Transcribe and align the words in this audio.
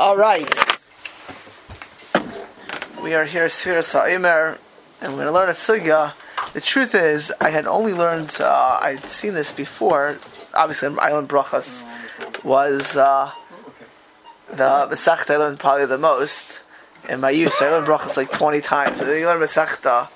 All 0.00 0.16
right. 0.16 0.48
We 3.02 3.12
are 3.12 3.26
here, 3.26 3.48
Sfira 3.48 3.84
Sa'imer, 3.84 4.56
and 5.02 5.12
we're 5.12 5.18
going 5.18 5.26
to 5.26 5.32
learn 5.32 5.50
a 5.50 5.52
sugya. 5.52 6.14
The 6.54 6.62
truth 6.62 6.94
is, 6.94 7.30
I 7.38 7.50
had 7.50 7.66
only 7.66 7.92
learned, 7.92 8.38
uh, 8.40 8.78
I'd 8.80 9.04
seen 9.04 9.34
this 9.34 9.52
before, 9.52 10.16
obviously 10.54 10.88
in 10.88 10.98
Island 10.98 11.28
Brachas, 11.28 11.84
was 12.42 12.96
uh, 12.96 13.30
the 14.48 14.88
Masechta 14.90 15.34
I 15.34 15.36
learned 15.36 15.60
probably 15.60 15.84
the 15.84 15.98
most 15.98 16.62
in 17.06 17.20
my 17.20 17.28
youth. 17.28 17.52
So 17.52 17.66
I 17.66 17.70
learned 17.72 17.86
Brachas 17.86 18.16
like 18.16 18.32
20 18.32 18.62
times. 18.62 19.00
So 19.00 19.12
you 19.12 19.26
learn 19.26 19.38
Masechta, 19.38 20.08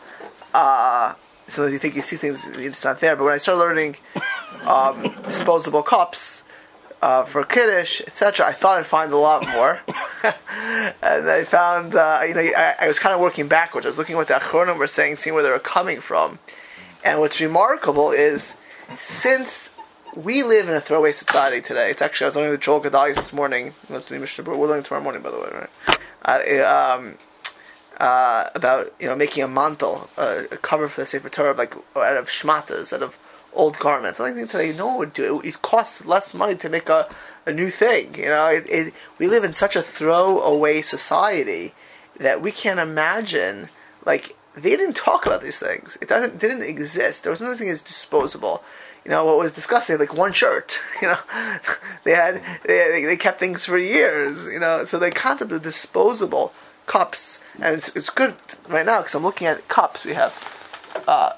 uh, 0.55 1.13
sometimes 1.47 1.75
you 1.75 1.79
think 1.79 1.95
you 1.95 2.01
see 2.01 2.17
things, 2.17 2.43
it's 2.57 2.85
not 2.85 3.01
there. 3.01 3.17
But 3.17 3.25
when 3.25 3.35
I 3.35 3.37
started 3.37 3.61
learning 3.61 3.97
um, 4.67 5.03
disposable 5.25 5.83
cups, 5.83 6.44
uh, 7.05 7.23
for 7.23 7.45
Kiddush, 7.45 8.01
etc. 8.01 8.47
I 8.47 8.53
thought 8.53 8.79
I'd 8.79 8.87
find 8.87 9.13
a 9.13 9.19
lot 9.19 9.47
more, 9.49 9.79
and 11.03 11.29
I 11.29 11.45
found 11.45 11.95
uh, 11.95 12.23
you 12.27 12.35
know 12.35 12.41
I, 12.41 12.77
I 12.81 12.89
was 12.89 12.99
kind 12.99 13.15
of 13.15 13.21
working 13.21 13.47
backwards. 13.47 13.85
I 13.85 13.91
was 13.91 13.99
looking 13.99 14.15
at 14.15 14.19
what 14.19 14.29
the 14.29 14.35
Achronim 14.35 14.79
were 14.79 14.87
saying, 14.87 15.17
seeing 15.17 15.35
where 15.35 15.43
they 15.43 15.51
were 15.51 15.59
coming 15.59 16.01
from, 16.01 16.39
and 17.05 17.21
what's 17.21 17.43
remarkable 17.43 18.11
is 18.11 18.57
since 18.95 19.75
we 20.17 20.43
live 20.45 20.67
in 20.67 20.75
a 20.75 20.81
throwaway 20.81 21.13
society 21.13 21.61
today. 21.61 21.91
It's 21.91 22.01
actually 22.01 22.25
I 22.25 22.29
was 22.29 22.37
learning 22.37 22.53
with 22.53 22.61
Joel 22.63 22.81
Gedalia 22.81 23.15
this 23.15 23.35
morning. 23.35 23.75
We're 23.91 24.01
learning 24.01 24.85
tomorrow 24.85 25.03
morning, 25.03 25.21
by 25.21 25.31
the 25.31 25.41
way, 25.41 25.51
right? 25.53 25.99
Uh, 26.25 26.97
um, 26.97 27.19
uh, 27.99 28.49
about 28.55 28.95
you 28.99 29.09
know 29.09 29.15
making 29.15 29.43
a 29.43 29.49
mantle, 29.49 30.09
a 30.17 30.57
cover 30.63 30.89
for 30.89 31.03
the 31.03 31.07
Sefer 31.07 31.29
Torah, 31.29 31.53
like 31.53 31.75
out 31.95 32.17
of 32.17 32.29
shmatas, 32.31 32.95
out 32.95 33.03
of 33.03 33.15
old 33.55 33.79
garments. 33.79 34.21
I 34.21 34.33
think 34.33 34.51
today, 34.51 34.73
no 34.73 34.89
one 34.89 34.99
would 34.99 35.15
do 35.15 35.41
it. 35.41 35.47
It 35.47 35.63
costs 35.63 36.05
less 36.05 36.35
money 36.35 36.57
to 36.57 36.69
make 36.69 36.89
a, 36.89 37.09
a 37.47 37.53
new 37.53 37.71
thing. 37.71 38.15
You 38.15 38.27
know, 38.27 38.49
it, 38.49 38.67
it, 38.69 38.95
we 39.19 39.27
live 39.27 39.45
in 39.45 39.55
such 39.55 39.77
a 39.77 39.83
throwaway 39.83 40.83
society 40.83 41.75
that 42.19 42.43
we 42.43 42.53
can't 42.53 42.81
imagine. 42.81 43.69
Like 44.05 44.37
they 44.57 44.77
didn't 44.77 44.97
talk 44.97 45.27
about 45.27 45.43
these 45.43 45.59
things. 45.59 45.99
It 46.01 46.09
doesn't 46.09 46.39
didn't 46.39 46.63
exist. 46.63 47.23
There 47.23 47.31
was 47.31 47.41
nothing 47.41 47.69
as 47.69 47.83
disposable. 47.83 48.63
You 49.05 49.11
know 49.11 49.25
what 49.25 49.37
was 49.37 49.53
disgusting? 49.53 49.99
Like 49.99 50.15
one 50.15 50.33
shirt. 50.33 50.81
You 51.03 51.09
know, 51.09 51.19
they 52.05 52.13
had 52.13 52.43
they, 52.67 53.05
they 53.05 53.17
kept 53.17 53.39
things 53.39 53.65
for 53.65 53.79
years. 53.79 54.47
You 54.47 54.61
know, 54.61 54.85
so 54.85 54.99
the 54.99 55.11
concept 55.11 55.53
of 55.53 55.63
disposable 55.63 56.55
cups, 56.87 57.41
and 57.61 57.77
it's, 57.77 57.95
it's 57.97 58.11
good 58.11 58.35
right 58.69 58.87
now 58.87 59.01
because 59.01 59.15
I'm 59.15 59.23
looking 59.23 59.47
at 59.47 59.69
cups. 59.69 60.05
We 60.05 60.15
have 60.15 60.33
uh, 61.07 61.33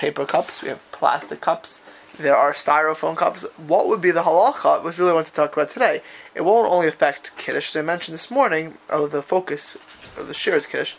paper 0.00 0.24
cups, 0.24 0.62
we 0.62 0.70
have 0.70 0.80
plastic 0.92 1.42
cups, 1.42 1.82
there 2.18 2.34
are 2.34 2.54
styrofoam 2.54 3.16
cups. 3.18 3.44
What 3.58 3.86
would 3.88 4.00
be 4.00 4.10
the 4.10 4.22
halacha, 4.22 4.82
which 4.82 4.98
really 4.98 5.12
want 5.12 5.26
to 5.26 5.32
talk 5.32 5.52
about 5.52 5.68
today? 5.68 6.00
It 6.34 6.40
won't 6.40 6.72
only 6.72 6.88
affect 6.88 7.36
Kiddush, 7.36 7.68
as 7.68 7.76
I 7.76 7.82
mentioned 7.82 8.14
this 8.14 8.30
morning, 8.30 8.78
although 8.90 9.08
the 9.08 9.22
focus 9.22 9.76
of 10.16 10.26
the 10.26 10.32
shir 10.32 10.56
is 10.56 10.64
Kiddush. 10.64 10.96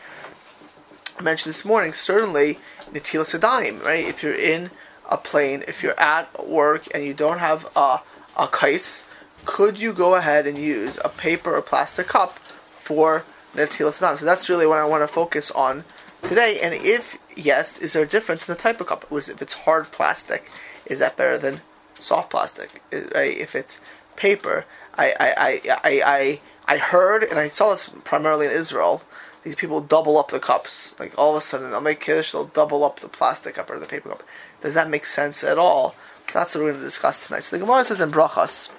I 1.18 1.24
mentioned 1.24 1.50
this 1.50 1.66
morning, 1.66 1.94
certainly, 1.94 2.60
Nitila 2.94 3.26
Sadaim, 3.26 3.84
right? 3.84 4.08
If 4.08 4.22
you're 4.22 4.36
in 4.36 4.70
a 5.10 5.18
plane, 5.18 5.64
if 5.68 5.82
you're 5.82 6.00
at 6.00 6.48
work 6.48 6.88
and 6.94 7.04
you 7.04 7.16
don't 7.16 7.40
have 7.40 7.68
a, 7.76 8.02
a 8.38 8.48
kais, 8.48 9.06
could 9.46 9.80
you 9.80 9.94
go 9.94 10.14
ahead 10.14 10.46
and 10.46 10.60
use 10.60 11.00
a 11.04 11.10
paper 11.10 11.56
or 11.56 11.64
plastic 11.64 12.06
cup 12.06 12.38
for 12.72 13.24
Nitila 13.56 13.94
Sadaim? 13.94 14.20
So 14.20 14.26
that's 14.26 14.48
really 14.48 14.68
what 14.68 14.78
I 14.78 14.86
want 14.86 15.02
to 15.02 15.08
focus 15.08 15.50
on 15.50 15.86
today. 16.24 16.60
And 16.62 16.74
if 16.74 17.18
yes, 17.36 17.78
is 17.78 17.94
there 17.94 18.04
a 18.04 18.08
difference 18.08 18.48
in 18.48 18.54
the 18.54 18.62
type 18.62 18.82
of 18.82 18.88
cup? 18.88 19.06
If 19.12 19.42
it's 19.42 19.54
hard 19.54 19.92
plastic, 19.92 20.50
is 20.86 21.00
that 21.00 21.18
better 21.18 21.38
than 21.38 21.62
soft 21.96 22.30
plastic? 22.30 22.82
Right? 22.92 23.38
If 23.38 23.56
it's 23.56 23.80
paper, 24.16 24.66
I 24.98 25.12
I, 25.12 25.30
I, 25.30 25.62
I, 25.84 26.02
I, 26.06 26.40
I 26.68 26.78
heard 26.78 27.24
and 27.24 27.40
I 27.40 27.48
saw 27.48 27.72
this 27.72 27.90
primarily 28.04 28.46
in 28.46 28.52
Israel. 28.52 29.02
These 29.44 29.56
people 29.56 29.82
double 29.82 30.18
up 30.18 30.30
the 30.30 30.40
cups. 30.40 30.96
Like 31.00 31.18
all 31.18 31.32
of 31.32 31.38
a 31.38 31.42
sudden, 31.42 31.72
they'll 31.72 31.82
make 31.82 32.00
kiddush, 32.00 32.32
they'll 32.32 32.46
double 32.46 32.84
up 32.84 33.00
the 33.00 33.08
plastic 33.08 33.56
cup 33.56 33.72
or 33.72 33.80
the 33.80 33.88
paper 33.88 34.10
cup. 34.10 34.24
Does 34.62 34.76
that 34.76 34.90
make 34.90 35.06
sense 35.06 35.44
at 35.44 35.58
all? 35.58 35.96
So 36.28 36.40
that's 36.40 36.56
what 36.56 36.64
we're 36.64 36.72
going 36.72 36.81
to 36.81 36.88
discuss 36.88 37.28
tonight. 37.28 37.44
So 37.44 37.58
the 37.58 37.66
Gemara 37.66 37.84
says 37.84 38.00
in 38.00 38.12
Brachas, 38.12 38.70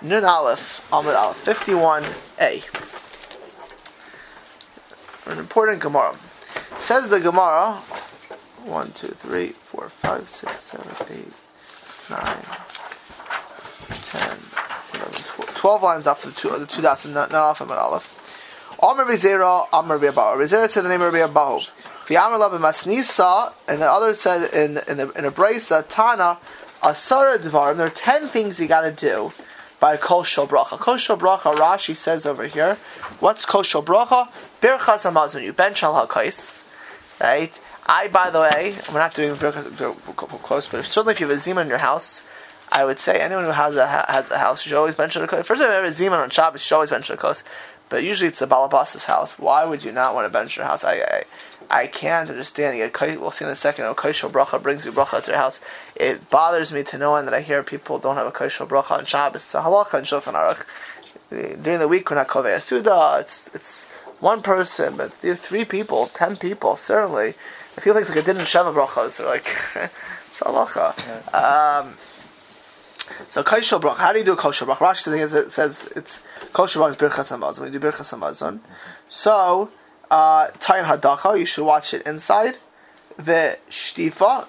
Nun 0.00 0.24
Aleph, 0.24 0.86
Amud 0.90 1.14
Aleph, 1.14 1.44
51a. 1.44 2.62
An 5.26 5.38
important 5.38 5.80
Gemara. 5.80 6.16
Says 6.80 7.08
the 7.08 7.20
Gemara, 7.20 7.74
1, 8.64 8.92
2, 8.92 9.06
3, 9.08 9.48
4, 9.48 9.88
5, 9.88 10.28
6, 10.28 10.60
7, 10.60 10.86
8, 11.10 11.32
9, 12.10 12.36
10, 14.02 14.38
11, 14.94 15.12
12, 15.12 15.54
12 15.54 15.82
lines 15.82 16.06
after 16.06 16.28
the 16.28 16.34
two, 16.34 16.48
the 16.50 16.66
two 16.66 16.82
dots, 16.82 17.06
not 17.06 17.32
off 17.32 17.60
and 17.60 17.70
Aleph. 17.70 18.14
Amr 18.80 19.04
Vizera, 19.04 19.66
Amr 19.72 19.98
Biabahu. 19.98 20.36
Vizera 20.38 20.68
said 20.68 20.84
the 20.84 20.88
name 20.88 21.02
of 21.02 21.12
Biabahu. 21.12 21.68
V'amr 22.08 22.38
Labi 22.38 22.58
Masnisa, 22.58 23.52
and 23.66 23.82
the 23.82 23.90
other 23.90 24.14
said 24.14 24.54
in, 24.54 24.78
in, 24.88 24.96
the, 24.96 25.10
in 25.12 25.26
a 25.26 25.30
brisa, 25.30 25.84
Tana, 25.88 26.38
Asara 26.82 27.36
Dvarim, 27.36 27.76
there 27.76 27.86
are 27.86 27.90
10 27.90 28.28
things 28.28 28.58
you 28.58 28.66
gotta 28.66 28.92
do 28.92 29.30
by 29.78 29.98
Kol 29.98 30.22
Bracha. 30.22 30.78
Kol 30.78 30.96
Bracha, 30.96 31.54
Rashi 31.54 31.94
says 31.94 32.24
over 32.24 32.46
here, 32.46 32.78
what's 33.20 33.44
Kol 33.44 33.62
Bracha? 33.62 34.28
Birchas 34.60 35.10
Hamazon, 35.10 35.42
you 35.42 35.52
bench 35.52 35.82
al 35.82 36.06
HaKais, 36.06 36.62
right? 37.20 37.58
I, 37.86 38.08
by 38.08 38.30
the 38.30 38.40
way, 38.40 38.74
we're 38.92 38.98
not 38.98 39.14
doing 39.14 39.36
close, 39.36 40.68
but 40.68 40.84
certainly 40.84 41.12
if 41.12 41.20
you 41.20 41.28
have 41.28 41.36
a 41.36 41.38
zima 41.38 41.62
in 41.62 41.68
your 41.68 41.78
house, 41.78 42.22
I 42.70 42.84
would 42.84 42.98
say 42.98 43.18
anyone 43.18 43.44
who 43.44 43.52
has 43.52 43.76
a 43.76 43.86
has 43.86 44.30
a 44.30 44.38
house 44.38 44.62
should 44.62 44.74
always 44.74 44.98
mention 44.98 45.22
a 45.22 45.26
kos. 45.26 45.46
First, 45.46 45.62
if 45.62 45.68
you 45.68 45.72
have 45.72 45.84
a 45.84 45.92
zima 45.92 46.16
on 46.16 46.28
Shabbos, 46.28 46.62
should 46.62 46.74
always 46.74 46.90
mention 46.90 47.14
a 47.14 47.18
kos. 47.18 47.42
But 47.88 48.04
usually 48.04 48.28
it's 48.28 48.40
the 48.40 48.46
balabas's 48.46 49.06
house. 49.06 49.38
Why 49.38 49.64
would 49.64 49.82
you 49.82 49.92
not 49.92 50.14
want 50.14 50.26
to 50.26 50.30
bench 50.30 50.58
your 50.58 50.66
house? 50.66 50.84
I, 50.84 50.96
I, 50.96 51.24
I 51.70 51.86
can't 51.86 52.28
understand. 52.28 52.78
We'll 53.18 53.30
see 53.30 53.46
in 53.46 53.50
a 53.50 53.56
second. 53.56 53.86
A 53.86 53.94
koshel 53.94 54.30
bracha 54.30 54.62
brings 54.62 54.84
you 54.84 54.92
bracha 54.92 55.22
to 55.22 55.30
your 55.30 55.40
house. 55.40 55.60
It 55.96 56.28
bothers 56.28 56.72
me 56.72 56.82
to 56.84 56.98
no 56.98 57.14
end 57.14 57.26
that 57.26 57.34
I 57.34 57.40
hear 57.40 57.62
people 57.62 57.98
don't 57.98 58.16
have 58.16 58.26
a 58.26 58.32
koshel 58.32 58.68
bracha 58.68 58.98
on 58.98 59.06
Shabbos. 59.06 59.42
It's 59.42 59.54
a 59.54 59.62
halacha 59.62 59.94
and 59.94 60.06
shulchan 60.06 60.34
aruch. 60.34 61.62
During 61.62 61.78
the 61.78 61.88
week, 61.88 62.10
we're 62.10 62.16
not 62.16 62.28
kovei 62.28 62.62
suda. 62.62 63.16
It's 63.20 63.48
it's 63.54 63.86
one 64.20 64.42
person, 64.42 64.96
but 64.96 65.12
three 65.12 65.64
people, 65.64 66.08
ten 66.08 66.36
people, 66.36 66.76
certainly. 66.76 67.34
I 67.76 67.80
feel 67.80 67.94
like 67.94 68.02
it's 68.02 68.10
like 68.10 68.24
a 68.24 68.32
din 68.32 68.36
sheva 68.38 68.74
brachas, 68.74 69.20
or 69.20 69.26
like 69.26 69.54
it's 70.30 70.40
halacha. 70.40 71.34
Um, 71.34 71.94
so 73.28 73.42
kosher 73.42 73.78
brach. 73.78 73.98
How 73.98 74.12
do 74.12 74.18
you 74.18 74.24
do 74.24 74.32
a 74.32 74.36
kosher 74.36 74.64
brach? 74.64 74.78
Rashi 74.78 75.02
says, 75.02 75.34
it 75.34 75.50
says 75.50 75.88
it's 75.94 76.22
kosher 76.52 76.80
brach 76.80 76.90
is 76.90 76.96
birchas 76.96 77.36
hamazon. 77.36 77.72
You 77.72 77.78
do 77.78 77.86
birchas 77.90 78.16
hamazon, 78.16 78.58
so 79.08 79.70
uh, 80.10 80.48
tayin 80.58 80.84
hadacha, 80.84 81.38
you 81.38 81.46
should 81.46 81.64
wash 81.64 81.94
it 81.94 82.06
inside. 82.06 82.58
The 83.16 83.58
shtifa, 83.70 84.46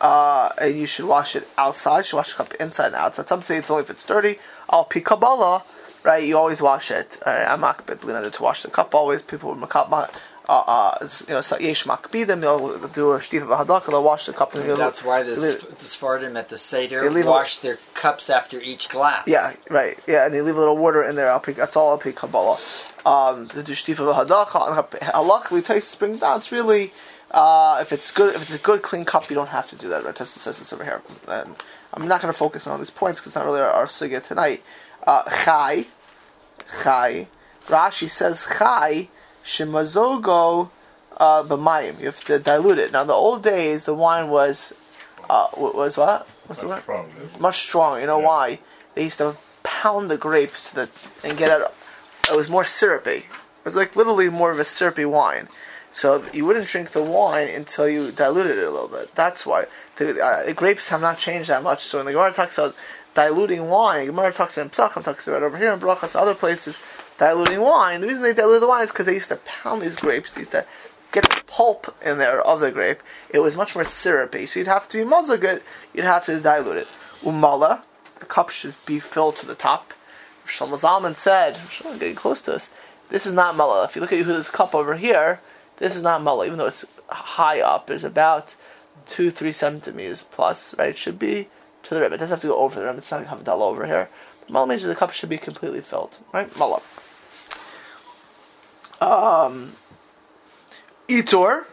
uh, 0.00 0.52
and 0.58 0.74
you 0.74 0.86
should 0.86 1.06
wash 1.06 1.36
it 1.36 1.48
outside. 1.58 1.98
You 1.98 2.04
should 2.04 2.16
wash 2.16 2.40
it 2.40 2.54
inside 2.60 2.86
and 2.86 2.94
outside. 2.96 3.28
Some 3.28 3.42
say 3.42 3.58
it's 3.58 3.70
only 3.70 3.82
if 3.82 3.90
it's 3.90 4.06
dirty. 4.06 4.38
I'll 4.68 4.80
Al 4.80 4.84
pikabala, 4.86 5.62
right? 6.04 6.22
You 6.22 6.38
always 6.38 6.60
wash 6.62 6.90
it. 6.90 7.20
I'm 7.26 7.60
not 7.60 7.86
to 7.86 8.42
wash 8.42 8.62
the 8.62 8.70
cup. 8.70 8.94
Always 8.94 9.22
people 9.22 9.50
would 9.50 9.60
uh, 10.50 10.64
uh, 10.66 11.08
you 11.28 11.34
know, 11.34 11.42
yesh 11.60 11.84
makbidim, 11.84 12.40
they'll 12.40 12.88
do 12.88 13.12
a 13.12 13.18
shtifa 13.18 13.46
v'hadaka, 13.46 13.86
they'll 13.86 14.02
wash 14.02 14.26
the 14.26 14.32
cup. 14.32 14.52
And 14.56 14.68
that's 14.76 15.04
why 15.04 15.22
the, 15.22 15.36
the 15.36 15.84
Sephardim 15.84 16.36
at 16.36 16.48
the 16.48 16.58
Seder 16.58 17.08
They 17.08 17.22
wash 17.22 17.58
their 17.58 17.78
cups 17.94 18.28
after 18.28 18.60
each 18.60 18.88
glass. 18.88 19.28
Yeah, 19.28 19.52
right. 19.68 19.96
Yeah, 20.08 20.26
and 20.26 20.34
they 20.34 20.40
leave 20.40 20.56
a 20.56 20.58
little 20.58 20.76
water 20.76 21.04
in 21.04 21.14
there. 21.14 21.30
I'll 21.30 21.38
pick, 21.38 21.54
that's 21.54 21.76
all 21.76 21.90
I'll 21.90 21.98
pick 21.98 22.16
Kabbalah. 22.16 22.58
Um, 23.06 23.46
the 23.46 23.62
do 23.62 23.74
shtifa 23.74 24.26
v'hadaka, 24.26 24.88
halachically, 25.00 25.64
Tais 25.64 25.94
brings 25.96 26.18
down, 26.18 26.38
it's 26.38 26.50
really, 26.50 26.92
uh, 27.30 27.78
if 27.80 27.92
it's 27.92 28.10
good, 28.10 28.34
if 28.34 28.42
it's 28.42 28.54
a 28.54 28.58
good 28.58 28.82
clean 28.82 29.04
cup, 29.04 29.30
you 29.30 29.36
don't 29.36 29.50
have 29.50 29.68
to 29.70 29.76
do 29.76 29.88
that. 29.90 30.04
Right? 30.04 30.16
Tessa 30.16 30.40
says 30.40 30.58
this 30.58 30.72
over 30.72 30.82
here. 30.82 31.00
Um, 31.28 31.54
I'm 31.94 32.08
not 32.08 32.20
going 32.22 32.32
to 32.32 32.36
focus 32.36 32.66
on 32.66 32.80
these 32.80 32.90
points 32.90 33.20
because 33.20 33.30
it's 33.30 33.36
not 33.36 33.46
really 33.46 33.60
our, 33.60 33.70
our 33.70 33.86
sugya 33.86 34.20
tonight. 34.20 34.64
Uh, 35.06 35.22
chai, 35.44 35.86
chai. 36.82 37.26
Rashi 37.66 38.10
says 38.10 38.46
chai 38.58 39.08
shemazogo 39.44 40.70
uh, 41.16 41.42
b'mayim. 41.44 41.98
You 42.00 42.06
have 42.06 42.24
to 42.24 42.38
dilute 42.38 42.78
it. 42.78 42.92
Now, 42.92 43.04
the 43.04 43.12
old 43.12 43.42
days, 43.42 43.84
the 43.84 43.94
wine 43.94 44.28
was 44.28 44.74
uh, 45.28 45.48
was 45.56 45.96
what? 45.96 46.26
What's 46.46 46.62
Much 46.62 46.84
the 46.84 46.92
word? 46.92 47.40
Much 47.40 47.58
stronger. 47.58 48.00
You 48.00 48.06
know 48.06 48.20
yeah. 48.20 48.26
why? 48.26 48.58
They 48.94 49.04
used 49.04 49.18
to 49.18 49.36
pound 49.62 50.10
the 50.10 50.18
grapes 50.18 50.68
to 50.70 50.74
the 50.74 50.90
and 51.22 51.38
get 51.38 51.60
it. 51.60 51.66
It 52.30 52.36
was 52.36 52.48
more 52.48 52.64
syrupy. 52.64 53.18
It 53.18 53.64
was 53.64 53.76
like 53.76 53.94
literally 53.94 54.28
more 54.28 54.50
of 54.50 54.58
a 54.58 54.64
syrupy 54.64 55.04
wine. 55.04 55.48
So 55.92 56.24
you 56.32 56.44
wouldn't 56.44 56.66
drink 56.66 56.90
the 56.90 57.02
wine 57.02 57.48
until 57.48 57.88
you 57.88 58.12
diluted 58.12 58.58
it 58.58 58.64
a 58.64 58.70
little 58.70 58.88
bit. 58.88 59.14
That's 59.14 59.44
why 59.44 59.66
the, 59.96 60.24
uh, 60.24 60.46
the 60.46 60.54
grapes 60.54 60.88
have 60.90 61.00
not 61.00 61.18
changed 61.18 61.50
that 61.50 61.62
much. 61.62 61.84
So 61.84 61.98
when 61.98 62.06
the 62.06 62.12
Gemara 62.12 62.32
talks 62.32 62.58
about 62.58 62.76
diluting 63.14 63.68
wine, 63.68 64.06
Gemara 64.06 64.32
talks 64.32 64.58
in 64.58 64.70
Pesachim, 64.70 65.04
talks 65.04 65.28
about 65.28 65.42
over 65.42 65.58
here 65.58 65.72
in 65.72 65.80
Brachas, 65.80 66.14
other 66.14 66.34
places, 66.34 66.78
diluting 67.18 67.60
wine. 67.60 68.00
The 68.00 68.08
reason 68.08 68.22
they 68.22 68.32
dilute 68.32 68.60
the 68.60 68.68
wine 68.68 68.84
is 68.84 68.90
because 68.90 69.06
they 69.06 69.14
used 69.14 69.28
to 69.28 69.36
pound 69.36 69.82
these 69.82 69.96
grapes. 69.96 70.32
They 70.32 70.42
used 70.42 70.52
to 70.52 70.66
get 71.12 71.24
the 71.24 71.42
pulp 71.46 71.94
in 72.04 72.18
there 72.18 72.40
of 72.40 72.60
the 72.60 72.70
grape. 72.70 73.02
It 73.30 73.40
was 73.40 73.56
much 73.56 73.74
more 73.74 73.84
syrupy. 73.84 74.46
So 74.46 74.60
you'd 74.60 74.68
have 74.68 74.88
to 74.90 74.98
be 74.98 75.04
muzzle 75.04 75.36
good. 75.36 75.62
You'd 75.92 76.04
have 76.04 76.26
to 76.26 76.40
dilute 76.40 76.76
it. 76.76 76.88
Umala, 77.22 77.82
the 78.18 78.26
cup 78.26 78.50
should 78.50 78.74
be 78.86 79.00
filled 79.00 79.36
to 79.36 79.46
the 79.46 79.54
top. 79.54 79.92
Shlomo 80.46 80.80
Zalman 80.80 81.16
said, 81.16 81.54
Shlomo 81.54 81.98
getting 81.98 82.14
close 82.14 82.42
to 82.42 82.54
us, 82.54 82.70
this 83.08 83.26
is 83.26 83.34
not 83.34 83.56
Mullah. 83.56 83.84
If 83.84 83.94
you 83.94 84.00
look 84.00 84.12
at 84.12 84.24
this 84.24 84.50
cup 84.50 84.74
over 84.74 84.96
here, 84.96 85.40
this 85.78 85.96
is 85.96 86.02
not 86.02 86.22
Mullah, 86.22 86.46
even 86.46 86.58
though 86.58 86.66
it's 86.66 86.86
high 87.08 87.60
up. 87.60 87.90
it's 87.90 88.04
about 88.04 88.56
two, 89.06 89.30
three 89.30 89.52
centimeters 89.52 90.22
plus, 90.30 90.76
right? 90.78 90.90
It 90.90 90.98
should 90.98 91.18
be 91.18 91.48
to 91.84 91.94
the 91.94 92.00
rim. 92.00 92.12
It 92.12 92.18
doesn't 92.18 92.36
have 92.36 92.42
to 92.42 92.48
go 92.48 92.56
over 92.56 92.78
the 92.78 92.86
rim. 92.86 92.98
It's 92.98 93.10
not 93.10 93.26
have 93.26 93.44
dull 93.44 93.62
over 93.62 93.86
here. 93.86 94.08
Mullah 94.48 94.66
means 94.66 94.82
that 94.82 94.88
the 94.88 94.96
cup 94.96 95.12
should 95.12 95.28
be 95.28 95.38
completely 95.38 95.80
filled, 95.80 96.18
right? 96.32 96.54
Mullah. 96.56 96.82
Um, 99.00 99.76
Itor. 101.08 101.64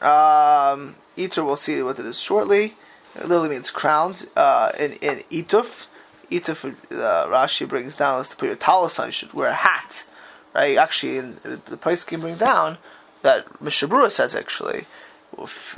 Um, 0.00 0.96
Itor, 1.16 1.44
we'll 1.44 1.56
see 1.56 1.82
what 1.82 1.98
it 1.98 2.06
is 2.06 2.20
shortly. 2.20 2.74
It 3.16 3.26
literally 3.26 3.50
means 3.50 3.70
crowns. 3.70 4.26
Uh, 4.36 4.72
in 4.78 4.92
in 4.94 5.22
Ituf, 5.30 5.86
Ituf, 6.30 6.64
uh, 6.90 7.26
Rashi 7.28 7.68
brings 7.68 7.96
down 7.96 8.20
is 8.20 8.28
to 8.30 8.36
put 8.36 8.46
your 8.46 8.56
talis 8.56 8.98
on. 8.98 9.06
You 9.06 9.12
should 9.12 9.32
wear 9.32 9.48
a 9.48 9.54
hat, 9.54 10.06
right? 10.54 10.76
Actually, 10.76 11.18
in 11.18 11.36
the 11.42 11.76
place 11.76 12.04
can 12.04 12.20
bring 12.20 12.36
down 12.36 12.78
that 13.22 13.46
Mishabura 13.60 14.10
says 14.10 14.34
actually, 14.34 14.86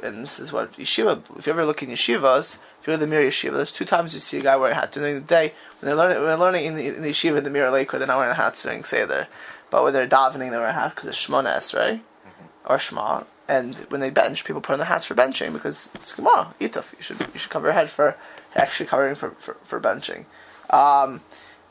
and 0.02 0.22
this 0.22 0.40
is 0.40 0.52
what 0.52 0.72
yeshiva. 0.72 1.22
If 1.38 1.46
you 1.46 1.52
ever 1.52 1.64
look 1.64 1.82
in 1.82 1.90
yeshivas, 1.90 2.58
if 2.80 2.86
you're 2.86 2.94
in 2.94 3.00
the 3.00 3.06
Mir 3.06 3.22
yeshiva, 3.22 3.54
there's 3.54 3.72
two 3.72 3.84
times 3.84 4.14
you 4.14 4.20
see 4.20 4.38
a 4.38 4.42
guy 4.42 4.56
wearing 4.56 4.76
a 4.76 4.80
hat 4.80 4.92
during 4.92 5.14
the 5.14 5.20
day 5.20 5.52
when 5.80 5.86
they're 5.86 5.96
learning. 5.96 6.18
When 6.18 6.26
they're 6.26 6.36
learning 6.36 6.64
in 6.66 6.76
the, 6.76 6.86
in 6.88 7.02
the 7.02 7.10
yeshiva 7.10 7.38
in 7.38 7.44
the 7.44 7.50
Mir 7.50 7.70
Lake, 7.70 7.92
where 7.92 7.98
they're 7.98 8.08
not 8.08 8.18
wearing 8.18 8.32
a 8.32 8.34
hat 8.34 8.58
during 8.62 8.84
seder, 8.84 9.28
but 9.70 9.82
when 9.82 9.92
they're 9.92 10.06
davening, 10.06 10.50
they 10.50 10.56
wear 10.58 10.66
a 10.66 10.72
hat 10.72 10.94
because 10.94 11.08
it's 11.08 11.26
shmones, 11.26 11.74
right? 11.74 12.00
Mm-hmm. 12.00 12.72
Or 12.72 12.76
shma. 12.76 13.26
And 13.46 13.74
when 13.90 14.00
they 14.00 14.10
bench, 14.10 14.44
people 14.44 14.60
put 14.60 14.72
on 14.72 14.78
their 14.78 14.86
hats 14.86 15.04
for 15.04 15.14
benching 15.14 15.52
because 15.52 15.90
it's 15.94 16.14
Gemara, 16.14 16.54
ituf. 16.60 16.94
You 16.96 17.02
should 17.02 17.20
you 17.32 17.38
should 17.38 17.50
cover 17.50 17.66
your 17.66 17.74
head 17.74 17.90
for 17.90 18.16
actually 18.54 18.86
covering 18.86 19.14
for 19.14 19.30
for, 19.32 19.54
for 19.64 19.80
benching. 19.80 20.24
Um, 20.70 21.20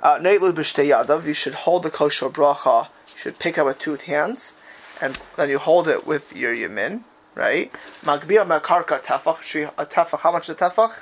uh, 0.02 0.20
you 0.22 1.34
should 1.34 1.56
hold 1.56 1.84
the 1.84 1.90
kosher 1.90 2.30
bracha. 2.30 2.88
You 3.14 3.18
should 3.18 3.40
pick 3.40 3.58
up 3.58 3.66
with 3.66 3.80
two 3.80 3.96
hands, 3.96 4.54
and 5.02 5.18
then 5.36 5.50
you 5.50 5.58
hold 5.58 5.88
it 5.88 6.06
with 6.06 6.36
your 6.36 6.56
yamin, 6.56 7.04
right? 7.36 7.72
Magbia 8.04 8.46
makarka 8.46 9.02
tefach. 9.02 9.72
A 9.78 9.86
tefach. 9.86 10.20
How 10.20 10.32
much 10.32 10.50
is 10.50 10.56
a 10.56 10.56
tefach? 10.56 10.94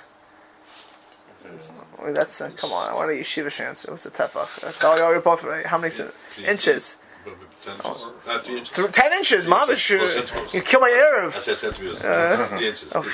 That's 2.03 2.41
uh, 2.41 2.49
come 2.55 2.71
on. 2.71 2.89
I 2.89 2.95
want 2.95 3.11
a 3.11 3.13
yeshiva 3.13 3.65
answer. 3.65 3.91
What's 3.91 4.05
a 4.05 4.11
tefach? 4.11 4.61
That's 4.61 4.83
all 4.83 4.97
you're 4.97 5.19
both 5.19 5.43
right. 5.43 5.65
How 5.65 5.77
many 5.77 5.93
inches? 5.93 6.11
Ten 6.35 6.45
inches. 6.45 6.97
Uh, 7.67 8.39
three 8.39 8.57
inches. 8.57 8.89
Ten 8.91 9.13
inches, 9.13 9.45
mamish. 9.45 9.91
You 10.53 10.61
kill 10.61 10.79
my 10.79 10.89
erev. 10.89 11.35
I 11.35 11.39
said 11.39 11.57
centimeters. 11.57 12.03
Uh, 12.03 12.47
three 12.49 12.67
inches. 12.67 12.91
Oh, 12.95 13.05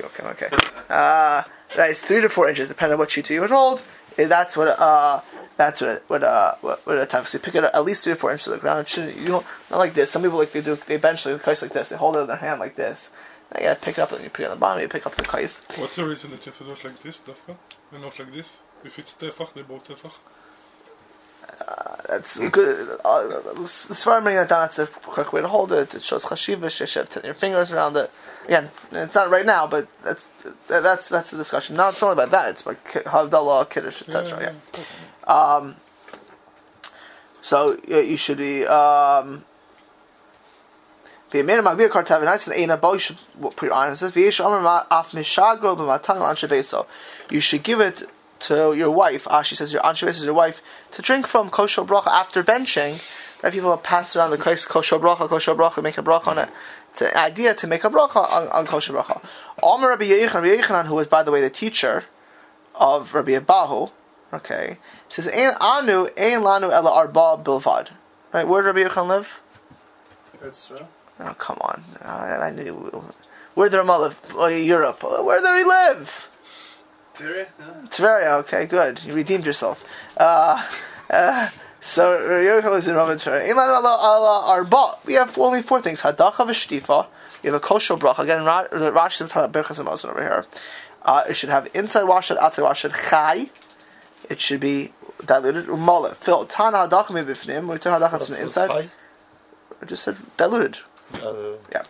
okay, 0.00 0.24
okay. 0.24 0.48
Uh, 0.88 1.42
right, 1.76 1.90
it's 1.90 2.00
three 2.00 2.22
to 2.22 2.28
four 2.30 2.48
inches, 2.48 2.68
depending 2.68 2.94
on 2.94 2.98
what 3.00 3.14
you 3.16 3.40
would 3.40 3.50
hold. 3.50 3.84
That's 4.16 4.56
what 4.56 4.68
uh, 4.68 5.20
that's 5.56 5.80
what 5.80 6.02
what 6.08 6.22
uh 6.22 6.54
what, 6.60 6.86
what 6.86 6.98
a 6.98 7.06
time. 7.06 7.24
So 7.24 7.38
you 7.38 7.42
pick 7.42 7.54
it 7.54 7.64
up 7.64 7.74
at 7.74 7.84
least 7.84 8.04
three 8.04 8.12
or 8.12 8.16
four 8.16 8.30
inches 8.30 8.44
to 8.44 8.50
the 8.50 8.58
ground. 8.58 8.80
It 8.80 8.88
shouldn't 8.88 9.16
you 9.16 9.26
don't 9.26 9.46
not 9.70 9.78
like 9.78 9.94
this. 9.94 10.10
Some 10.10 10.22
people 10.22 10.38
like 10.38 10.52
they 10.52 10.60
do 10.60 10.76
they 10.86 10.96
bench 10.96 11.24
the 11.24 11.38
kais 11.38 11.62
like 11.62 11.72
this. 11.72 11.90
They 11.90 11.96
hold 11.96 12.16
it 12.16 12.20
in 12.20 12.26
their 12.26 12.36
hand 12.36 12.60
like 12.60 12.76
this. 12.76 13.10
Now 13.52 13.60
you 13.60 13.66
gotta 13.66 13.80
pick 13.80 13.98
it 13.98 14.00
up 14.00 14.12
and 14.12 14.22
you 14.24 14.30
put 14.30 14.42
it 14.42 14.50
on 14.50 14.56
the 14.56 14.60
bottom. 14.60 14.82
You 14.82 14.88
pick 14.88 15.06
up 15.06 15.14
the 15.14 15.22
kais. 15.22 15.62
What's 15.76 15.96
the 15.96 16.06
reason 16.06 16.30
that 16.30 16.44
you 16.46 16.52
have 16.52 16.58
to 16.58 16.64
do 16.64 16.72
it 16.72 16.84
like 16.84 17.02
this, 17.02 17.20
Dafka, 17.20 17.56
and 17.92 18.02
not 18.02 18.18
like 18.18 18.32
this? 18.32 18.60
If 18.84 18.98
it's 18.98 19.14
tefach, 19.14 19.52
they 19.54 19.62
both 19.62 19.88
tefach. 19.88 20.14
Uh, 21.60 21.96
that's 22.08 22.38
good. 22.50 22.98
Uh, 23.04 23.42
as 23.60 24.04
far 24.04 24.18
as 24.18 24.22
bringing 24.22 24.40
that 24.40 24.48
down, 24.48 24.62
that's 24.62 24.76
the 24.76 24.86
correct 24.86 25.32
way 25.32 25.40
to 25.40 25.48
hold 25.48 25.72
it. 25.72 25.94
It 25.94 26.02
shows 26.02 26.24
chashiva. 26.24 26.62
You 26.62 26.86
should 26.86 27.08
have 27.14 27.24
your 27.24 27.34
fingers 27.34 27.72
around 27.72 27.96
it. 27.96 28.10
Again, 28.46 28.70
it's 28.90 29.14
not 29.14 29.30
right 29.30 29.46
now, 29.46 29.66
but 29.66 29.86
that's 30.02 30.30
that's 30.66 31.08
that's 31.08 31.30
the 31.30 31.36
discussion. 31.36 31.76
Now 31.76 31.90
it's 31.90 32.02
only 32.02 32.14
about 32.14 32.30
that. 32.30 32.50
It's 32.50 32.62
about 32.62 32.82
havdalah, 32.84 33.70
kiddush, 33.70 34.02
etc. 34.02 34.40
Yeah. 34.74 34.82
Um, 35.26 35.76
so 37.40 37.78
you 37.86 38.16
should 38.16 38.38
be. 38.38 38.66
Um, 38.66 39.44
a 41.34 41.42
man 41.42 41.66
of 41.66 41.80
you 41.80 41.88
should 41.88 42.06
says, 43.96 44.16
You 47.30 47.40
should 47.40 47.62
give 47.62 47.80
it 47.80 48.02
to 48.40 48.74
your 48.74 48.90
wife, 48.90 49.26
She 49.44 49.54
says 49.54 49.72
your 49.72 49.82
Anshe 49.82 50.06
is 50.06 50.22
your 50.22 50.34
wife, 50.34 50.62
to 50.90 51.02
drink 51.02 51.26
from 51.26 51.48
kosher 51.48 51.82
bracha 51.82 52.08
after 52.08 52.42
benching. 52.42 53.02
Right? 53.42 53.52
People 53.52 53.76
pass 53.78 54.14
around 54.14 54.30
the 54.30 54.38
kosher 54.38 54.98
bracha, 54.98 55.28
kosher 55.28 55.54
bracha, 55.54 55.82
make 55.82 55.98
a 55.98 56.02
bracha 56.02 56.28
on 56.28 56.38
it. 56.38 56.48
It's 56.92 57.02
an 57.02 57.16
idea 57.16 57.54
to 57.54 57.66
make 57.66 57.84
a 57.84 57.90
bracha 57.90 58.30
on, 58.30 58.48
on 58.48 58.66
kosher 58.66 58.92
bracha. 58.92 59.24
Yechon, 60.04 60.34
Rabbi 60.34 60.56
Yechanan, 60.56 60.86
who 60.86 60.96
was 60.96 61.06
by 61.06 61.22
the 61.22 61.30
way 61.30 61.40
the 61.40 61.50
teacher 61.50 62.04
of 62.74 63.14
Rabbi 63.14 63.32
Abahu, 63.32 63.90
okay, 64.32 64.78
It 65.08 65.12
says 65.12 65.28
Ein 65.28 65.54
anu 65.60 66.06
ein 66.16 66.40
lanu 66.40 66.72
ela 66.72 66.90
arba 66.90 67.42
bilvad. 67.42 67.90
Right? 68.32 68.46
Where 68.46 68.62
did 68.62 68.68
Rabbi 68.68 68.88
Yechon 68.88 69.08
live? 69.08 69.42
Oh 71.20 71.34
come 71.38 71.58
on! 71.60 71.84
I, 72.02 72.36
I 72.36 72.50
knew. 72.50 73.04
Where 73.54 73.68
did 73.68 73.76
Ramah 73.76 73.98
live? 73.98 74.20
Oh, 74.34 74.46
Europe. 74.46 75.02
Where 75.02 75.40
did 75.40 75.58
he 75.58 75.64
live? 75.64 76.28
Tveria? 77.14 77.46
Tveria, 77.88 78.38
okay, 78.40 78.64
good. 78.66 79.04
You 79.04 79.12
redeemed 79.12 79.44
yourself. 79.44 79.84
Uh, 80.16 80.66
uh, 81.10 81.48
so 81.80 82.16
Yochel 82.16 82.78
is 82.78 82.88
in 82.88 82.94
Roman 82.94 83.18
Tveria. 83.18 83.54
Arba. 83.54 84.94
We 85.04 85.14
have 85.14 85.36
only 85.38 85.62
four 85.62 85.82
things. 85.82 86.02
Hadacha 86.02 86.46
v'shtifa. 86.46 87.06
You 87.42 87.52
have 87.52 87.62
a 87.62 87.64
kosher 87.64 87.96
bracha. 87.96 88.20
Again, 88.20 88.40
Rashi 88.42 89.22
is 89.22 89.30
talking 89.30 89.50
about 89.50 89.64
Berchas 89.64 90.08
over 90.08 90.22
here. 90.22 90.46
Uh, 91.02 91.24
it 91.28 91.34
should 91.34 91.48
have 91.48 91.68
inside 91.74 92.04
washed, 92.04 92.30
outside 92.30 92.62
washed, 92.62 92.86
chai. 93.10 93.50
It 94.28 94.40
should 94.40 94.60
be 94.60 94.92
diluted. 95.24 95.66
Umala, 95.66 96.14
filled. 96.14 96.50
Tana 96.50 96.78
hadacha 96.88 97.06
mibifnim. 97.06 97.66
We 97.66 97.78
turn 97.78 98.00
hadacha 98.00 98.24
from 98.24 98.34
the 98.34 98.42
inside. 98.42 98.90
I 99.80 99.84
just 99.86 100.02
said 100.04 100.16
diluted. 100.36 100.78
Yeah. 101.14 101.82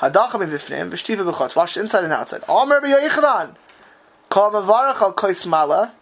Hadacha 0.00 0.32
mibifnim. 0.32 0.90
V'shtifa 0.90 1.30
b'chot. 1.30 1.54
Washed 1.56 1.76
inside 1.76 2.04
and 2.04 2.12
outside. 2.12 2.42
Amr 2.48 2.80
b'yoichanan. 2.80 3.54
Kol 4.28 4.50
mavarach 4.50 5.00
al 5.02 5.12
kois 5.12 5.46
mala. 5.46 5.92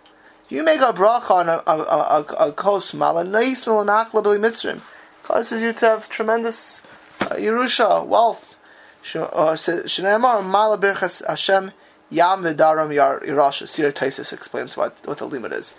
You 0.49 0.65
make 0.65 0.81
a 0.81 0.93
bracha 0.93 1.31
on 1.31 1.49
a, 1.49 1.62
a, 1.67 1.77
a, 1.77 2.49
a 2.49 2.53
kois 2.53 2.94
mala. 2.94 3.25
Neis 3.25 3.67
no 3.67 3.85
nachla 3.85 4.23
b'li 4.23 4.38
mitzrim. 4.38 4.81
Causes 5.23 5.62
you 5.62 5.73
to 5.73 5.87
have 5.87 6.09
tremendous 6.09 6.83
uh, 7.21 7.37
Yerusha, 7.37 8.05
wealth. 8.06 8.59
Uh, 9.15 9.55
Shneimar 9.55 10.44
mala 10.44 10.76
birchas 10.76 11.26
Hashem 11.26 11.73
yam 12.11 12.43
v'daram 12.43 12.93
yar 12.95 13.21
Yerusha. 13.21 13.69
Sir 13.69 13.91
Taisis 13.91 14.33
explains 14.33 14.77
what, 14.77 14.97
what 15.07 15.19
the 15.19 15.27
limit 15.27 15.53
is. 15.53 15.75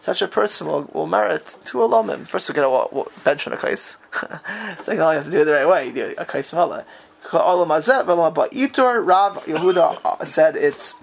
Such 0.00 0.22
a 0.22 0.28
person 0.28 0.66
will, 0.66 0.90
will 0.92 1.06
merit 1.06 1.58
two 1.64 1.78
alamim. 1.78 2.26
First, 2.26 2.48
we 2.48 2.54
get 2.54 2.64
a 2.64 3.04
bench 3.22 3.46
on 3.46 3.52
a 3.52 3.56
it's 3.62 4.88
like, 4.88 4.98
oh, 4.98 5.10
you 5.10 5.16
have 5.18 5.24
to 5.26 5.30
do 5.30 5.42
it 5.42 5.44
the 5.44 5.52
right 5.52 5.68
way. 5.68 5.92
Do 5.92 6.14
a 6.18 6.56
mala. 6.56 6.86
But 7.30 8.50
Itur 8.50 9.06
Rav 9.06 9.44
Yehuda 9.44 10.00
uh, 10.04 10.24
said 10.24 10.56
it's 10.56 10.94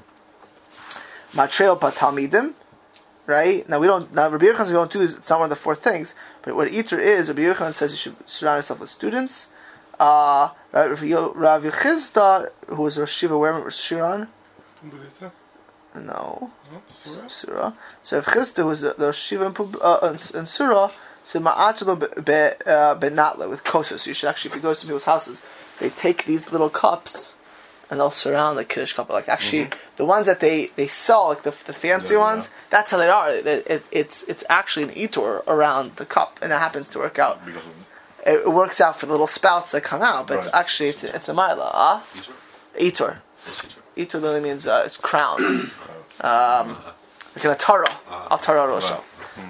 Matreo 1.33 1.79
Patamidim, 1.79 2.53
right? 3.25 3.69
Now 3.69 3.79
we 3.79 3.87
don't. 3.87 4.13
Now 4.13 4.29
Rabbi 4.29 4.45
Yochanan 4.47 4.67
we 4.67 4.73
don't 4.73 4.91
do. 4.91 5.01
It's 5.01 5.29
not 5.29 5.39
one 5.39 5.45
of 5.45 5.49
the 5.51 5.55
four 5.55 5.75
things. 5.75 6.15
But 6.41 6.55
what 6.55 6.69
Itur 6.69 6.99
is, 6.99 7.29
Rabbi 7.29 7.43
Yochanan 7.43 7.73
says 7.73 7.91
you 7.91 7.97
should 7.97 8.29
surround 8.29 8.57
yourself 8.57 8.79
with 8.79 8.89
students. 8.89 9.49
Uh, 9.99 10.49
Rav 10.71 11.63
Yechizda, 11.63 12.49
who 12.67 12.83
was 12.83 12.97
Rosh 12.97 13.13
Shiva, 13.13 13.37
where 13.37 13.53
was 13.59 13.73
Shiran? 13.75 14.27
No, 15.95 16.51
Surah. 16.87 17.73
So 18.03 18.17
Rav 18.17 18.25
Chisda 18.25 18.65
was 18.65 18.81
the 18.81 18.95
Rosh 18.97 19.19
Shiva 19.19 19.47
in 20.37 20.45
Surah. 20.45 20.91
So 21.23 21.39
ma'achlo 21.39 21.97
benatla 21.97 23.45
uh, 23.45 23.49
with 23.49 23.63
kosos. 23.63 24.07
You 24.07 24.13
should 24.13 24.29
actually, 24.29 24.51
if 24.51 24.55
you 24.55 24.61
go 24.61 24.73
to 24.73 24.81
people's 24.81 25.05
houses, 25.05 25.43
they 25.79 25.89
take 25.89 26.25
these 26.25 26.51
little 26.51 26.69
cups 26.69 27.35
and 27.89 27.99
they'll 27.99 28.11
surround 28.11 28.57
the 28.57 28.65
kiddush 28.65 28.93
cup. 28.93 29.09
Like 29.09 29.27
actually, 29.27 29.65
mm-hmm. 29.65 29.79
the 29.97 30.05
ones 30.05 30.27
that 30.27 30.39
they, 30.39 30.67
they 30.75 30.87
sell, 30.87 31.27
like 31.29 31.43
the, 31.43 31.51
the 31.65 31.73
fancy 31.73 32.13
yeah, 32.13 32.19
ones, 32.19 32.47
yeah. 32.47 32.55
that's 32.69 32.91
how 32.91 32.97
they 32.97 33.09
are. 33.09 33.31
It, 33.31 33.45
it, 33.47 33.83
it's 33.91 34.23
it's 34.23 34.43
actually 34.49 34.83
an 34.83 34.91
etor 34.91 35.45
around 35.47 35.97
the 35.97 36.05
cup, 36.05 36.39
and 36.41 36.51
it 36.51 36.59
happens 36.59 36.89
to 36.89 36.99
work 36.99 37.19
out. 37.19 37.41
It, 37.47 37.55
it, 38.25 38.51
works 38.51 38.81
out 38.81 38.99
for 38.99 39.05
the 39.05 39.11
little 39.11 39.27
spouts 39.27 39.71
that 39.71 39.83
come 39.83 40.01
out, 40.01 40.27
but 40.27 40.35
right. 40.35 40.45
it's 40.45 40.53
actually 40.53 40.89
it's, 40.89 41.03
it's 41.03 41.29
a 41.29 41.33
mila. 41.33 41.71
Huh? 41.73 41.99
Etor. 42.79 43.17
Etor 43.97 44.13
literally 44.21 44.41
means 44.41 44.67
uh, 44.67 44.83
it's 44.85 44.97
crowned. 44.97 45.43
um, 46.21 46.77
like 47.35 47.45
an 47.45 47.55
atara. 47.55 47.87
Atara 48.29 48.67
rosha. 48.67 49.01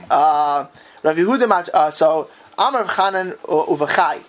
Uh, 0.10 0.68
Rav 1.04 1.16
Yehuda, 1.16 1.70
uh, 1.74 1.92
so 1.92 2.30
Amar 2.58 2.86
Chanan 2.86 3.36
uvachai, 3.38 4.24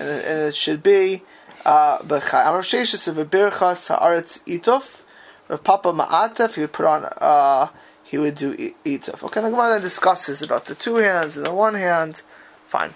and 0.00 0.08
it 0.08 0.56
should 0.56 0.82
be 0.82 1.22
uh, 1.64 1.98
b'chai. 1.98 2.48
Amar 2.48 2.62
Sheshis 2.62 3.06
of 3.08 3.16
Birchas 3.30 3.96
Haaretz 3.96 4.42
Itof. 4.44 5.02
Rav 5.48 5.62
Papa 5.62 5.92
Ma'atef, 5.92 6.54
he 6.54 6.62
would 6.62 6.72
put 6.72 6.86
on, 6.86 7.04
uh, 7.18 7.68
he 8.02 8.18
would 8.18 8.34
do 8.34 8.54
Itof. 8.84 9.22
Okay, 9.24 9.40
the 9.40 9.50
Gemara 9.50 9.74
then 9.74 9.82
discusses 9.82 10.42
about 10.42 10.66
the 10.66 10.74
two 10.74 10.96
hands 10.96 11.36
and 11.36 11.46
the 11.46 11.52
one 11.52 11.74
hand. 11.74 12.22
Fine. 12.66 12.94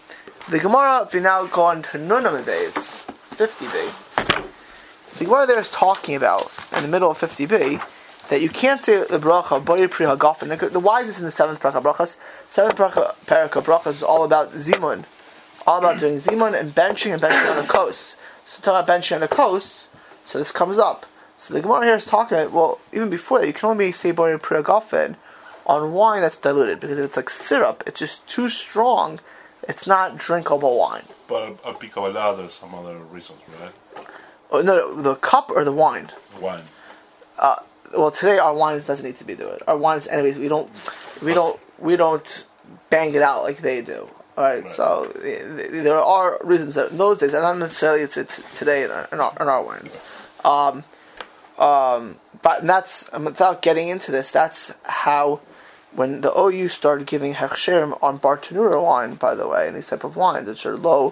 The 0.51 0.59
Gemara, 0.59 1.05
if 1.07 1.15
you 1.15 1.21
now 1.21 1.47
go 1.47 1.63
on 1.63 1.83
to 1.83 1.91
Nunam 1.91 2.45
days, 2.45 2.75
50b, 3.37 5.17
the 5.17 5.25
Gemara 5.25 5.47
there 5.47 5.61
is 5.61 5.71
talking 5.71 6.17
about, 6.17 6.51
in 6.77 6.83
the 6.83 6.89
middle 6.89 7.09
of 7.09 7.21
50b, 7.21 7.81
that 8.31 8.41
you 8.41 8.49
can't 8.49 8.83
say 8.83 8.97
the 8.97 9.21
bracha 9.21 9.65
boyer 9.65 9.87
pri 9.87 10.07
hagafen. 10.07 10.73
The 10.73 10.81
wise 10.81 11.09
is 11.09 11.21
in 11.21 11.25
the 11.25 11.31
seventh 11.31 11.61
bracha 11.61 11.81
brachas. 11.81 12.19
Seventh 12.49 12.75
bracha 12.75 13.15
perika 13.27 13.63
brachas 13.63 13.93
is 13.93 14.03
all 14.03 14.25
about 14.25 14.51
zimun, 14.55 15.05
all 15.69 15.79
about 15.79 16.01
doing 16.01 16.17
zimun 16.19 16.59
and 16.59 16.75
benching 16.75 17.13
and 17.13 17.23
benching 17.23 17.49
on 17.49 17.57
the 17.57 17.73
kos. 17.73 18.17
So 18.45 18.61
talk 18.61 18.83
about 18.83 18.93
benching 18.93 19.15
on 19.15 19.21
the 19.21 19.29
kos. 19.29 19.89
So 20.25 20.41
this 20.41 20.51
comes 20.51 20.81
up. 20.81 21.07
So 21.37 21.55
the 21.55 21.63
Gemara 21.63 21.85
here 21.85 21.95
is 21.95 22.07
talking 22.07 22.37
about 22.37 22.51
well, 22.51 22.81
even 22.93 23.09
before 23.09 23.39
that, 23.39 23.47
you 23.47 23.53
can 23.53 23.71
only 23.71 23.93
say 23.93 24.11
boyer 24.11 24.37
pri 24.37 24.61
hagafen 24.61 25.15
on 25.65 25.93
wine 25.93 26.23
that's 26.23 26.39
diluted 26.39 26.81
because 26.81 26.99
if 26.99 27.05
it's 27.05 27.17
like 27.17 27.31
syrup, 27.31 27.85
it's 27.87 28.01
just 28.01 28.27
too 28.27 28.49
strong. 28.49 29.21
It's 29.71 29.87
not 29.87 30.19
drinkable 30.19 30.79
wine. 30.79 31.05
But 31.29 31.57
a, 31.65 31.71
a 31.71 31.75
pico 31.75 32.13
there's 32.13 32.53
some 32.53 32.75
other 32.75 32.99
reasons, 32.99 33.39
right? 33.61 34.07
Oh, 34.51 34.63
no, 34.63 34.75
no, 34.77 35.03
the 35.03 35.15
cup 35.15 35.51
or 35.51 35.65
the 35.65 35.73
wine. 35.73 36.11
Wine. 36.41 36.63
Uh, 37.39 37.57
well, 37.97 38.11
today 38.11 38.39
our 38.39 38.53
wines 38.53 38.85
doesn't 38.85 39.07
need 39.07 39.19
to 39.19 39.25
be 39.25 39.37
doing 39.37 39.55
it. 39.55 39.63
Our 39.69 39.77
wines, 39.77 40.09
anyways, 40.09 40.39
we 40.39 40.49
don't, 40.49 40.69
we 41.23 41.35
don't, 41.35 41.59
we 41.79 41.97
don't 41.97 42.47
bang 42.91 43.15
it 43.15 43.23
out 43.23 43.45
like 43.45 43.59
they 43.59 43.81
do. 43.81 44.09
All 44.37 44.45
right, 44.45 44.63
right. 44.63 44.71
so 44.71 45.13
there 45.15 46.01
are 46.01 46.41
reasons 46.43 46.75
that 46.75 46.91
in 46.91 46.99
those 46.99 47.19
days, 47.19 47.33
and 47.33 47.43
not 47.43 47.59
necessarily 47.59 48.03
it's, 48.03 48.17
it's 48.17 48.43
today 48.59 48.85
in 48.85 48.91
our, 48.91 49.09
in 49.13 49.21
our, 49.21 49.33
in 49.41 49.49
our 49.49 49.63
wines. 49.63 49.99
Um, 50.45 50.83
um, 51.59 52.17
but 52.43 52.67
that's 52.67 53.09
without 53.13 53.63
getting 53.63 53.89
into 53.89 54.11
this. 54.11 54.31
That's 54.31 54.75
how 54.85 55.41
when 55.93 56.21
the 56.21 56.33
OU 56.39 56.69
started 56.69 57.07
giving 57.07 57.35
hechsherim 57.35 57.99
on 58.03 58.19
Bartenura 58.19 58.83
wine, 58.83 59.15
by 59.15 59.35
the 59.35 59.49
way, 59.49 59.67
and 59.67 59.77
these 59.77 59.89
type 59.89 60.05
of 60.05 60.17
wines, 60.17 60.49
which 60.49 60.67
are 60.67 60.77
low, 60.77 61.11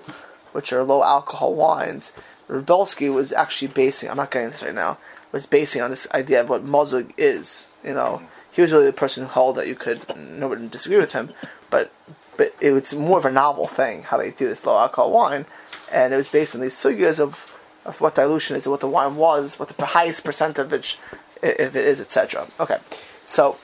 which 0.53 0.73
are 0.73 0.85
low 0.85 1.03
alcohol 1.03 1.55
wines, 1.55 2.13
Reb 2.47 2.67
Belsky 2.67 3.09
was 3.09 3.33
actually 3.33 3.69
basing. 3.69 4.09
I'm 4.09 4.17
not 4.17 4.31
getting 4.31 4.51
this 4.51 4.63
right 4.63 4.75
now 4.75 4.99
was 5.33 5.47
basing 5.47 5.83
on 5.83 5.91
this 5.91 6.07
idea 6.13 6.41
of 6.41 6.49
what 6.49 6.65
mozug 6.65 7.13
is. 7.17 7.69
You 7.85 7.95
know, 7.95 8.21
mm-hmm. 8.21 8.27
he 8.51 8.63
was 8.63 8.73
really 8.73 8.87
the 8.87 8.93
person 8.93 9.25
who 9.25 9.31
held 9.31 9.57
that 9.57 9.67
you 9.67 9.75
could. 9.75 10.01
Nobody 10.17 10.69
disagree 10.69 10.99
with 10.99 11.13
him, 11.13 11.31
but 11.71 11.93
but 12.37 12.55
it 12.61 12.73
was 12.73 12.95
more 12.95 13.19
of 13.19 13.25
a 13.25 13.33
novel 13.33 13.67
thing 13.67 14.05
how 14.05 14.17
they 14.17 14.31
do 14.31 14.49
this 14.49 14.65
low 14.65 14.79
alcohol 14.79 15.11
wine, 15.11 15.47
and 15.91 16.13
it 16.13 16.17
was 16.17 16.29
based 16.29 16.55
on 16.55 16.61
these 16.61 16.75
sugyas 16.75 17.21
of 17.21 17.53
of 17.85 18.01
what 18.01 18.15
dilution 18.15 18.57
is, 18.57 18.67
what 18.67 18.81
the 18.81 18.89
wine 18.89 19.17
was, 19.17 19.59
what 19.59 19.69
the 19.69 19.87
highest 19.87 20.25
percentage 20.25 20.99
if 21.43 21.77
it 21.77 21.87
is, 21.87 22.01
etc. 22.01 22.47
Okay, 22.61 22.79
so 23.25 23.59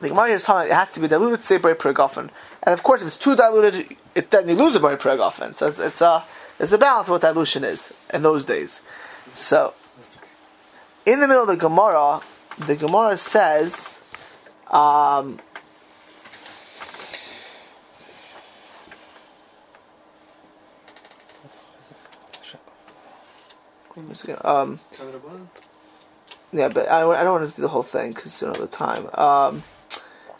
the 0.00 0.08
Gemara 0.08 0.34
is 0.34 0.42
talking. 0.42 0.70
It 0.70 0.74
has 0.74 0.92
to 0.92 1.00
be 1.00 1.08
diluted 1.08 1.40
to 1.40 1.46
say 1.46 1.58
gofen, 1.58 2.30
and 2.62 2.72
of 2.72 2.82
course, 2.82 3.02
if 3.02 3.08
it's 3.08 3.16
too 3.16 3.34
diluted, 3.34 3.96
it, 4.14 4.30
then 4.30 4.48
you 4.48 4.54
lose 4.54 4.74
a 4.74 4.80
per 4.80 4.96
gofen. 4.96 5.56
So 5.56 5.68
it's, 5.68 5.78
it's 5.78 6.00
a 6.00 6.24
it's 6.58 6.72
a 6.72 6.78
balance 6.78 7.08
of 7.08 7.12
what 7.12 7.20
dilution 7.22 7.64
is 7.64 7.92
in 8.12 8.22
those 8.22 8.44
days. 8.44 8.82
So 9.34 9.74
in 11.06 11.20
the 11.20 11.28
middle 11.28 11.42
of 11.42 11.48
the 11.48 11.56
Gemara, 11.56 12.20
the 12.58 12.76
Gemara 12.76 13.16
says, 13.16 14.02
um, 14.70 15.40
um, 24.44 24.80
yeah, 26.52 26.68
but 26.68 26.90
I, 26.90 27.08
I 27.08 27.24
don't 27.24 27.40
want 27.40 27.50
to 27.50 27.56
do 27.56 27.62
the 27.62 27.68
whole 27.68 27.82
thing 27.82 28.12
because 28.12 28.40
you 28.42 28.48
know 28.48 28.54
the 28.54 28.66
time. 28.66 29.08
Um, 29.14 29.62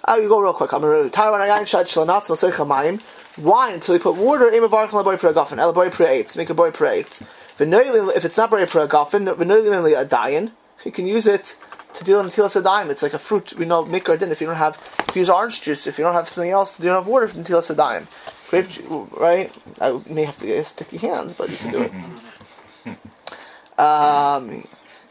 I'll 0.08 0.28
go 0.28 0.40
real 0.40 0.54
quick. 0.54 0.72
I'm 0.72 0.80
going 0.80 1.10
to 1.10 3.00
wine 3.36 3.74
until 3.74 3.94
you 3.94 4.00
put 4.00 4.16
water 4.16 4.48
in 4.48 4.64
a 4.64 4.68
varch 4.68 4.88
laboy 4.88 5.18
per 5.18 5.32
gafen, 5.34 5.58
elaboy 5.58 5.92
per 5.92 6.06
eight, 6.06 6.34
make 6.36 6.50
a 6.50 6.54
boy 6.54 6.70
per 6.70 6.86
eight. 6.86 7.20
If 7.60 8.24
it's 8.24 8.36
not 8.36 8.50
boy 8.50 8.64
per 8.66 8.88
gafen, 8.88 9.34
v'noilim 9.34 10.00
a 10.00 10.06
dayan, 10.06 10.52
you 10.84 10.92
can 10.92 11.06
use 11.06 11.26
it 11.26 11.56
to 11.94 12.04
deal 12.04 12.20
in 12.20 12.26
tilas 12.26 12.60
adayim. 12.60 12.88
It's 12.90 13.02
like 13.02 13.14
a 13.14 13.18
fruit. 13.18 13.52
We 13.54 13.64
know 13.64 13.84
mikra 13.84 14.18
din. 14.18 14.30
If 14.30 14.40
you 14.40 14.46
don't 14.46 14.56
have, 14.56 14.78
you 15.14 15.20
use 15.20 15.30
orange 15.30 15.60
juice. 15.62 15.86
If 15.86 15.98
you 15.98 16.04
don't 16.04 16.14
have 16.14 16.28
something 16.28 16.50
else, 16.50 16.78
you 16.78 16.86
don't 16.86 16.94
have 16.94 17.06
water 17.06 17.28
from 17.28 17.44
tilas 17.44 17.74
adayim. 17.74 18.06
Grape, 18.50 18.68
juice 18.70 19.18
right? 19.20 19.54
I 19.80 20.00
may 20.08 20.24
have 20.24 20.38
to 20.38 20.46
get 20.46 20.66
sticky 20.66 20.98
hands, 20.98 21.34
but 21.34 21.50
you 21.50 21.56
can 21.56 21.70
do 21.72 21.82
it. 21.82 23.78
um, 23.78 24.64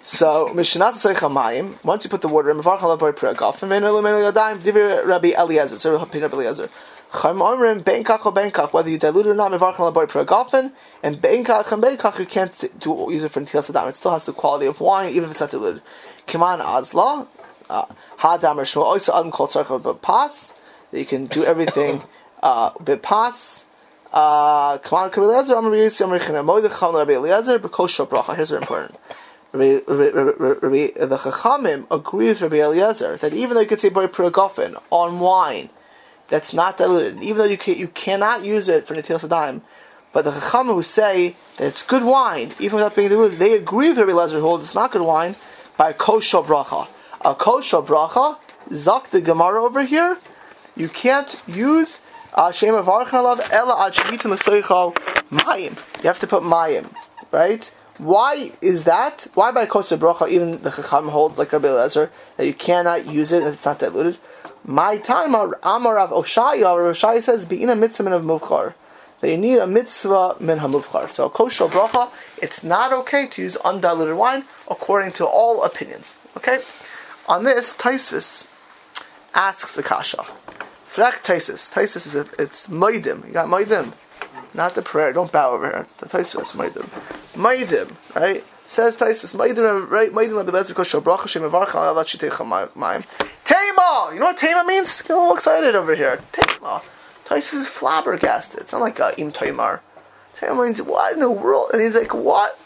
so 0.07 0.49
mishnat 0.53 0.93
mayim. 1.31 1.83
Once 1.83 2.03
you 2.05 2.09
put 2.09 2.21
the 2.21 2.27
water 2.27 2.51
in, 2.51 2.57
mevar 2.57 2.77
chalav 2.77 2.99
bar 2.99 3.13
piragaf, 3.13 3.61
and 3.61 3.69
menu 3.69 3.89
lumenu 3.89 4.31
yadayim. 4.31 4.59
Divir 4.59 5.05
Rabbi 5.05 5.33
Eliezer. 5.37 5.79
So 5.79 5.97
Rabbi 5.97 6.19
Eliezer. 6.19 6.69
Chayim 7.11 7.39
Omrim, 7.39 7.83
Benkach 7.83 8.25
or 8.25 8.33
Benkach, 8.33 8.73
whether 8.73 8.89
you 8.89 8.97
dilute 8.97 9.25
it 9.25 9.29
or 9.29 9.33
not, 9.33 9.51
Mevarchim 9.51 9.93
Laboy 9.93 10.07
Pragafen, 10.07 10.71
and 11.01 11.21
Benkach 11.21 11.71
and 11.71 11.81
Benkach, 11.81 12.19
you 12.19 12.25
can't 12.25 12.63
do, 12.79 13.07
use 13.09 13.23
it 13.23 13.31
for 13.31 13.39
Ntilas 13.39 13.69
Adam. 13.69 13.87
It 13.87 13.95
still 13.95 14.11
has 14.11 14.25
the 14.25 14.33
quality 14.33 14.65
of 14.65 14.81
wine, 14.81 15.11
even 15.11 15.25
if 15.25 15.31
it's 15.31 15.39
not 15.39 15.51
diluted. 15.51 15.81
Kiman 16.27 16.59
Azla, 16.59 17.25
uh, 17.69 17.85
Hadam 18.19 18.57
or 18.57 18.63
Shmuel, 18.63 18.97
Oysa 18.97 19.17
Adam 19.17 19.31
called 19.31 19.51
Tzarcha 19.51 20.01
Pas, 20.01 20.53
that 20.91 20.99
you 20.99 21.05
can 21.05 21.27
do 21.27 21.45
everything 21.45 22.03
uh, 22.43 22.71
Bepas, 22.73 23.63
uh, 24.11 24.77
Kaman 24.79 25.09
Rabbi 25.09 25.21
Eliezer, 25.21 25.55
Amr 25.55 25.71
Yisrael, 25.71 26.07
Amr 26.07 26.19
China, 26.19 26.43
Moedecham, 26.43 26.93
Rabbi 26.93 27.13
Eliezer, 27.13 27.59
Bekosha 27.59 28.05
Bracha. 28.05 28.35
Here's 28.35 28.49
very 28.49 28.61
important. 28.61 28.95
Rabbi, 29.53 29.79
the 29.79 31.19
Chachamim 31.21 31.87
agree 31.89 32.27
with 32.27 32.41
Rabbi 32.41 32.57
Eliezer 32.57 33.17
that 33.17 33.33
even 33.33 33.55
though 33.55 33.61
you 33.61 33.67
could 33.67 33.79
say 33.79 33.89
Boy 33.89 34.07
Pragafen 34.07 34.81
on 34.89 35.19
wine, 35.19 35.69
that's 36.27 36.53
not 36.53 36.77
diluted. 36.77 37.23
Even 37.23 37.37
though 37.37 37.45
you 37.45 37.57
can, 37.57 37.77
you 37.77 37.87
cannot 37.87 38.43
use 38.43 38.67
it 38.67 38.85
for 38.85 38.95
Natil 38.95 39.19
Sadaim, 39.19 39.61
but 40.11 40.25
the 40.25 40.31
Chachamim 40.31 40.73
who 40.73 40.83
say 40.83 41.35
that 41.57 41.67
it's 41.67 41.83
good 41.83 42.03
wine, 42.03 42.51
even 42.59 42.75
without 42.75 42.95
being 42.95 43.09
diluted, 43.09 43.39
they 43.39 43.53
agree 43.53 43.89
with 43.89 43.99
Rabbi 43.99 44.11
Lezer 44.11 44.33
who 44.33 44.41
holds 44.41 44.65
it's 44.65 44.75
not 44.75 44.91
good 44.91 45.01
wine 45.01 45.35
by 45.77 45.91
a 45.91 45.93
kosher 45.93 46.39
bracha. 46.39 46.87
A 47.21 47.33
kosher 47.33 47.77
bracha, 47.77 48.37
zak 48.73 49.09
the 49.11 49.21
Gemara 49.21 49.63
over 49.63 49.83
here, 49.83 50.17
you 50.75 50.89
can't 50.89 51.41
use 51.47 52.01
uh, 52.33 52.51
Shem 52.51 52.75
of 52.75 52.85
Archanalav 52.85 53.49
Ella 53.51 53.89
Achitim 53.89 54.93
Mayim. 55.31 55.77
You 55.97 56.07
have 56.07 56.19
to 56.19 56.27
put 56.27 56.43
Mayim, 56.43 56.93
right? 57.31 57.73
Why 57.97 58.51
is 58.61 58.83
that? 58.83 59.27
Why 59.33 59.51
by 59.51 59.65
kosher 59.65 59.97
bracha 59.97 60.29
even 60.29 60.61
the 60.61 60.69
Chacham 60.69 61.09
hold 61.09 61.37
like 61.37 61.51
Rabbi 61.51 61.67
Lezer 61.67 62.09
that 62.37 62.45
you 62.45 62.53
cannot 62.53 63.07
use 63.07 63.31
it 63.31 63.43
if 63.43 63.55
it's 63.55 63.65
not 63.65 63.79
diluted? 63.79 64.17
My 64.63 64.97
time, 64.97 65.33
Amar 65.33 65.97
of 65.97 66.11
Oshaya, 66.11 66.73
or 66.73 66.91
Oshaya 66.91 67.23
says, 67.23 67.45
Be'ina 67.45 67.75
mitzvah 67.75 68.03
min 68.03 68.13
of 68.13 68.23
muvchar. 68.23 68.73
That 69.21 69.31
you 69.31 69.37
need 69.37 69.57
a 69.57 69.65
mitzvah 69.65 70.35
min 70.39 70.59
hamuvchar. 70.59 71.09
So, 71.09 71.29
kosher 71.29 71.67
bracha, 71.67 72.11
it's 72.41 72.63
not 72.63 72.93
okay 72.93 73.27
to 73.27 73.41
use 73.41 73.55
undiluted 73.57 74.15
wine, 74.15 74.43
according 74.69 75.13
to 75.13 75.25
all 75.25 75.63
opinions. 75.63 76.17
Okay? 76.35 76.59
On 77.27 77.43
this, 77.43 77.73
Taisvis 77.75 78.47
asks 79.33 79.75
the 79.75 79.83
kasha. 79.83 80.25
Frak 80.93 81.23
Taisis. 81.23 81.71
Taisis 81.71 82.07
is, 82.07 82.15
a, 82.15 82.27
it's 82.37 82.67
Maidim. 82.67 83.25
You 83.27 83.33
got 83.33 83.47
Maidim. 83.47 83.93
Not 84.57 84.73
the 84.73 84.81
prayer. 84.81 85.13
Don't 85.13 85.31
bow 85.31 85.51
over 85.51 85.69
here. 85.69 85.85
The 85.99 86.07
Taisis, 86.07 86.53
Maidim. 86.53 86.89
Maidim, 87.35 88.15
right? 88.15 88.43
Says 88.65 88.97
Taisus, 88.97 89.35
Maidim, 89.35 89.87
right? 89.87 90.11
Maidim, 90.11 90.35
Rabbi 90.35 90.49
Lezer, 90.49 90.73
Kosher 90.73 90.99
Bracha, 90.99 91.27
Shem 91.27 91.43
Avarcha, 91.43 91.75
Avat 91.75 92.05
Shitecha 92.05 92.73
Mayim. 92.73 93.05
Tema! 93.43 94.09
You 94.11 94.19
know 94.19 94.25
what 94.25 94.37
Tema 94.37 94.63
means? 94.67 95.03
Get 95.03 95.11
a 95.11 95.19
little 95.19 95.35
excited 95.35 95.75
over 95.75 95.95
here. 95.95 96.19
Tema. 96.31 96.81
Taisus 97.27 97.53
is 97.53 97.67
flabbergasted. 97.67 98.61
It's 98.61 98.71
not 98.71 98.81
like 98.81 98.99
uh, 98.99 99.11
Im 99.19 99.31
Taimar. 99.31 99.81
Tema 100.33 100.65
means, 100.65 100.81
what 100.81 101.13
in 101.13 101.19
the 101.19 101.29
world? 101.29 101.69
And 101.73 101.81
he's 101.81 101.93
like, 101.93 102.15
what? 102.15 102.57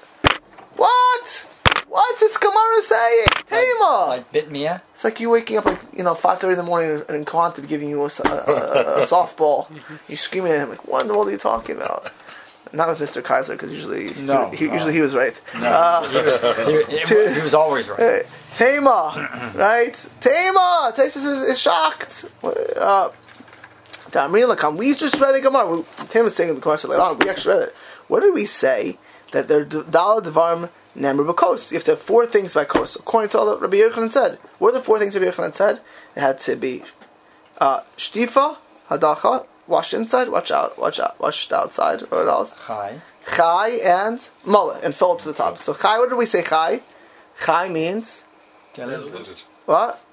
What? 0.77 1.49
What's 1.91 2.21
this 2.21 2.37
Gemara 2.37 2.81
saying? 2.83 3.25
Tema! 3.47 4.05
Like, 4.07 4.07
like 4.07 4.31
Bitmia? 4.31 4.79
It's 4.93 5.03
like 5.03 5.19
you 5.19 5.29
waking 5.29 5.57
up 5.57 5.65
like, 5.65 5.81
you 5.91 6.03
know, 6.03 6.13
5.30 6.13 6.51
in 6.51 6.57
the 6.57 6.63
morning 6.63 7.03
and 7.09 7.27
Quantum 7.27 7.65
giving 7.65 7.89
you 7.89 8.01
a, 8.01 8.05
a, 8.05 8.07
a, 8.07 9.03
a 9.03 9.05
softball. 9.07 9.67
You're 10.07 10.17
screaming 10.17 10.53
at 10.53 10.61
him 10.61 10.69
like, 10.69 10.87
what 10.87 11.01
in 11.01 11.09
the 11.09 11.13
world 11.13 11.27
are 11.27 11.31
you 11.31 11.37
talking 11.37 11.75
about? 11.75 12.09
Not 12.71 12.87
with 12.87 12.99
Mr. 12.99 13.21
Kaiser, 13.21 13.55
because 13.55 13.73
usually, 13.73 14.13
no, 14.21 14.49
he, 14.51 14.67
he, 14.67 14.73
usually 14.73 14.93
he 14.93 15.01
was 15.01 15.13
right. 15.13 15.39
No, 15.55 15.67
uh, 15.67 16.07
he, 16.65 16.77
was, 16.77 17.09
he, 17.09 17.33
he, 17.33 17.41
was, 17.41 17.53
always 17.53 17.89
right. 17.89 18.25
Tema, 18.55 19.51
right? 19.55 20.09
Tema. 20.21 20.93
Taisus 20.95 21.17
is, 21.17 21.41
is 21.41 21.59
shocked. 21.59 22.23
Uh, 22.41 23.09
we 24.77 24.93
just 24.93 25.19
read 25.19 25.35
a 25.35 25.41
Gemara. 25.41 25.83
Tema 26.07 26.27
is 26.27 26.35
saying 26.37 26.51
in 26.51 26.55
the 26.55 26.61
Gemara 26.61 26.77
later 26.87 27.01
on. 27.01 27.19
We 27.19 27.29
actually 27.29 27.55
read 27.55 27.67
it. 27.67 27.75
What 28.07 28.21
did 28.21 28.33
we 28.33 28.45
say? 28.45 28.97
That 29.33 29.49
they're 29.49 29.65
Dalad 29.65 30.23
Devarim 30.23 30.69
Nemr 30.95 31.25
Bakos. 31.31 31.71
You 31.71 31.77
have 31.77 31.85
to 31.85 31.91
have 31.91 32.01
four 32.01 32.25
things 32.25 32.53
by 32.53 32.65
Kos. 32.65 32.95
According 32.95 33.29
to 33.29 33.39
all 33.39 33.45
that 33.51 33.61
Rabbi 33.61 33.77
Yochanan 33.77 34.11
said. 34.11 34.37
What 34.59 34.69
are 34.69 34.77
the 34.77 34.83
four 34.83 34.99
things 34.99 35.17
Rabbi 35.17 35.31
Yochanan 35.31 35.53
said? 35.53 35.81
It 36.15 36.19
had 36.19 36.39
to 36.39 36.55
be 36.55 36.83
uh, 37.59 37.81
Shtifa, 37.97 38.57
Hadacha, 38.89 39.45
wash 39.67 39.93
inside, 39.93 40.29
watch 40.29 40.51
out, 40.51 40.77
watch 40.77 40.99
out, 40.99 41.19
washed 41.19 41.51
outside. 41.53 42.01
What 42.01 42.27
else? 42.27 42.55
Chai. 42.67 43.01
Chai 43.35 43.69
and 43.83 44.19
mullet 44.45 44.83
and 44.83 44.93
fill 44.93 45.15
it 45.15 45.19
to 45.19 45.27
the 45.29 45.33
top. 45.33 45.57
So 45.59 45.73
chai, 45.73 45.97
what 45.99 46.09
did 46.09 46.15
we 46.17 46.25
say? 46.25 46.43
Chai. 46.43 46.81
Chai 47.43 47.69
means 47.69 48.25
diluted. 48.73 49.41
What? 49.65 50.03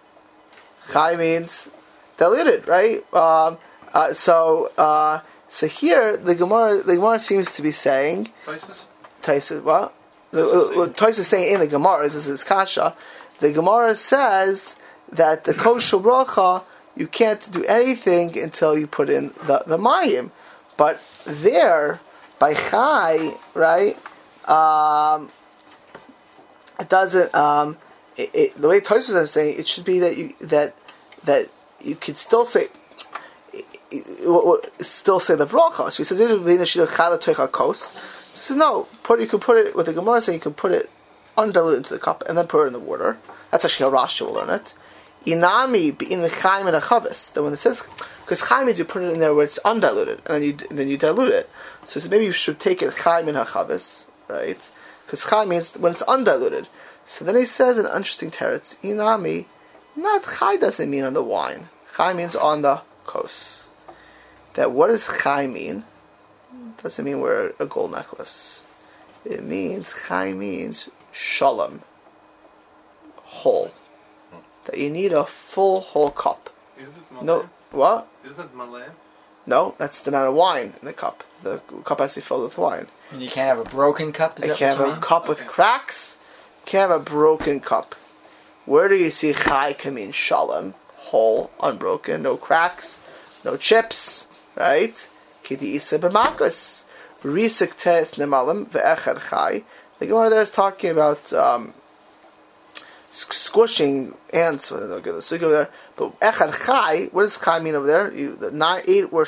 Chai 0.93 1.17
means 1.17 1.69
diluted, 2.17 2.69
right? 2.69 3.03
Um, 3.15 3.59
uh, 3.93 4.13
so 4.13 4.71
uh, 4.79 5.21
so 5.49 5.67
here 5.67 6.17
the 6.17 6.35
Gemara 6.35 6.83
the 6.83 6.97
Gemara 6.97 7.19
seems 7.19 7.53
to 7.53 7.63
be 7.63 7.73
saying. 7.73 8.31
Taisus. 8.45 8.85
Taisus 9.23 9.63
what? 9.63 9.95
Taisus 10.33 11.21
is 11.21 11.29
saying 11.29 11.55
in 11.55 11.61
the 11.61 11.67
Gemara, 11.67 12.09
this 12.09 12.27
is 12.29 12.45
kasha, 12.45 12.95
the 13.41 13.53
Gemara 13.53 13.95
says 13.95 14.77
that 15.11 15.45
the 15.45 15.55
kosher 15.55 15.97
bracha 15.97 16.65
you 16.99 17.07
can't 17.07 17.51
do 17.53 17.65
anything 17.65 18.37
until 18.39 18.77
you 18.77 18.87
put 18.87 19.09
in 19.09 19.29
the 19.47 19.63
the 19.67 19.79
mayim. 19.79 20.31
But 20.77 21.01
there, 21.25 22.01
by 22.39 22.55
chai, 22.55 23.35
right? 23.55 23.97
Um, 24.49 25.31
it 26.81 26.89
doesn't. 26.89 27.35
Um, 27.35 27.77
it, 28.17 28.31
it, 28.35 28.61
the 28.61 28.69
way 28.69 28.81
Tosus 28.81 29.21
is 29.23 29.31
saying, 29.31 29.59
it 29.59 29.69
should 29.69 29.85
be 29.85 30.01
that 30.01 30.17
you 30.17 30.35
that 30.41 30.75
that 31.25 31.49
you 31.81 31.95
could 31.95 32.19
still 32.19 32.45
say 32.45 32.67
still 34.81 35.21
say 35.21 35.37
the 35.37 35.47
bracha. 35.47 35.93
So 35.93 35.99
he 35.99 36.05
says, 36.05 36.19
So 36.19 36.27
he 38.39 38.45
says, 38.45 38.57
no, 38.57 38.89
put, 39.03 39.21
you 39.21 39.27
can 39.27 39.41
put 39.41 39.57
it, 39.57 39.77
with 39.77 39.87
the 39.87 39.93
Gemara 39.93 40.21
saying 40.21 40.37
you 40.37 40.43
can 40.43 40.55
put 40.55 40.73
it 40.73 40.91
undiluted 41.37 41.79
into 41.79 41.95
the 41.95 42.01
cup 42.01 42.23
and 42.29 42.37
then 42.37 42.47
put 42.47 42.65
it 42.65 42.69
in 42.69 42.73
the 42.73 42.79
water. 42.79 43.19
That's 43.51 43.65
actually 43.65 43.91
how 43.91 43.97
Rashi 43.97 44.27
will 44.27 44.35
learn 44.35 44.51
it. 44.51 44.75
Inami 45.25 46.01
in 46.03 46.29
chaim 46.29 46.67
and 46.67 46.77
a 46.77 46.81
chavis. 46.81 47.33
That 47.33 47.43
when 47.43 47.53
it 47.53 47.59
says, 47.59 47.87
because 48.23 48.43
chaim 48.43 48.67
means 48.67 48.79
you 48.79 48.85
put 48.85 49.03
it 49.03 49.13
in 49.13 49.21
there 49.21 49.35
where 49.35 49.45
it's 49.45 49.59
undiluted, 49.65 50.21
and 50.27 50.37
then 50.37 50.43
you 50.43 50.57
and 50.71 50.79
then 50.79 50.89
you 50.89 50.97
dilute 50.97 51.33
it. 51.33 51.51
So, 51.85 52.01
so 52.01 52.09
maybe 52.09 52.25
you 52.25 52.33
should 52.33 52.59
take 52.59 52.83
it 52.83 52.95
chaim 52.95 53.29
and 53.29 53.37
a 53.37 53.45
chavis, 53.45 54.07
right? 54.29 54.71
Because 55.05 55.25
chaim 55.25 55.49
means 55.49 55.75
when 55.75 55.93
it's 55.93 56.03
undiluted. 56.03 56.69
So 57.07 57.25
then 57.25 57.37
he 57.37 57.45
says 57.45 57.79
an 57.79 57.87
interesting 57.87 58.31
teretz. 58.31 58.79
Inami, 58.81 59.47
not 59.97 60.25
chai 60.25 60.57
doesn't 60.57 60.91
mean 60.91 61.05
on 61.05 61.15
the 61.15 61.23
wine. 61.23 61.69
Chai 61.97 62.13
means 62.13 62.37
on 62.37 62.63
the 62.63 62.83
kos 63.05 63.69
that 64.55 64.73
what 64.73 64.89
does 64.89 65.09
chai 65.23 65.47
mean? 65.47 65.85
Doesn't 66.83 67.05
mean 67.05 67.21
wear 67.21 67.53
a 67.59 67.67
gold 67.67 67.93
necklace. 67.93 68.63
It 69.25 69.43
means 69.43 69.93
chai 70.07 70.33
means 70.33 70.89
shalom, 71.13 71.83
whole. 73.17 73.73
That 74.67 74.79
you 74.79 74.91
need 74.91 75.13
a 75.13 75.25
full 75.25 75.81
whole 75.81 76.11
cup. 76.11 76.51
Isn't 76.81 76.95
it 76.97 77.23
No, 77.23 77.49
what? 77.71 78.07
Isn't 78.25 78.45
it 78.45 78.55
malay? 78.55 78.87
No, 79.47 79.75
that's 79.79 80.01
the 80.03 80.11
amount 80.11 80.29
of 80.29 80.35
wine 80.35 80.75
in 80.81 80.87
the 80.87 80.93
cup. 80.93 81.25
The 81.43 81.59
cup 81.85 82.01
has 82.01 82.15
to 82.15 82.21
be 82.21 82.25
filled 82.25 82.45
with 82.45 82.59
wine. 82.59 82.87
And 83.11 83.23
you 83.23 83.31
can't 83.31 83.57
have 83.57 83.67
a 83.67 83.69
broken 83.69 84.13
cup. 84.13 84.39
Is 84.39 84.45
You 84.45 84.51
that 84.51 84.59
can't 84.59 84.79
what 84.79 84.85
you 84.85 84.91
have 84.91 84.99
a 84.99 85.01
mean? 85.01 85.09
cup 85.09 85.29
with 85.29 85.47
cracks. 85.47 86.19
You 86.67 86.71
can't 86.73 86.91
have 86.91 87.01
a 87.01 87.05
broken 87.05 87.61
cup. 87.61 87.95
Where 88.67 88.89
do 88.89 88.95
you 88.97 89.11
see 89.11 89.33
chai 89.33 89.73
can 89.73 89.95
mean 89.95 90.13
shalom, 90.13 90.75
whole, 90.97 91.51
unbroken, 91.63 92.23
no 92.23 92.37
cracks, 92.37 93.01
no 93.43 93.57
chips, 93.57 94.29
right? 94.55 95.09
B'makas. 95.57 96.85
Risik 97.23 97.77
tes 97.77 98.15
nemalim 98.15 98.67
ve'echad 98.67 99.29
chai. 99.31 99.65
The 99.99 100.07
Gemara 100.07 100.31
there 100.31 100.43
is 100.43 100.51
talking 100.51 100.91
about 100.91 101.33
um, 101.33 101.75
squishing 103.11 104.15
ants. 104.33 104.71
Well, 104.71 104.93
I'll 104.93 105.01
get 105.01 105.13
the 105.13 105.45
over 105.45 105.53
there. 105.53 105.69
But 105.97 106.21
echad 106.21 106.65
chai, 106.65 107.07
what 107.07 107.23
does 107.23 107.39
chai 107.39 107.59
mean 107.59 107.75
over 107.75 107.87
there? 107.87 108.13
You, 108.15 108.35
the 108.37 108.51
nine, 108.51 108.85
eight 108.87 109.13
were 109.13 109.27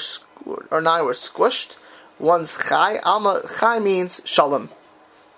or 0.71 0.81
nine 0.81 1.05
were 1.05 1.13
squished. 1.13 1.77
One's 2.19 2.57
chai. 2.57 2.99
Alma 2.99 3.43
chai 3.59 3.79
means 3.79 4.21
shalom. 4.25 4.71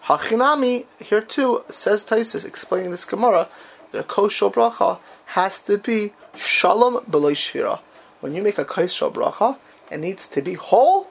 Hachinami 0.04 0.84
here 1.00 1.20
too 1.20 1.64
says 1.70 2.04
Taisus 2.04 2.44
explaining 2.44 2.90
this 2.90 3.04
Gemara 3.04 3.48
that 3.92 3.98
a 3.98 4.02
kosher 4.02 4.46
bracha 4.46 4.98
has 5.26 5.60
to 5.60 5.78
be 5.78 6.12
shalom 6.34 6.96
shvira. 7.06 7.78
When 8.20 8.34
you 8.34 8.42
make 8.42 8.58
a 8.58 8.64
kosher 8.64 9.10
bracha, 9.10 9.58
it 9.92 9.98
needs 9.98 10.28
to 10.28 10.40
be 10.40 10.54
whole, 10.54 11.08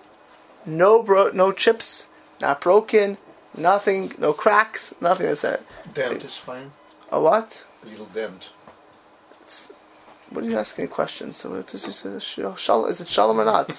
no 0.66 1.04
bro- 1.04 1.32
no 1.32 1.52
chips, 1.52 2.08
not 2.40 2.62
broken, 2.62 3.18
nothing, 3.56 4.14
no 4.18 4.34
cracks, 4.34 4.94
nothing 5.00 5.28
that's 5.28 5.44
it. 5.44 5.62
Dent 5.94 6.24
is 6.24 6.38
fine. 6.38 6.72
A 7.12 7.22
what? 7.22 7.66
A 7.84 7.86
little 7.88 8.08
dent. 8.08 8.50
What 10.32 10.46
are 10.46 10.48
you 10.48 10.58
asking 10.58 10.88
questions? 10.88 11.38
So 11.38 11.50
what 11.50 11.68
does 11.68 11.86
he 11.86 11.92
say? 11.92 12.10
Is 12.10 13.02
it 13.02 13.08
shalom 13.08 13.40
or 13.40 13.46
not? 13.46 13.70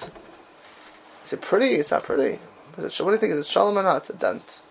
Is 1.25 1.33
it 1.33 1.41
pretty? 1.41 1.75
It's 1.75 1.91
not 1.91 2.03
pretty. 2.03 2.39
It, 2.77 2.77
what 2.77 2.97
do 2.97 3.11
you 3.11 3.17
think? 3.17 3.33
Is 3.33 3.39
it 3.39 3.47
shalom 3.47 3.77
or 3.77 3.83
not? 3.83 4.09
A 4.09 4.13
dent. 4.13 4.61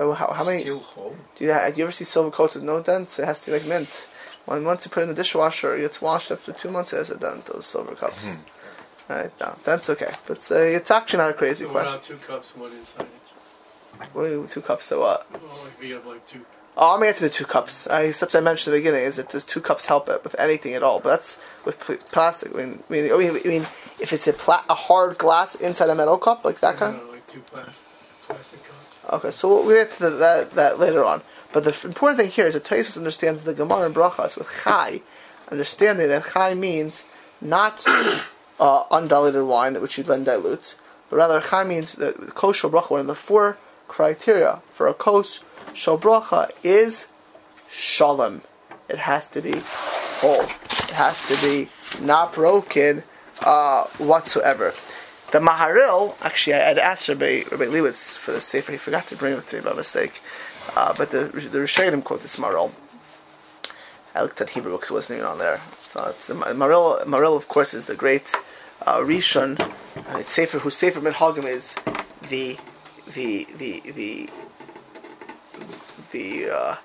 Oh, 0.00 0.12
how, 0.12 0.32
how 0.32 0.44
many? 0.44 0.62
Still 0.62 0.78
whole. 0.78 1.16
Do 1.36 1.44
you, 1.44 1.50
do 1.50 1.72
you 1.76 1.84
ever 1.84 1.92
see 1.92 2.04
silver 2.04 2.30
coats 2.30 2.54
with 2.54 2.64
no 2.64 2.80
dents? 2.80 3.18
It 3.18 3.26
has 3.26 3.40
to 3.40 3.50
be 3.50 3.58
like 3.58 3.66
mint. 3.66 4.08
When 4.46 4.64
once 4.64 4.86
you 4.86 4.90
put 4.90 5.00
it 5.00 5.02
in 5.04 5.08
the 5.10 5.14
dishwasher, 5.14 5.76
it 5.76 5.82
gets 5.82 6.00
washed 6.00 6.30
after 6.30 6.52
two 6.52 6.70
months. 6.70 6.92
It 6.92 6.96
has 6.96 7.10
a 7.10 7.18
dent. 7.18 7.46
Those 7.46 7.66
silver 7.66 7.94
cups. 7.94 8.26
Hmm. 8.34 8.40
Right, 9.08 9.30
no, 9.40 9.56
that's 9.64 9.88
okay. 9.90 10.10
But 10.26 10.46
uh, 10.50 10.56
it's 10.56 10.90
actually 10.90 11.18
not 11.18 11.30
a 11.30 11.34
crazy 11.34 11.64
So 11.64 11.70
question. 11.70 11.88
about 11.94 12.02
two 12.02 12.16
cups, 12.16 12.56
one 12.56 12.70
inside 12.72 13.02
it. 13.06 14.06
What 14.12 14.24
do 14.24 14.30
you- 14.30 14.46
two 14.50 14.60
cups? 14.60 14.86
So 14.86 15.00
what? 15.00 15.26
Well, 15.32 15.42
like 15.64 15.80
we 15.80 15.90
have 15.90 16.04
like 16.06 16.24
two. 16.26 16.44
Oh, 16.76 16.94
I'm 16.94 17.02
answer 17.02 17.24
the 17.24 17.30
two 17.34 17.44
cups. 17.46 17.88
I, 17.88 18.12
such 18.12 18.36
I 18.36 18.40
mentioned 18.40 18.72
at 18.72 18.76
the 18.76 18.80
beginning 18.82 19.04
is 19.04 19.16
that 19.16 19.30
does 19.30 19.44
two 19.44 19.60
cups 19.60 19.86
help 19.86 20.08
it 20.08 20.22
with 20.22 20.36
anything 20.38 20.74
at 20.74 20.82
all? 20.84 21.00
But 21.00 21.08
that's 21.10 21.40
with 21.64 21.80
pl- 21.80 21.96
plastic. 22.12 22.54
I 22.54 22.58
mean, 22.58 22.82
I 22.88 22.92
mean, 22.92 23.12
I 23.12 23.16
mean, 23.16 23.30
I 23.44 23.48
mean 23.48 23.66
if 23.98 24.12
it's 24.12 24.28
a, 24.28 24.32
pla- 24.32 24.62
a 24.68 24.74
hard 24.74 25.18
glass 25.18 25.56
inside 25.56 25.88
a 25.88 25.94
metal 25.96 26.18
cup 26.18 26.44
like 26.44 26.60
that 26.60 26.76
kind. 26.76 27.00
Uh, 27.00 27.10
like 27.12 27.26
two 27.26 27.40
plastic, 27.40 27.88
plastic 28.28 28.62
cups. 28.62 29.00
Okay, 29.10 29.30
so 29.32 29.48
we'll 29.64 29.74
get 29.74 29.90
to 29.92 30.00
the, 30.04 30.10
that 30.10 30.50
that 30.52 30.78
later 30.78 31.02
on. 31.02 31.22
But 31.52 31.64
the 31.64 31.70
f- 31.70 31.84
important 31.86 32.20
thing 32.20 32.30
here 32.30 32.46
is 32.46 32.54
that 32.54 32.64
Taisus 32.64 32.96
understands 32.98 33.42
the 33.42 33.54
Gemara 33.54 33.86
and 33.86 33.94
Brachas 33.94 34.36
with 34.38 34.48
Chai, 34.62 35.00
understanding 35.50 36.06
that 36.08 36.26
Chai 36.32 36.54
means 36.54 37.04
not 37.40 37.84
uh, 38.60 38.84
undiluted 38.90 39.42
wine, 39.44 39.80
which 39.80 39.98
you 39.98 40.04
then 40.04 40.24
dilute, 40.24 40.76
but 41.10 41.16
rather 41.16 41.40
Chai 41.40 41.64
means 41.64 41.94
that 41.94 42.34
kosher 42.34 42.68
bracha. 42.68 42.90
One 42.90 43.00
of 43.00 43.06
the 43.06 43.14
four 43.14 43.56
criteria 43.86 44.60
for 44.72 44.86
a 44.86 44.94
kosher 44.94 45.42
bracha 45.74 46.50
is 46.62 47.06
shalom. 47.70 48.42
It 48.88 48.98
has 48.98 49.28
to 49.28 49.40
be 49.40 49.54
whole. 50.20 50.42
It 50.42 50.94
has 50.94 51.26
to 51.28 51.36
be 51.42 51.68
not 52.00 52.32
broken 52.32 53.04
uh, 53.40 53.84
whatsoever. 53.98 54.74
The 55.30 55.40
Maharil, 55.40 56.14
actually, 56.22 56.54
I 56.54 56.60
had 56.60 56.78
asked 56.78 57.08
Rabbi, 57.08 57.42
Rabbi 57.50 57.66
Lewis 57.66 58.16
for 58.16 58.32
the 58.32 58.40
Sefer. 58.40 58.72
He 58.72 58.78
forgot 58.78 59.06
to 59.08 59.16
bring 59.16 59.34
it 59.34 59.46
to 59.48 59.56
me 59.56 59.62
by 59.62 59.74
mistake. 59.74 60.22
Uh, 60.74 60.94
but 60.96 61.10
the 61.10 61.24
the 61.24 61.58
Rishonim 61.58 62.02
quote 62.02 62.22
this 62.22 62.36
Maharil. 62.36 62.72
I 64.14 64.22
looked 64.22 64.40
at 64.40 64.50
Hebrew 64.50 64.72
because 64.72 64.90
it 64.90 64.94
wasn't 64.94 65.18
even 65.18 65.28
on 65.28 65.38
there. 65.38 65.60
So 65.82 66.06
it's 66.06 66.26
the 66.26 66.34
Maharil. 66.34 67.04
Maharil, 67.04 67.36
of 67.36 67.48
course, 67.48 67.74
is 67.74 67.86
the 67.86 67.94
great 67.94 68.34
uh, 68.82 68.98
Rishon. 68.98 69.58
Uh, 69.60 70.18
it's 70.18 70.32
Sefer 70.32 70.58
whose 70.58 70.76
Sefer 70.76 71.00
Minhagim 71.00 71.44
is 71.44 71.74
the 72.28 72.58
the 73.14 73.46
the 73.58 73.80
the 73.94 74.30
the 76.12 76.50
uh, 76.50 76.76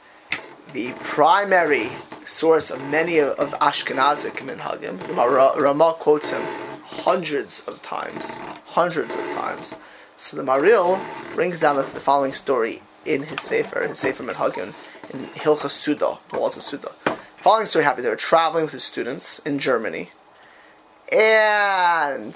the 0.74 0.92
primary 0.94 1.90
source 2.26 2.72
of 2.72 2.82
many 2.90 3.18
of, 3.20 3.38
of 3.40 3.52
Ashkenazic 3.60 4.38
minhagim. 4.38 5.06
The 5.08 5.62
Ramah 5.62 5.96
quotes 6.00 6.32
him 6.32 6.42
hundreds 6.84 7.62
of 7.68 7.82
times, 7.82 8.38
hundreds 8.66 9.16
of 9.16 9.22
times. 9.32 9.76
So 10.18 10.38
the 10.38 10.44
Maril 10.44 11.00
brings 11.34 11.60
down 11.60 11.76
the, 11.76 11.84
the 11.84 12.00
following 12.00 12.34
story 12.34 12.82
in 13.06 13.24
his 13.24 13.42
Sefer, 13.42 13.88
his 13.88 14.00
Sefer 14.00 14.24
Minhagim, 14.24 14.74
in 15.14 15.26
Hilchas 15.28 15.72
Suda, 15.72 16.18
the 16.30 16.40
walls 16.40 16.56
of 16.56 16.64
Suda. 16.64 16.92
Following 17.38 17.68
story 17.68 17.84
happened. 17.84 18.06
They 18.06 18.10
were 18.10 18.16
traveling 18.16 18.64
with 18.64 18.74
his 18.74 18.84
students 18.84 19.40
in 19.40 19.60
Germany, 19.60 20.12
and 21.14 22.34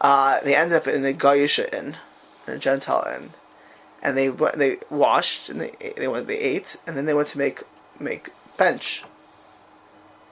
uh, 0.00 0.40
they 0.40 0.54
ended 0.54 0.76
up 0.76 0.86
in 0.86 1.04
a 1.04 1.12
Goyish 1.12 1.58
inn, 1.72 1.96
in 2.46 2.54
a 2.54 2.58
Gentile 2.58 3.06
inn 3.14 3.30
and 4.04 4.18
they 4.18 4.28
they 4.28 4.76
washed 4.90 5.48
and 5.48 5.60
they 5.60 5.72
they 5.96 6.06
went 6.06 6.28
they 6.28 6.38
ate 6.38 6.76
and 6.86 6.96
then 6.96 7.06
they 7.06 7.14
went 7.14 7.28
to 7.28 7.38
make 7.38 7.62
make 7.98 8.30
bench. 8.56 9.02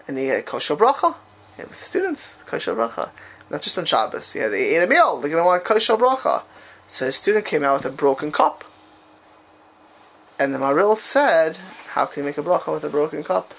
And 0.07 0.17
they 0.17 0.27
had 0.27 0.45
kosher 0.45 0.77
bracha 0.77 1.15
yeah, 1.59 1.65
with 1.65 1.83
students 1.83 2.37
kosher 2.47 2.75
bracha, 2.75 3.09
not 3.51 3.63
just 3.63 3.79
on 3.79 3.87
Shabbos. 3.87 4.35
Yeah, 4.37 4.49
they 4.49 4.77
ate 4.77 4.83
a 4.83 4.87
meal. 4.87 5.21
They're 5.21 5.31
gonna 5.31 5.45
want 5.45 5.65
kosher 5.65 5.97
bracha. 5.97 6.43
So 6.87 7.09
a 7.09 7.13
student 7.13 7.47
came 7.47 7.65
out 7.65 7.83
with 7.83 7.93
a 7.93 7.97
broken 7.97 8.31
cup, 8.31 8.65
and 10.39 10.55
the 10.55 10.59
Maril 10.59 10.97
said, 10.97 11.57
"How 11.95 12.05
can 12.05 12.23
you 12.23 12.27
make 12.27 12.39
a 12.39 12.43
bracha 12.43 12.73
with 12.73 12.85
a 12.85 12.91
broken 12.91 13.25
cup?" 13.25 13.55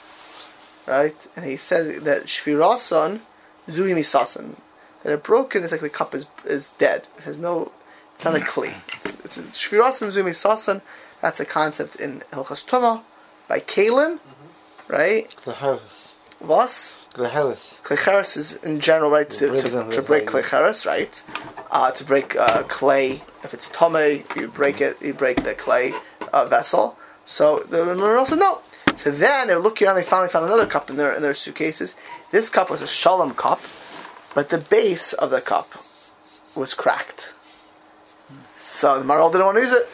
Right, 0.86 1.16
and 1.36 1.46
he 1.46 1.58
said 1.58 2.04
that 2.04 2.26
shvirasan 2.26 3.22
zui 3.68 3.94
misasan. 3.94 4.56
That 5.04 5.14
a 5.14 5.18
broken 5.18 5.64
it's 5.64 5.72
like 5.72 5.82
the 5.82 5.90
cup 5.90 6.16
is 6.16 6.28
is 6.46 6.70
dead. 6.70 7.08
It 7.18 7.24
has 7.24 7.40
no 7.40 7.72
it's 8.16 8.26
not 8.26 8.36
a 8.36 8.40
kli. 8.40 8.74
It's, 8.96 9.40
it's 9.40 9.58
Shvirasan 9.58 10.12
Zumi 10.12 10.32
Sasan. 10.32 10.82
That's 11.22 11.40
a 11.40 11.46
concept 11.46 11.96
in 11.96 12.24
Hilchas 12.32 12.66
Tuma 12.66 13.02
by 13.48 13.60
Kalin, 13.60 14.20
right? 14.88 15.34
Klecharis. 15.44 16.14
Was 16.40 16.98
Klecharis. 17.14 17.82
Klecharis 17.82 18.38
is 18.38 18.56
in 18.56 18.80
general 18.80 19.12
right 19.12 19.30
to, 19.30 19.50
Breaks 19.50 19.64
to, 19.64 19.90
to 19.92 20.02
break. 20.02 20.28
Klecharis, 20.28 20.86
right? 20.86 21.24
Uh, 21.72 21.92
to 21.92 22.04
break 22.04 22.36
uh, 22.36 22.64
clay. 22.64 23.24
If 23.44 23.54
it's 23.54 23.70
Tome, 23.70 24.24
you 24.36 24.48
break 24.48 24.82
it. 24.82 25.02
You 25.02 25.14
break 25.14 25.44
the 25.44 25.54
clay 25.54 25.94
uh, 26.34 26.46
vessel. 26.46 26.98
So 27.26 27.60
the 27.60 27.78
Maral 27.78 28.28
said 28.28 28.40
no. 28.40 28.62
So 28.96 29.12
then 29.12 29.48
they're 29.48 29.60
looking 29.60 29.88
around. 29.88 29.96
They 29.96 30.04
finally 30.04 30.30
found 30.30 30.46
another 30.46 30.66
cup 30.66 30.90
in 30.90 30.98
their 30.98 31.14
in 31.14 31.22
their 31.22 31.34
suitcases. 31.34 31.96
This 32.32 32.50
cup 32.50 32.70
was 32.70 32.82
a 32.82 32.88
shalom 32.88 33.34
cup, 33.34 33.62
but 34.34 34.50
the 34.50 34.58
base 34.58 35.14
of 35.14 35.30
the 35.30 35.42
cup 35.42 35.72
was 36.56 36.74
cracked. 36.74 37.34
So 38.58 39.00
the 39.00 39.06
Maral 39.06 39.32
didn't 39.32 39.46
want 39.46 39.58
to 39.58 39.64
use 39.64 39.74
it. 39.74 39.90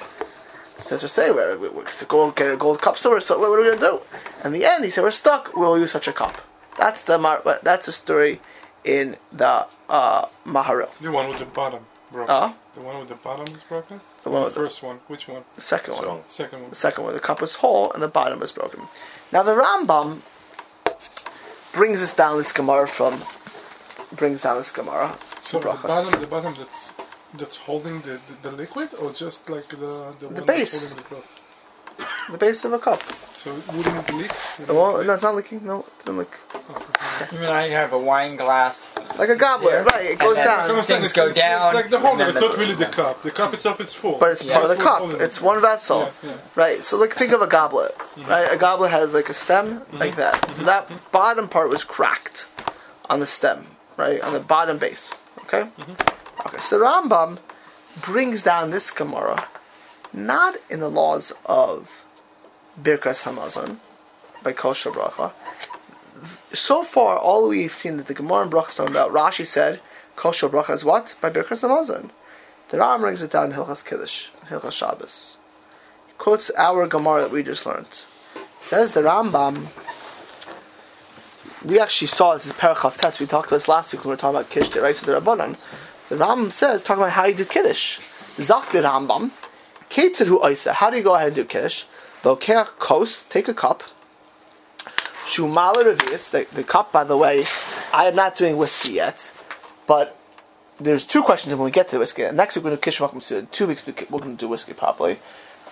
So 0.77 0.97
just 0.97 1.13
say 1.13 1.31
we're, 1.31 1.57
we're, 1.57 1.71
we're 1.71 1.85
to 1.85 2.33
get 2.35 2.53
a 2.53 2.57
gold 2.57 2.81
cup 2.81 2.97
silver. 2.97 3.19
So 3.19 3.37
what 3.37 3.47
are 3.49 3.61
we 3.61 3.69
gonna 3.69 3.81
do? 3.81 4.01
In 4.45 4.53
the 4.53 4.65
end, 4.65 4.85
he 4.85 4.89
said 4.89 5.03
we're 5.03 5.11
stuck. 5.11 5.55
We'll 5.55 5.77
use 5.77 5.91
such 5.91 6.07
a 6.07 6.13
cup. 6.13 6.41
That's 6.77 7.03
the 7.03 7.59
that's 7.63 7.87
the 7.87 7.91
story 7.91 8.39
in 8.85 9.17
the 9.31 9.67
uh, 9.89 10.27
Maharil. 10.45 10.89
The 10.99 11.11
one 11.11 11.27
with 11.27 11.39
the 11.39 11.45
bottom 11.45 11.85
broken. 12.11 12.29
Uh? 12.29 12.53
The 12.75 12.81
one 12.81 12.99
with 12.99 13.07
the 13.07 13.15
bottom 13.15 13.53
is 13.55 13.63
broken? 13.63 13.99
The 14.23 14.29
one 14.29 14.41
the 14.41 14.45
with 14.45 14.53
the- 14.55 14.59
first 14.61 14.83
one. 14.83 14.99
Which 15.07 15.27
one? 15.27 15.43
The 15.55 15.61
second 15.61 15.93
one. 15.95 16.03
So, 16.03 16.23
Second 16.27 16.61
one. 16.61 16.69
The 16.69 16.75
second 16.75 17.03
one, 17.03 17.13
the 17.13 17.19
cup 17.19 17.41
is 17.41 17.55
whole 17.55 17.91
and 17.93 18.01
the 18.03 18.07
bottom 18.07 18.41
is 18.41 18.51
broken. 18.51 18.81
Now 19.31 19.43
the 19.43 19.53
Rambam 19.55 20.21
brings 21.73 22.01
us 22.01 22.13
down 22.13 22.37
this 22.37 22.51
Gemara 22.51 22.87
from 22.87 23.23
brings 24.15 24.41
down 24.41 24.57
this 24.57 24.71
Gemara. 24.71 25.17
So 25.43 25.59
the 25.59 25.67
Brachas. 25.67 25.87
bottom, 25.87 26.19
the 26.21 26.27
bottom 26.27 26.55
that's 26.57 26.93
that's 27.35 27.57
holding 27.57 28.01
the, 28.01 28.19
the, 28.41 28.49
the 28.49 28.55
liquid, 28.55 28.89
or 29.01 29.11
just 29.11 29.49
like 29.49 29.67
the 29.67 30.15
the, 30.19 30.29
one 30.29 30.45
base. 30.45 30.95
That's 32.29 32.29
holding 32.29 32.31
the 32.31 32.37
base 32.37 32.65
of 32.65 32.73
a 32.73 32.79
cup. 32.79 33.01
So 33.33 33.55
it 33.55 33.67
wouldn't 33.73 34.13
leak. 34.13 34.31
Well, 34.67 35.03
no, 35.03 35.13
it's 35.13 35.23
not 35.23 35.35
leaking. 35.35 35.65
No, 35.65 35.79
it 35.79 35.99
didn't 35.99 36.19
leak. 36.19 36.33
You 37.31 37.39
mean 37.39 37.49
I 37.49 37.67
have 37.69 37.93
a 37.93 37.99
wine 37.99 38.35
glass? 38.35 38.87
Like 39.17 39.29
a 39.29 39.35
goblet, 39.35 39.73
Yeah. 39.73 39.83
right? 39.83 40.05
It 40.05 40.19
goes 40.19 40.35
down. 40.35 40.67
Come 40.67 40.77
on, 40.77 40.83
Things 40.83 41.05
it's, 41.05 41.13
go 41.13 41.27
it's, 41.27 41.37
down, 41.37 41.67
It's 41.67 41.75
like 41.75 41.89
the 41.89 41.97
and 41.97 42.05
holder. 42.05 42.25
It's 42.27 42.41
not 42.41 42.57
really 42.57 42.75
the 42.75 42.85
cup. 42.85 43.23
The 43.23 43.31
cup 43.31 43.53
itself 43.53 43.81
is 43.81 43.93
full. 43.93 44.17
But 44.17 44.31
it's 44.31 44.45
Yeah. 44.45 44.53
part 44.53 44.69
of 44.69 44.77
the 44.77 44.83
cup. 44.83 45.21
It's 45.21 45.41
one 45.41 45.61
vessel, 45.61 46.11
Yeah, 46.23 46.29
yeah. 46.29 46.37
right? 46.55 46.83
So 46.83 46.97
like, 46.97 47.13
think 47.13 47.31
of 47.31 47.41
a 47.41 47.47
goblet, 47.47 47.97
mm-hmm. 47.97 48.29
right? 48.29 48.51
A 48.51 48.57
goblet 48.57 48.91
has 48.91 49.13
like 49.13 49.29
a 49.29 49.33
stem, 49.33 49.79
mm-hmm. 49.79 49.97
like 49.97 50.15
that. 50.17 50.45
So 50.57 50.63
that 50.63 51.11
bottom 51.11 51.47
part 51.47 51.69
was 51.69 51.83
cracked 51.83 52.47
on 53.09 53.19
the 53.19 53.27
stem, 53.27 53.65
right? 53.97 54.21
On 54.21 54.33
the 54.33 54.39
bottom 54.39 54.77
base. 54.77 55.13
Okay. 55.39 55.67
Okay. 56.45 56.61
So 56.61 56.79
the 56.79 56.85
Rambam 56.85 57.39
brings 58.01 58.43
down 58.43 58.71
this 58.71 58.91
Gemara, 58.91 59.47
not 60.13 60.55
in 60.69 60.79
the 60.79 60.89
laws 60.89 61.33
of 61.45 62.05
Birkas 62.81 63.23
Hamazon 63.25 63.77
by 64.43 64.53
Kosher 64.53 64.91
Bracha. 64.91 65.33
So 66.53 66.83
far, 66.83 67.17
all 67.17 67.49
we've 67.49 67.73
seen 67.73 67.97
that 67.97 68.07
the 68.07 68.13
Gemara 68.13 68.43
and 68.43 68.51
Bracha 68.51 68.75
talking 68.75 68.95
about, 68.95 69.11
Rashi 69.11 69.45
said, 69.45 69.79
Kosher 70.15 70.49
Bracha 70.49 70.73
is 70.73 70.83
what? 70.83 71.15
By 71.21 71.29
Birkas 71.29 71.63
Hamazon. 71.63 72.09
The 72.69 72.77
Ram 72.77 73.01
brings 73.01 73.21
it 73.21 73.31
down 73.31 73.51
in 73.51 73.57
Hilchas 73.57 73.85
Kiddush, 73.85 74.29
Hilchas 74.47 74.73
Shabbos. 74.73 75.37
He 76.07 76.13
quotes 76.17 76.51
our 76.57 76.87
Gemara 76.87 77.21
that 77.23 77.31
we 77.31 77.43
just 77.43 77.65
learned. 77.65 78.03
Says 78.59 78.93
the 78.93 79.01
Rambam. 79.01 79.67
We 81.65 81.79
actually 81.79 82.07
saw 82.07 82.35
this 82.35 82.45
is 82.45 82.53
Parachav 82.53 82.97
test. 82.97 83.19
We 83.19 83.25
talked 83.25 83.49
this 83.49 83.67
last 83.67 83.91
week 83.91 84.03
when 84.03 84.09
we 84.09 84.13
were 84.13 84.17
talking 84.17 84.37
about 84.37 84.49
Kiddush? 84.49 84.97
So 84.97 85.05
the 85.05 85.19
Rabbanan. 85.19 85.57
The 86.09 86.15
Rambam 86.15 86.51
says, 86.51 86.83
talking 86.83 87.03
about 87.03 87.13
how 87.13 87.25
you 87.25 87.33
do 87.33 87.45
Kiddush. 87.45 87.99
Zak 88.39 88.71
the 88.71 88.79
Rambam. 88.79 89.31
Ketzir 89.89 90.27
hu 90.27 90.39
oisa. 90.39 90.71
How 90.71 90.89
do 90.89 90.97
you 90.97 91.03
go 91.03 91.15
ahead 91.15 91.27
and 91.27 91.35
do 91.35 91.45
Kiddush? 91.45 91.85
Lokeach 92.23 92.77
kos, 92.79 93.25
take 93.25 93.47
a 93.47 93.53
cup. 93.53 93.83
Shumala 95.25 95.83
revius, 95.83 96.31
the, 96.31 96.63
cup, 96.63 96.91
by 96.91 97.03
the 97.03 97.15
way, 97.15 97.45
I 97.93 98.07
am 98.07 98.15
not 98.15 98.35
doing 98.35 98.57
whiskey 98.57 98.93
yet, 98.93 99.31
but 99.87 100.17
there's 100.79 101.05
two 101.05 101.21
questions 101.23 101.53
when 101.53 101.63
we 101.63 101.71
get 101.71 101.87
to 101.89 101.95
the 101.95 101.99
whiskey. 101.99 102.29
Next 102.31 102.55
week 102.55 102.65
we're 102.65 102.71
going 102.71 102.81
to 102.81 102.89
Kishmakum 102.89 103.21
Sud. 103.21 103.51
Two 103.51 103.67
weeks 103.67 103.85
we're 103.85 104.19
going 104.19 104.35
to 104.35 104.39
do 104.39 104.47
whiskey 104.47 104.73
properly. 104.73 105.19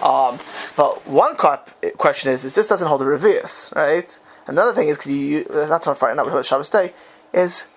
Um, 0.02 0.38
but 0.76 1.08
one 1.08 1.36
cup 1.38 1.72
question 1.98 2.32
is, 2.32 2.46
is 2.46 2.54
this 2.54 2.68
doesn't 2.68 2.88
hold 2.88 3.02
a 3.02 3.06
revius, 3.06 3.76
right? 3.76 4.18
Another 4.46 4.74
thing 4.74 4.90
is, 4.90 4.98
could 4.98 5.12
you, 5.12 5.46
not 5.50 5.88
on 5.88 5.96
Friday, 5.96 6.16
not 6.16 6.28
about 6.28 6.46
Shabbos 6.46 6.70
day, 6.70 6.94
is 7.34 7.68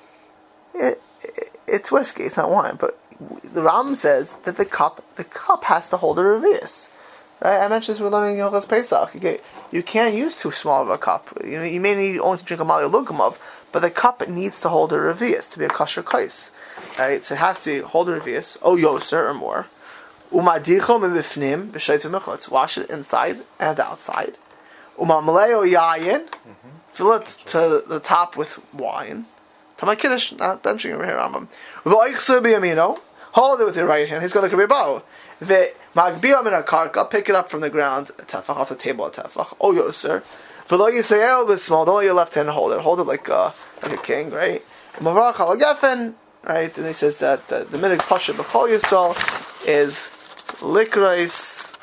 it, 0.74 1.00
it, 1.22 1.58
it's 1.66 1.90
whiskey, 1.90 2.24
it's 2.24 2.36
not 2.36 2.50
wine. 2.50 2.76
But 2.78 2.98
the 3.42 3.62
Ram 3.62 3.96
says 3.96 4.34
that 4.44 4.56
the 4.56 4.64
cup, 4.64 5.04
the 5.16 5.24
cup 5.24 5.64
has 5.64 5.88
to 5.88 5.96
hold 5.96 6.18
a 6.18 6.22
revius. 6.22 6.90
Right? 7.42 7.60
I 7.60 7.68
mentioned 7.68 7.96
this 7.96 8.02
we're 8.02 8.10
learning 8.10 8.36
Hilchas 8.36 8.68
Pesach. 8.68 9.14
You, 9.14 9.20
get, 9.20 9.44
you 9.72 9.82
can't 9.82 10.14
use 10.14 10.34
too 10.34 10.50
small 10.52 10.82
of 10.82 10.90
a 10.90 10.98
cup. 10.98 11.30
You, 11.42 11.52
know, 11.52 11.64
you 11.64 11.80
may 11.80 11.94
need 11.94 12.18
only 12.18 12.38
to 12.38 12.44
drink 12.44 12.60
a 12.60 12.64
mali 12.64 12.84
lugumov, 12.84 13.36
but 13.72 13.80
the 13.80 13.90
cup 13.90 14.28
needs 14.28 14.60
to 14.60 14.68
hold 14.68 14.92
a 14.92 14.96
revius 14.96 15.50
to 15.52 15.58
be 15.58 15.64
a 15.64 15.68
kosher 15.68 16.02
kais. 16.02 16.52
Right? 16.98 17.24
So 17.24 17.34
it 17.34 17.38
has 17.38 17.64
to 17.64 17.82
hold 17.86 18.10
a 18.10 18.20
revius, 18.20 18.58
o 18.60 18.76
yoser 18.76 19.30
or 19.30 19.34
more. 19.34 19.66
Umadicho 20.30 21.00
mibifnim 21.00 21.70
b'shayt 21.70 22.08
v'mechutz. 22.08 22.50
Wash 22.50 22.76
it 22.76 22.90
inside 22.90 23.40
and 23.58 23.80
outside. 23.80 24.36
Umamaleo 24.98 25.66
yayin. 25.66 26.26
Mm-hmm. 26.26 26.68
Fill 26.92 27.12
it 27.14 27.26
to 27.46 27.82
the 27.86 28.00
top 28.00 28.36
with 28.36 28.60
wine. 28.74 29.24
Kiddush, 29.78 30.32
not 30.32 30.62
benching 30.62 30.92
over 30.92 31.06
here, 31.06 31.16
Rambam. 31.16 31.48
V'oichsu 31.84 32.42
b'yamino. 32.42 33.00
Hold 33.32 33.60
it 33.60 33.64
with 33.64 33.76
your 33.76 33.86
right 33.86 34.08
hand. 34.08 34.22
He's 34.22 34.32
going 34.32 34.50
to 34.50 34.66
bow. 34.66 35.02
The 35.40 35.72
magbiyam 35.96 36.46
in 36.46 36.52
a 36.52 36.62
karka, 36.62 37.10
pick 37.10 37.28
it 37.28 37.34
up 37.34 37.50
from 37.50 37.62
the 37.62 37.70
ground, 37.70 38.08
tefach 38.18 38.56
off 38.56 38.68
the 38.68 38.76
table, 38.76 39.08
tefach. 39.10 39.56
Oh, 39.60 39.72
yoser. 39.72 40.22
V'lo 40.68 40.92
yisrael 40.92 41.58
small. 41.58 41.84
Don't 41.84 41.96
let 41.96 42.04
your 42.04 42.14
left 42.14 42.34
hand 42.34 42.50
hold 42.50 42.72
it. 42.72 42.80
Hold 42.80 43.00
it 43.00 43.04
like 43.04 43.28
a 43.28 43.52
like 43.82 43.92
a 43.92 43.96
king, 43.96 44.30
right? 44.30 44.62
Mavarach 44.96 45.40
al 45.40 45.56
gefen, 45.56 46.14
right? 46.44 46.76
And 46.76 46.86
he 46.86 46.92
says 46.92 47.16
that 47.18 47.48
the, 47.48 47.64
the 47.64 47.78
minute 47.78 48.00
pasha 48.00 48.32
b'chol 48.32 48.68
yisrael 48.68 49.16
is 49.66 50.10
likrais 50.60 51.74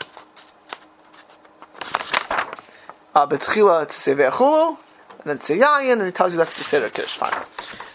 uh, 3.15 3.27
betchila 3.27 3.87
to 3.87 3.93
say 3.93 4.13
ve'achulu, 4.13 4.77
and 5.19 5.25
then 5.25 5.41
say 5.41 5.57
yayin, 5.57 5.93
and 5.93 6.05
he 6.05 6.11
tells 6.11 6.33
you 6.33 6.37
that's 6.37 6.57
the 6.57 6.63
seder 6.63 6.89
kiddush. 6.89 7.17
Fine. 7.17 7.43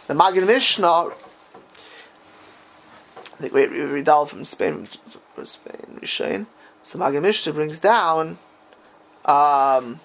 The 0.08 0.14
Magid 0.14 0.46
Mishnah 0.46 1.12
the 3.42 3.48
great 3.48 3.70
Ridal 3.70 4.26
from 4.26 4.44
Spain, 4.44 4.86
from 5.34 5.46
Spain, 5.46 5.98
Rishain. 6.00 6.46
So 6.82 6.98
Magid 6.98 7.22
Mishnah 7.22 7.52
brings 7.52 7.78
down 7.78 8.38
um, 9.24 10.00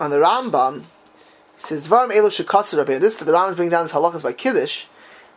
on 0.00 0.10
the 0.10 0.16
Rambam. 0.16 0.84
He 1.58 1.64
says 1.64 1.88
Dvarim 1.88 2.14
Elo 2.14 2.28
Shekatzer 2.28 2.84
Rabbeinu. 2.84 3.00
This 3.00 3.16
the 3.16 3.32
Rambam 3.32 3.50
is 3.50 3.56
bringing 3.56 3.70
down 3.70 3.84
this 3.84 3.92
halachas 3.92 4.22
by 4.22 4.32
Kiddush. 4.32 4.86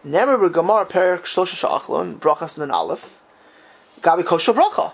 Nemer 0.06 0.52
Gemara 0.52 0.86
Perik 0.86 1.22
Shlosha 1.22 1.56
Shachlon 1.56 2.20
Brachas 2.20 2.58
Nun 2.58 2.70
Aleph 2.70 3.20
Gabi 4.02 4.24
Kosher 4.24 4.54
Bracha. 4.54 4.94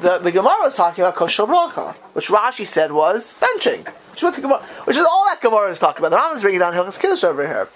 The 0.00 0.18
the 0.18 0.32
Gemara 0.32 0.66
is 0.66 0.74
talking 0.74 1.04
about 1.04 1.16
Kosher 1.16 1.44
Bracha, 1.44 1.94
which 2.14 2.28
Rashi 2.28 2.66
said 2.66 2.92
was 2.92 3.34
benching. 3.34 3.86
Which 4.10 4.40
Gemara, 4.40 4.62
which 4.84 4.96
is 4.96 5.06
all 5.06 5.26
that 5.26 5.40
Gemara 5.42 5.70
is 5.70 5.78
talking 5.78 6.04
about. 6.04 6.10
The 6.10 6.16
Rambam 6.16 6.36
is 6.36 6.42
bringing 6.42 6.60
down 6.60 6.72
Hilchas 6.72 6.98
Kiddush 6.98 7.24
over 7.24 7.46
here. 7.46 7.68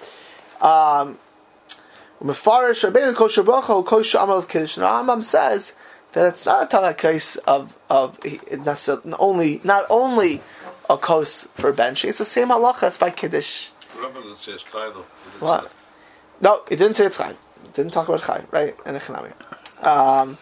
Um, 0.67 1.19
Mefarish 2.23 2.89
Rabbeinu 2.91 3.15
Kosher 3.15 3.43
Bracha 3.43 3.85
Kosher 3.85 4.19
Amal 4.19 4.39
of 4.39 4.49
Kiddush. 4.49 4.77
And 4.77 4.87
Rambam 4.87 5.25
says 5.25 5.75
that 6.13 6.35
it's 6.35 6.47
not 6.47 6.73
a 6.73 6.77
talak 6.77 6.97
case 6.99 7.37
of 7.37 7.77
of 7.91 8.19
necessarily 8.51 9.15
only 9.19 9.61
not 9.65 9.85
only 9.91 10.43
a 10.89 10.97
kos 10.97 11.49
for 11.55 11.73
benching. 11.73 12.09
It's 12.09 12.19
the 12.19 12.25
same 12.25 12.49
halacha 12.49 12.85
as 12.85 12.99
by 12.99 13.11
Kiddush. 13.11 13.69
Remember 13.97 14.21
doesn't 14.23 14.37
say 14.37 14.53
it's 14.53 14.63
chai 14.63 14.91
though. 14.91 15.01
It 15.01 15.41
What? 15.41 15.65
say 15.65 15.69
No, 16.41 16.63
it 16.71 16.77
didn't 16.77 16.95
say 16.97 17.07
it's 17.07 17.19
chai. 17.19 17.31
It 17.65 17.75
didn't 17.75 17.93
talk 17.93 18.09
about 18.09 18.23
chai, 18.23 18.45
right? 18.51 18.75
And 18.87 18.97
echanami. 18.97 19.33
Um, 19.85 20.39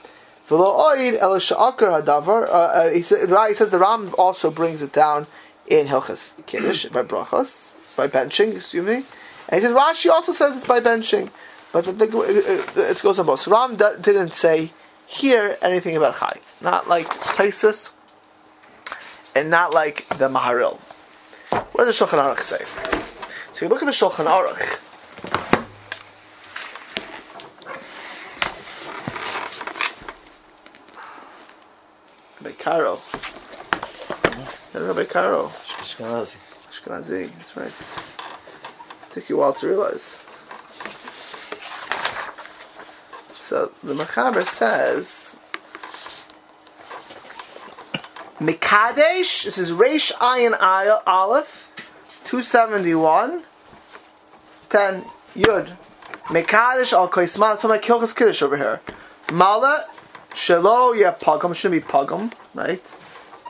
v'lo 0.48 0.66
oid 0.94 1.18
el 1.18 1.36
sha'akar 1.38 2.02
hadavar. 2.02 2.44
uh, 2.44 2.50
uh, 2.50 2.90
He 2.90 3.02
says 3.02 3.28
he 3.28 3.54
says 3.54 3.70
the 3.70 3.78
Ram 3.78 4.14
also 4.16 4.50
brings 4.50 4.82
it 4.82 4.92
down 4.92 5.26
in 5.66 5.86
Hilchas 5.86 6.32
Kiddush 6.46 6.86
by 6.86 7.02
brachos 7.02 7.74
by 7.96 8.06
benching. 8.06 8.54
Excuse 8.54 8.84
me. 8.86 9.04
And 9.48 9.60
he 9.60 9.66
says 9.66 9.74
Rashi 9.74 10.10
also 10.10 10.32
says 10.32 10.56
it's 10.56 10.66
by 10.66 10.80
benching, 10.80 11.30
but 11.74 11.86
the, 11.86 11.92
the, 11.92 12.20
it, 12.20 12.76
it 12.76 13.02
goes 13.02 13.18
on 13.18 13.26
both. 13.26 13.40
So 13.40 13.50
Ram 13.50 13.74
d- 13.74 14.00
didn't 14.00 14.32
say 14.32 14.70
here 15.08 15.58
anything 15.60 15.96
about 15.96 16.14
chai, 16.14 16.38
not 16.60 16.88
like 16.88 17.08
Taisus, 17.08 17.90
and 19.34 19.50
not 19.50 19.74
like 19.74 20.06
the 20.10 20.28
Maharil. 20.28 20.78
What 21.50 21.84
does 21.84 21.98
the 21.98 22.06
Shulchan 22.06 22.22
Aruch 22.22 22.42
say? 22.42 22.64
So 23.54 23.64
you 23.64 23.68
look 23.68 23.82
at 23.82 23.86
the 23.86 23.90
Shulchan 23.90 24.26
Aruch. 24.26 24.78
Beikaro. 32.40 33.00
Rabbi 34.74 35.04
Karo. 35.06 35.48
Ashkenazi. 35.78 36.36
Ashkenazi, 36.70 37.32
that's 37.36 37.56
right. 37.56 37.72
Took 39.10 39.28
you 39.28 39.38
a 39.38 39.40
while 39.40 39.52
to 39.54 39.66
realize. 39.66 40.23
So 43.44 43.72
the 43.82 43.92
Machaber 43.92 44.42
says 44.46 45.36
Mikadesh, 48.38 49.44
this 49.44 49.58
is 49.58 49.70
Reish 49.70 50.12
Ayin 50.14 50.56
Aleph, 51.06 51.74
271, 52.24 53.42
10 54.70 55.04
Yud. 55.36 55.76
Mekadesh 56.24 56.94
al 56.94 57.10
Koisman, 57.10 57.56
it's 57.56 57.64
like 57.64 57.82
Hilchas 57.82 58.16
Kiddush 58.16 58.40
over 58.40 58.56
here. 58.56 58.80
Mala, 59.30 59.88
Shelo, 60.30 60.98
yeah, 60.98 61.12
Pagam, 61.12 61.54
shouldn't 61.54 61.82
be 61.82 61.86
Pagam, 61.86 62.32
right? 62.54 62.80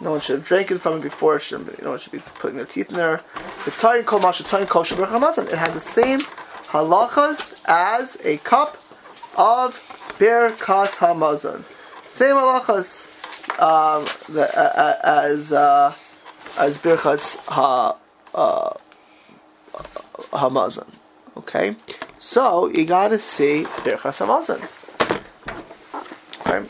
No 0.00 0.10
one 0.10 0.20
should 0.20 0.40
have 0.40 0.44
drinking 0.44 0.78
from 0.78 0.98
it 0.98 1.02
before. 1.02 1.36
It 1.36 1.48
be, 1.50 1.84
no 1.84 1.90
one 1.90 2.00
should 2.00 2.10
be 2.10 2.22
putting 2.40 2.56
their 2.56 2.66
teeth 2.66 2.90
in 2.90 2.96
there. 2.96 3.20
The 3.64 3.70
Tayin 3.70 4.04
Kol 4.04 4.18
Masha 4.18 4.42
Tayin 4.42 4.66
Kol 4.66 4.82
Shabbat. 4.82 5.52
It 5.52 5.56
has 5.56 5.72
the 5.72 5.78
same 5.78 6.18
halachas 6.66 7.54
as 7.64 8.18
a 8.24 8.38
cup 8.38 8.76
of 9.36 9.78
Birkas 10.18 10.98
Hamazon. 10.98 11.64
Same 12.08 12.36
halachas 12.36 13.08
um, 13.58 14.06
uh, 14.36 14.94
as 15.02 15.52
uh, 15.52 15.94
as 16.58 16.78
Birkas 16.78 17.36
Ha 17.46 17.96
uh, 18.34 18.74
Hamazon. 20.32 20.88
Okay, 21.36 21.76
so 22.18 22.68
you 22.68 22.84
got 22.84 23.08
to 23.08 23.18
see 23.18 23.64
Birkas 23.84 24.24
Hamazon. 24.24 24.62
Okay, 26.40 26.66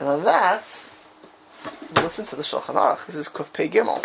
and 0.00 0.08
on 0.08 0.24
that, 0.24 0.86
listen 1.96 2.26
to 2.26 2.36
the 2.36 2.42
Shulchan 2.42 2.74
Aruch. 2.74 3.06
This 3.06 3.16
is 3.16 3.28
Kuf 3.28 3.52
Pei 3.52 3.68
Gimel. 3.68 4.02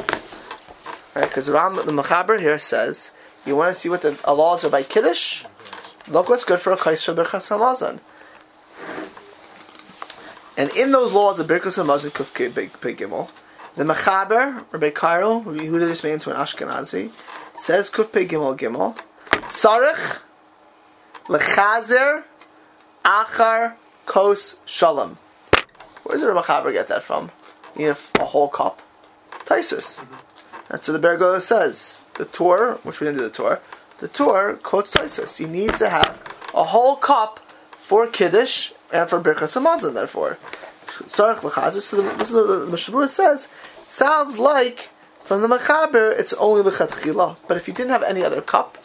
Right, 1.15 1.27
because 1.27 1.49
Ram 1.49 1.75
the 1.77 1.91
Mechaber 1.91 2.39
here 2.39 2.59
says 2.59 3.11
you 3.45 3.55
want 3.55 3.73
to 3.73 3.79
see 3.79 3.89
what 3.89 4.01
the 4.01 4.17
laws 4.27 4.65
are 4.65 4.69
by 4.69 4.83
Kiddush. 4.83 5.45
Look 6.07 6.29
what's 6.29 6.43
good 6.43 6.59
for 6.59 6.71
a 6.71 6.77
Kaisha 6.77 7.15
Birkas 7.15 7.49
Hamazon. 7.49 7.99
And 10.55 10.69
in 10.71 10.91
those 10.91 11.11
laws 11.11 11.39
of 11.39 11.47
Birkas 11.47 11.83
Hamazon 11.83 12.11
Kuf 12.11 12.31
Gimel, 12.33 13.29
the 13.75 13.83
Mechaber, 13.83 14.63
Rabbi 14.71 14.91
Karo, 14.91 15.39
who 15.39 15.79
just 15.79 16.03
made 16.03 16.13
into 16.13 16.29
an 16.29 16.35
Ashkenazi, 16.35 17.11
says 17.55 17.89
Kuf 17.89 18.11
Pei 18.11 18.27
Gimel 18.27 18.57
Gimel, 18.57 18.95
Tzarech 19.31 20.21
Lechazer 21.25 22.23
Achar 23.03 23.73
Kos 24.05 24.57
Shalom. 24.65 25.17
Where 26.03 26.17
does 26.17 26.21
the 26.21 26.27
Mechaber 26.27 26.71
get 26.71 26.87
that 26.89 27.03
from? 27.03 27.31
You 27.75 27.87
need 27.87 27.97
a, 28.15 28.21
a 28.21 28.25
whole 28.25 28.47
cup. 28.47 28.79
Taisus. 29.45 29.99
Mm-hmm. 29.99 30.15
That's 30.69 30.87
what 30.87 31.01
the 31.01 31.07
Bergola 31.07 31.41
says. 31.41 32.01
The 32.15 32.25
Torah, 32.25 32.75
which 32.83 32.99
we 32.99 33.05
didn't 33.05 33.17
do 33.19 33.23
the 33.25 33.31
Torah, 33.31 33.59
the 33.99 34.07
Torah 34.07 34.57
quotes 34.57 34.91
Taisus. 34.91 35.39
You 35.39 35.47
need 35.47 35.73
to 35.75 35.89
have 35.89 36.21
a 36.53 36.63
whole 36.63 36.95
cup 36.95 37.39
for 37.77 38.07
Kiddush 38.07 38.71
and 38.91 39.09
for 39.09 39.21
Birkas 39.21 39.59
Hamazon, 39.59 39.93
therefore. 39.93 40.37
Tzarech 40.87 41.37
Lechazer. 41.37 41.81
So 41.81 41.97
the, 41.97 42.03
what 42.03 42.17
the 42.27 42.71
Mishabura 42.71 43.07
says. 43.07 43.47
Sounds 43.89 44.37
like 44.37 44.89
from 45.23 45.41
the 45.41 45.47
Mechaber, 45.47 46.17
it's 46.17 46.33
only 46.33 46.69
Lechatchila. 46.69 47.37
But 47.47 47.57
if 47.57 47.67
you 47.67 47.73
didn't 47.73 47.91
have 47.91 48.03
any 48.03 48.23
other 48.23 48.41
cup, 48.41 48.77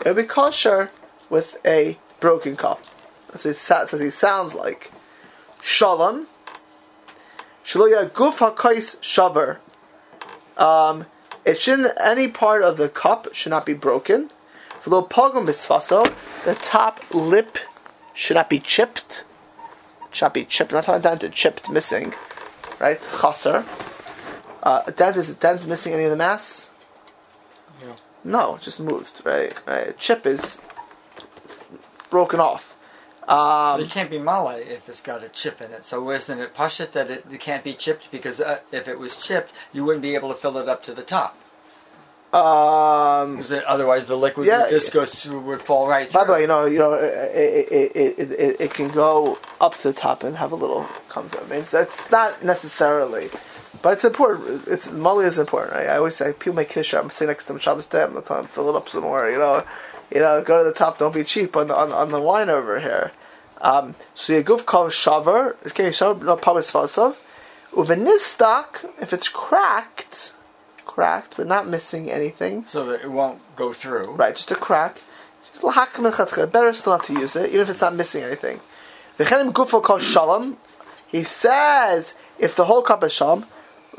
it 0.00 0.06
would 0.06 0.16
be 0.16 0.24
kosher 0.24 0.90
with 1.28 1.56
a 1.64 1.98
broken 2.20 2.56
cup. 2.56 2.82
That's 3.30 3.44
what 3.44 3.52
it 3.52 3.58
says 3.58 3.92
it 3.92 4.10
sounds 4.12 4.54
like. 4.54 4.90
Shalom. 5.60 6.26
Shaloya 7.64 8.10
guf 8.10 8.38
hakais 8.38 9.02
shaver. 9.02 9.60
Um, 10.56 11.06
it 11.44 11.60
shouldn't 11.60 11.92
any 11.98 12.28
part 12.28 12.62
of 12.62 12.76
the 12.76 12.88
cup 12.88 13.28
should 13.32 13.50
not 13.50 13.66
be 13.66 13.74
broken. 13.74 14.30
For 14.82 14.90
the 14.90 15.00
pogum 15.00 15.46
bisfaso, 15.46 16.12
the 16.44 16.56
top 16.56 17.00
lip 17.14 17.56
should 18.14 18.34
not 18.34 18.50
be 18.50 18.58
chipped. 18.58 19.22
Should 20.10 20.24
not 20.24 20.34
be 20.34 20.44
chipped. 20.44 20.72
I'm 20.72 20.78
not 20.78 20.84
talking 20.84 21.02
dented, 21.02 21.32
chipped, 21.34 21.70
missing. 21.70 22.14
Right? 22.80 23.00
Chaser. 23.20 23.64
Uh, 24.60 24.82
a 24.84 24.90
dent 24.90 25.16
is 25.16 25.30
a 25.30 25.34
dent 25.34 25.68
missing 25.68 25.92
any 25.92 26.02
of 26.02 26.10
the 26.10 26.16
mass? 26.16 26.72
No. 27.80 27.94
No, 28.24 28.58
just 28.60 28.80
moved. 28.80 29.22
Right? 29.24 29.54
Right. 29.68 29.90
A 29.90 29.92
chip 29.92 30.26
is 30.26 30.60
broken 32.10 32.40
off. 32.40 32.74
Um, 33.28 33.80
it 33.80 33.88
can't 33.88 34.10
be 34.10 34.18
mala 34.18 34.58
if 34.58 34.88
it's 34.88 35.00
got 35.00 35.22
a 35.22 35.28
chip 35.28 35.60
in 35.60 35.70
it. 35.70 35.84
So 35.84 36.10
isn't 36.10 36.40
it 36.40 36.56
pashit 36.56 36.90
that 36.90 37.08
it, 37.08 37.24
it 37.30 37.38
can't 37.38 37.62
be 37.62 37.74
chipped 37.74 38.10
because 38.10 38.40
uh, 38.40 38.58
if 38.72 38.88
it 38.88 38.98
was 38.98 39.16
chipped, 39.16 39.52
you 39.72 39.84
wouldn't 39.84 40.02
be 40.02 40.16
able 40.16 40.30
to 40.30 40.34
fill 40.34 40.58
it 40.58 40.68
up 40.68 40.82
to 40.82 40.92
the 40.92 41.02
top. 41.02 41.38
Um, 42.32 43.42
otherwise, 43.66 44.06
the 44.06 44.16
liquid 44.16 44.46
Yeah. 44.46 44.62
would 44.62 44.70
just 44.70 44.90
go 44.90 45.04
through, 45.04 45.40
would 45.40 45.60
fall 45.60 45.86
right 45.86 46.08
through. 46.08 46.20
By 46.20 46.26
the 46.26 46.32
way, 46.32 46.40
you 46.40 46.46
know, 46.46 46.64
you 46.64 46.78
know, 46.78 46.94
it, 46.94 47.68
it, 47.70 47.92
it, 47.94 48.30
it, 48.30 48.60
it, 48.60 48.74
can 48.74 48.88
go 48.88 49.38
up 49.60 49.76
to 49.76 49.88
the 49.88 49.92
top 49.92 50.24
and 50.24 50.36
have 50.36 50.50
a 50.50 50.56
little 50.56 50.86
come 51.08 51.28
through. 51.28 51.44
I 51.44 51.48
mean, 51.48 51.60
it's, 51.60 51.74
it's 51.74 52.10
not 52.10 52.42
necessarily, 52.42 53.28
but 53.82 53.92
it's 53.94 54.04
important. 54.06 54.66
It's 54.66 54.90
Molly 54.90 55.26
is 55.26 55.38
important. 55.38 55.74
Right? 55.74 55.88
I 55.88 55.96
always 55.98 56.16
say 56.16 56.32
people 56.32 56.54
make 56.54 56.70
kiddush. 56.70 56.94
I'm 56.94 57.10
sitting 57.10 57.28
next 57.28 57.44
to 57.46 57.52
them 57.52 57.60
Shabbos 57.60 57.84
day. 57.84 58.02
I'm 58.02 58.14
them 58.14 58.46
fill 58.46 58.70
it 58.70 58.76
up 58.76 58.88
some 58.88 59.02
more. 59.02 59.30
You 59.30 59.38
know, 59.38 59.64
you 60.10 60.20
know, 60.20 60.42
go 60.42 60.56
to 60.56 60.64
the 60.64 60.72
top. 60.72 60.98
Don't 60.98 61.12
be 61.12 61.24
cheap 61.24 61.54
on 61.54 61.68
the 61.68 61.76
on, 61.76 61.92
on 61.92 62.10
the 62.10 62.20
wine 62.20 62.48
over 62.48 62.80
here. 62.80 63.12
Um, 63.60 63.94
so 64.14 64.32
you 64.32 64.42
guf 64.42 64.64
kol 64.64 64.88
shaver. 64.88 65.56
Okay, 65.66 65.92
shaver 65.92 66.24
no 66.24 66.36
pabas 66.38 66.72
fasav. 66.72 67.14
Uvenistak 67.72 68.90
if 69.02 69.12
it's 69.12 69.28
cracked, 69.28 70.34
cracked 70.92 71.38
but 71.38 71.46
not 71.46 71.66
missing 71.66 72.10
anything. 72.10 72.64
so 72.66 72.84
that 72.84 73.00
it 73.02 73.10
won't 73.10 73.40
go 73.56 73.72
through. 73.72 74.12
Right, 74.12 74.36
just 74.36 74.50
a 74.50 74.54
crack. 74.54 75.00
Just. 75.50 75.62
Better 76.52 76.72
still 76.74 76.92
not 76.92 77.04
to 77.04 77.14
use 77.14 77.34
it, 77.34 77.48
even 77.48 77.60
if 77.60 77.70
it's 77.70 77.80
not 77.80 77.94
missing 77.94 78.22
anything. 78.22 78.60
V'chenim 79.18 79.52
gufo 79.52 79.82
kol 79.82 79.98
shalom. 79.98 80.58
He 81.08 81.24
says 81.24 82.14
if 82.38 82.54
the 82.56 82.66
whole 82.66 82.82
cup 82.82 83.02
is 83.04 83.12
shalom, 83.12 83.46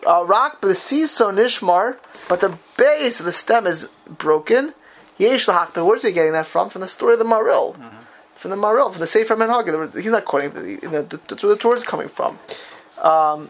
rak 0.05 0.61
b'siso 0.61 1.33
nishmar, 1.33 1.97
but 2.29 2.41
the 2.41 2.57
base 2.77 3.19
of 3.19 3.25
the 3.25 3.33
stem 3.33 3.65
is 3.65 3.89
broken. 4.07 4.73
Yesh 5.17 5.47
lahakam. 5.47 5.85
Where's 5.85 6.03
he 6.03 6.11
getting 6.11 6.33
that 6.33 6.45
from? 6.47 6.69
From 6.69 6.81
the 6.81 6.87
story 6.87 7.13
of 7.13 7.19
the 7.19 7.25
Maril. 7.25 7.75
From 8.35 8.51
the 8.51 8.57
Maril, 8.57 8.91
from 8.91 8.99
the 8.99 9.07
Sefer 9.07 9.35
Menhag. 9.35 9.95
He's 9.99 10.11
not 10.11 10.25
quoting 10.25 10.51
the, 10.51 10.87
the, 10.87 11.01
the, 11.03 11.19
that's 11.27 11.43
where 11.43 11.53
the 11.53 11.61
Torah 11.61 11.77
is 11.77 11.85
coming 11.85 12.09
from. 12.09 12.39
Um, 13.01 13.49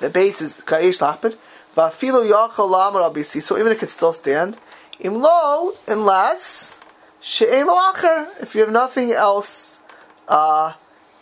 the 0.00 0.10
base 0.10 0.40
is 0.40 0.60
ka'ish 0.62 0.98
lahpid. 0.98 1.36
Abisi. 1.74 3.42
So 3.42 3.58
even 3.58 3.72
it 3.72 3.78
could 3.78 3.90
still 3.90 4.12
stand. 4.12 4.56
Imlo, 5.00 5.76
unless 5.88 6.78
she'ein 7.20 7.66
lo 7.66 7.76
acher. 7.76 8.28
If 8.40 8.54
you 8.54 8.62
have 8.62 8.72
nothing 8.72 9.12
else, 9.12 9.80
uh, 10.28 10.74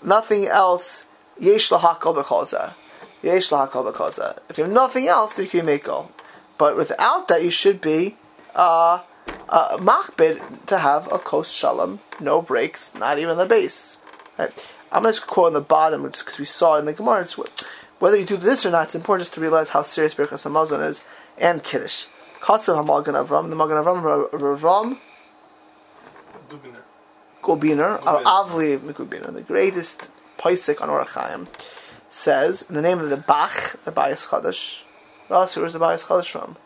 nothing 0.02 0.46
else, 0.46 1.04
yesh 1.38 1.70
lahakal 1.70 2.14
b'choza. 2.16 2.74
Yesh 3.22 3.50
lahakal 3.50 3.92
b'choza. 3.92 4.38
If 4.48 4.58
you 4.58 4.64
have 4.64 4.72
nothing 4.72 5.08
else, 5.08 5.38
you 5.38 5.46
can 5.46 5.66
make 5.66 5.88
all. 5.88 6.12
But 6.58 6.76
without 6.76 7.28
that, 7.28 7.42
you 7.42 7.50
should 7.50 7.80
be 7.80 8.16
uh, 8.54 9.02
uh, 9.48 9.78
machbid 9.78 10.66
to 10.66 10.78
have 10.78 11.10
a 11.10 11.18
kos 11.18 11.50
shalom, 11.50 12.00
no 12.20 12.42
breaks, 12.42 12.94
not 12.94 13.18
even 13.18 13.38
the 13.38 13.46
base. 13.46 13.98
Right? 14.38 14.52
I'm 14.90 15.02
going 15.02 15.14
to 15.14 15.20
quote 15.22 15.48
on 15.48 15.52
the 15.54 15.60
bottom 15.60 16.02
because 16.02 16.38
we 16.38 16.44
saw 16.44 16.76
it 16.76 16.80
in 16.80 16.84
the 16.84 16.92
Gemara. 16.92 17.22
It's 17.22 17.38
whether 18.02 18.16
you 18.16 18.26
do 18.26 18.36
this 18.36 18.66
or 18.66 18.72
not, 18.72 18.86
it's 18.86 18.96
important 18.96 19.26
just 19.26 19.34
to 19.34 19.40
realize 19.40 19.68
how 19.68 19.82
serious 19.82 20.12
Birkas 20.16 20.44
Hamazon 20.44 20.84
is 20.84 21.04
and 21.38 21.62
Kiddush. 21.62 22.06
Katsav 22.40 22.74
Hamagan 22.74 23.14
Avram, 23.14 23.48
the 23.48 23.54
Magan 23.54 23.76
Avram, 23.76 24.02
Ra- 24.02 24.28
Ravram 24.36 24.98
Gombiner. 27.40 28.00
Avli 28.00 28.76
Mikubiner, 28.80 29.32
the 29.32 29.42
greatest 29.42 30.10
Paisik 30.36 30.82
on 30.82 30.88
Orachayim, 30.88 31.46
says 32.10 32.62
in 32.68 32.74
the 32.74 32.82
name 32.82 32.98
of 32.98 33.08
the 33.08 33.16
Bach, 33.16 33.76
the 33.84 33.92
Bayis 33.92 34.26
Chadash. 34.26 34.82
Ross, 35.28 35.56
where's 35.56 35.74
the 35.74 35.78
Bayis 35.78 36.06
Chadash 36.06 36.28
from? 36.28 36.56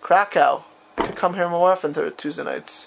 Krakow. 0.00 0.64
To 0.96 1.12
come 1.12 1.34
here 1.34 1.50
more 1.50 1.72
often 1.72 1.92
Tuesday 2.16 2.42
nights. 2.42 2.86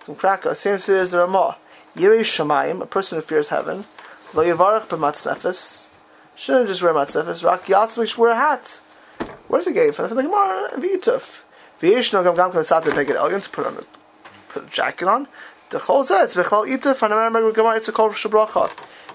From 0.00 0.16
Krakow. 0.16 0.54
Same 0.54 0.80
city 0.80 0.98
as 0.98 1.12
the 1.12 1.18
Ramah. 1.18 1.56
Yirei 1.94 2.22
Shamayim, 2.22 2.82
a 2.82 2.86
person 2.86 3.14
who 3.14 3.22
fears 3.22 3.50
heaven. 3.50 3.84
Lo 4.34 4.42
Yavarach 4.42 4.88
b'matz 4.88 5.24
nefes. 5.30 5.88
Shouldn't 6.34 6.66
just 6.66 6.82
wear 6.82 6.92
matz 6.92 7.14
nefes. 7.14 7.44
Rak 7.44 7.66
Yatzmi 7.66 8.16
wear 8.18 8.30
a 8.32 8.36
hat. 8.36 8.80
Where's 9.46 9.66
the 9.66 9.72
game? 9.72 9.92
From 9.92 10.08
the 10.08 10.22
Gemara 10.22 10.70
V'yituf. 10.74 11.42
V'yish 11.80 12.12
no 12.12 12.24
gam 12.24 12.34
gam 12.34 12.50
kol 12.50 12.64
sat 12.64 12.84
to 12.84 12.90
take 12.90 13.08
it 13.08 13.16
elyon 13.16 13.42
to 13.42 13.50
put 13.50 13.64
on 13.64 13.76
a 13.76 13.84
put 14.48 14.64
a 14.64 14.66
jacket 14.66 15.06
on. 15.06 15.28
The 15.70 15.78
chol 15.78 16.04
zeh, 16.04 16.42
v'chal 16.42 16.66
ituf, 16.66 17.00
and 17.02 17.12
a 17.12 17.30
member 17.30 17.52
Gemara, 17.52 17.76
it's 17.76 17.88
a 17.88 17.92
kol 17.92 18.10
shabracha. 18.10 18.72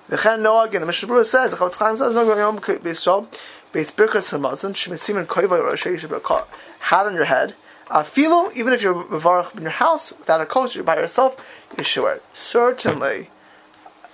V'chen 0.09 0.41
no 0.41 0.61
again, 0.61 0.79
the 0.79 0.87
Mishnah 0.87 1.25
says, 1.25 1.51
the 1.51 1.57
Chol 1.57 1.75
Chaim 1.75 1.97
says, 1.97 2.15
no 2.15 2.23
yom 2.35 2.59
beis 2.59 2.79
shol, 2.81 3.27
beis 3.73 3.93
birkas 3.93 4.33
hamazon, 4.33 4.73
shemisim 4.73 5.17
and 5.17 5.27
koivay 5.27 5.61
rosh, 5.61 5.85
you 5.85 5.97
should 5.97 6.09
put 6.09 6.23
a 6.29 6.45
hat 6.79 7.05
on 7.05 7.13
your 7.13 7.25
head. 7.25 7.55
Uh, 7.91 8.03
filo, 8.03 8.51
even 8.55 8.71
if 8.71 8.81
you're 8.81 8.95
mevarach 8.95 9.55
in 9.55 9.63
your 9.63 9.71
house 9.71 10.11
without 10.17 10.39
a 10.41 10.45
coach, 10.45 10.75
you're 10.75 10.83
by 10.83 10.95
yourself, 10.95 11.45
you 11.77 11.83
should 11.83 12.03
wear 12.03 12.15
it. 12.15 12.23
Certainly, 12.33 13.29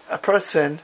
a 0.10 0.18
person 0.18 0.80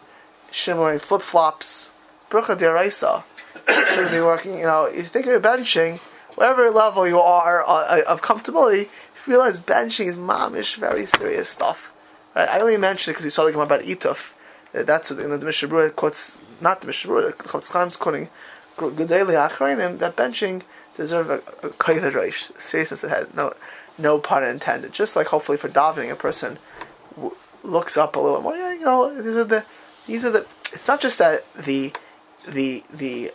wearing 0.68 1.00
flip 1.00 1.22
flops, 1.22 1.92
brucha 2.30 2.56
deraisa, 2.58 3.24
should 3.96 4.12
be 4.12 4.22
working. 4.22 4.56
You 4.56 4.66
know, 4.66 4.86
if 4.86 4.98
you 4.98 5.04
think 5.04 5.26
you're 5.26 5.40
benching, 5.40 6.00
whatever 6.36 6.70
level 6.70 7.08
you 7.08 7.20
are 7.20 7.64
uh, 7.68 8.02
of 8.08 8.22
comfortability, 8.22 8.84
you 9.26 9.34
realize 9.34 9.60
benching 9.60 10.08
is 10.08 10.16
mamish, 10.16 10.76
very 10.76 11.06
serious 11.06 11.50
stuff. 11.50 11.92
Right? 12.36 12.50
I 12.50 12.60
only 12.60 12.78
mentioned 12.78 13.12
it 13.12 13.14
because 13.16 13.26
we 13.26 13.30
saw 13.30 13.46
the 13.46 13.52
Gemara 13.52 13.66
about 13.66 13.82
ituf. 13.82 14.34
Uh, 14.74 14.84
That's 14.84 15.10
what 15.10 15.20
you 15.20 15.28
know, 15.28 15.38
the 15.38 15.46
Mishnah 15.46 15.90
quotes, 15.92 16.36
not 16.60 16.82
the 16.82 16.88
Mishnah 16.88 17.22
the 17.22 17.34
Chofetz 17.34 17.72
Chaim's 17.72 17.98
quoting 17.98 18.30
Gedali 18.78 19.50
Achronim 19.50 20.00
that 20.00 20.16
benching 20.16 20.64
deserve 20.98 21.30
a, 21.30 21.36
a 21.66 21.70
koyed 21.72 22.10
reish, 22.12 22.60
seriousness 22.62 23.04
ahead. 23.04 23.34
No, 23.36 23.54
no 23.98 24.20
pun 24.20 24.44
intended. 24.44 24.94
Just 24.94 25.16
like 25.16 25.28
hopefully 25.28 25.58
for 25.58 25.70
davening, 25.70 26.12
a 26.12 26.16
person 26.16 26.58
w- 27.16 27.36
looks 27.64 27.98
up 27.98 28.16
a 28.16 28.20
little 28.20 28.42
more. 28.42 28.56
Yeah, 28.56 28.74
you 28.74 28.86
know, 28.86 29.22
these 29.22 29.36
are 29.36 29.44
the, 29.44 29.66
these 30.08 30.26
are 30.26 30.32
the. 30.32 30.46
It's 30.74 30.88
not 30.88 31.02
just 31.02 31.18
that 31.20 31.46
the, 31.56 31.94
the 32.48 32.84
the 32.92 33.32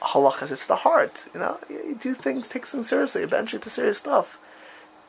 halachas. 0.00 0.52
It's 0.52 0.66
the 0.66 0.76
heart. 0.76 1.28
You 1.34 1.40
know, 1.40 1.58
you, 1.68 1.82
you 1.88 1.94
do 1.94 2.14
things, 2.14 2.48
take 2.48 2.66
things 2.66 2.88
seriously. 2.88 3.26
Benching 3.26 3.60
to 3.60 3.70
serious 3.70 3.98
stuff. 3.98 4.38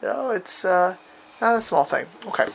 You 0.01 0.08
know, 0.08 0.32
it's 0.32 0.65
uh, 0.65 0.95
not 1.39 1.56
a 1.56 1.62
small 1.62 1.86
thing. 1.86 2.06
Okay. 2.27 2.47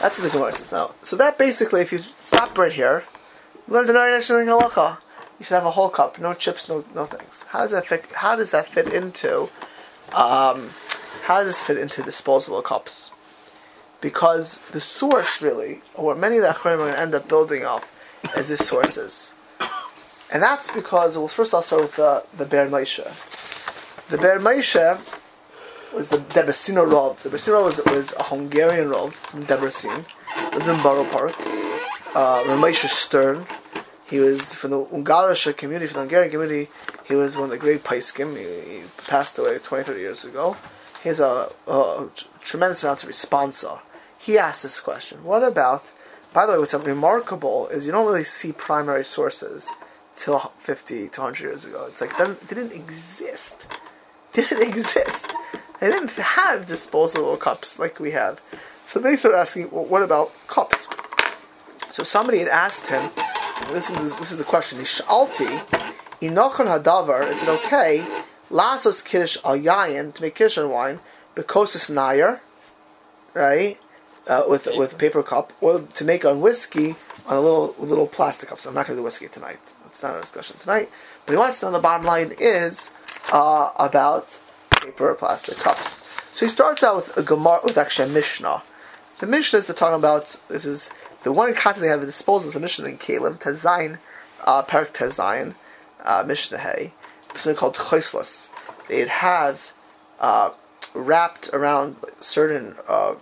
That's 0.00 0.18
what 0.18 0.24
the 0.24 0.30
Gemara 0.30 0.52
says 0.52 0.72
now. 0.72 0.94
So 1.02 1.16
that 1.16 1.38
basically, 1.38 1.80
if 1.80 1.92
you 1.92 2.00
stop 2.20 2.56
right 2.58 2.72
here, 2.72 3.04
learn 3.66 3.86
the 3.86 3.92
Neshling 3.92 4.46
Halacha. 4.46 4.98
You 5.38 5.44
should 5.44 5.54
have 5.54 5.66
a 5.66 5.70
whole 5.70 5.90
cup, 5.90 6.18
no 6.18 6.32
chips, 6.34 6.68
no 6.68 6.84
no 6.94 7.06
things. 7.06 7.44
How 7.48 7.60
does 7.60 7.70
that 7.72 7.86
fit? 7.86 8.06
How 8.12 8.36
does 8.36 8.50
that 8.50 8.68
fit 8.68 8.92
into? 8.92 9.48
Um, 10.12 10.70
how 11.24 11.38
does 11.38 11.48
this 11.48 11.60
fit 11.60 11.76
into 11.76 12.02
disposable 12.02 12.62
cups? 12.62 13.12
Because 14.06 14.60
the 14.70 14.80
source, 14.80 15.42
really, 15.42 15.80
or 15.96 16.14
many 16.14 16.36
of 16.36 16.42
the 16.42 16.50
Achronim 16.50 16.74
are 16.74 16.76
going 16.76 16.94
to 16.94 17.00
end 17.00 17.12
up 17.12 17.26
building 17.26 17.64
off, 17.64 17.90
is 18.36 18.50
the 18.50 18.56
sources, 18.56 19.32
and 20.32 20.40
that's 20.40 20.70
because. 20.70 21.18
Well, 21.18 21.26
first 21.26 21.52
I'll 21.52 21.60
start 21.60 21.82
with 21.82 21.96
the 21.96 22.24
the 22.36 22.46
Ber 22.46 22.68
Moshe. 22.68 23.02
The 24.08 24.16
Ber 24.16 24.38
Moshe 24.38 25.00
was 25.92 26.10
the 26.10 26.18
Debreciner 26.18 26.86
Rov. 26.86 27.16
The 27.16 27.30
Debreciner 27.30 27.64
was 27.64 27.80
was 27.86 28.12
a 28.12 28.22
Hungarian 28.22 28.90
Rov 28.90 29.10
from 29.10 29.42
Debrecen. 29.42 30.04
Lives 30.52 30.68
in 30.68 30.80
Borough 30.84 31.10
Park. 31.10 31.34
Uh, 32.14 32.44
Ramesha 32.44 32.88
Stern. 32.88 33.44
He 34.08 34.20
was 34.20 34.54
from 34.54 34.70
the 34.70 34.84
Ungarische 34.84 35.56
community, 35.56 35.88
from 35.88 35.94
the 35.94 36.02
Hungarian 36.02 36.30
community. 36.30 36.70
He 37.08 37.16
was 37.16 37.36
one 37.36 37.46
of 37.46 37.50
the 37.50 37.58
great 37.58 37.82
Paiskim. 37.82 38.36
He, 38.36 38.44
he 38.70 38.82
passed 39.08 39.36
away 39.36 39.58
20, 39.58 39.82
30 39.82 39.98
years 39.98 40.24
ago. 40.24 40.56
He 41.02 41.08
has 41.08 41.18
a, 41.18 41.50
a 41.66 42.08
tremendous 42.40 42.84
amount 42.84 43.02
of 43.02 43.10
responsa. 43.10 43.80
He 44.18 44.38
asked 44.38 44.62
this 44.62 44.80
question: 44.80 45.24
What 45.24 45.42
about? 45.42 45.92
By 46.32 46.44
the 46.44 46.52
way, 46.52 46.58
what's 46.58 46.74
remarkable 46.74 47.68
is 47.68 47.86
you 47.86 47.92
don't 47.92 48.06
really 48.06 48.24
see 48.24 48.52
primary 48.52 49.04
sources 49.04 49.70
till 50.16 50.52
50 50.58 51.08
to 51.08 51.20
100 51.20 51.42
years 51.42 51.64
ago. 51.64 51.86
It's 51.88 52.00
like 52.00 52.16
doesn't, 52.18 52.46
didn't 52.48 52.72
exist. 52.72 53.66
Didn't 54.32 54.62
exist. 54.62 55.32
They 55.80 55.90
didn't 55.90 56.10
have 56.10 56.66
disposable 56.66 57.38
cups 57.38 57.78
like 57.78 57.98
we 57.98 58.10
have. 58.10 58.38
So 58.84 59.00
they 59.00 59.16
started 59.16 59.38
asking, 59.38 59.70
well, 59.70 59.86
what 59.86 60.02
about 60.02 60.30
cups? 60.46 60.88
So 61.90 62.02
somebody 62.02 62.38
had 62.38 62.48
asked 62.48 62.86
him, 62.88 63.10
this 63.72 63.90
is 63.90 64.18
this 64.18 64.30
is 64.30 64.38
the 64.38 64.44
question. 64.44 64.78
Nishalti, 64.78 65.46
inochon 66.20 66.66
hadavar. 66.66 67.30
Is 67.30 67.42
it 67.42 67.48
okay? 67.48 68.06
Lasos 68.50 69.04
kiddush 69.04 69.38
al 69.44 69.58
yayin 69.58 70.12
to 70.14 70.22
make 70.22 70.34
kiddush 70.34 70.58
on 70.58 70.70
wine, 70.70 71.00
bekosis 71.34 71.90
nayer, 71.90 72.40
right? 73.34 73.78
Uh, 74.26 74.42
with 74.48 74.66
with 74.76 74.98
paper 74.98 75.22
cup, 75.22 75.52
or 75.60 75.82
to 75.94 76.04
make 76.04 76.24
on 76.24 76.40
whiskey 76.40 76.96
on 77.26 77.36
a 77.36 77.40
little 77.40 77.76
little 77.78 78.08
plastic 78.08 78.48
cup. 78.48 78.58
So 78.58 78.68
I'm 78.68 78.74
not 78.74 78.86
going 78.86 78.96
to 78.96 79.00
do 79.00 79.04
whiskey 79.04 79.28
tonight. 79.28 79.58
That's 79.84 80.02
not 80.02 80.14
our 80.14 80.20
discussion 80.20 80.56
tonight. 80.58 80.90
But 81.24 81.32
he 81.32 81.38
wants 81.38 81.60
to 81.60 81.66
know 81.66 81.72
the 81.72 81.78
bottom 81.78 82.04
line 82.04 82.34
is 82.38 82.90
uh, 83.32 83.70
about 83.76 84.40
paper 84.70 85.10
or 85.10 85.14
plastic 85.14 85.58
cups. 85.58 86.02
So 86.32 86.46
he 86.46 86.50
starts 86.50 86.82
out 86.82 86.96
with 86.96 87.16
a 87.16 87.22
Gemara, 87.22 87.60
with 87.62 87.78
actually 87.78 88.10
a 88.10 88.12
Mishnah. 88.12 88.62
The 89.20 89.26
Mishnah 89.26 89.60
is 89.60 89.66
the 89.66 89.74
talk 89.74 89.96
about 89.96 90.40
this 90.48 90.64
is 90.64 90.90
the 91.22 91.32
one 91.32 91.54
content 91.54 91.82
they 91.82 91.88
have 91.88 92.02
at 92.02 92.06
disposal 92.06 92.48
is 92.48 92.54
the 92.54 92.60
Mishnah 92.60 92.88
in 92.88 92.98
Kalim 92.98 93.38
Tezayin, 93.38 93.98
uh, 94.44 94.62
Perak 94.62 94.92
Tezayin, 94.92 95.54
uh, 96.04 96.24
Mishnah 96.26 96.58
Hay, 96.58 96.92
something 97.34 97.56
called 97.56 97.76
Choislas. 97.76 98.48
They'd 98.88 99.08
have 99.08 99.72
uh, 100.20 100.50
wrapped 100.94 101.50
around 101.52 101.96
certain 102.20 102.76
uh, 102.86 103.14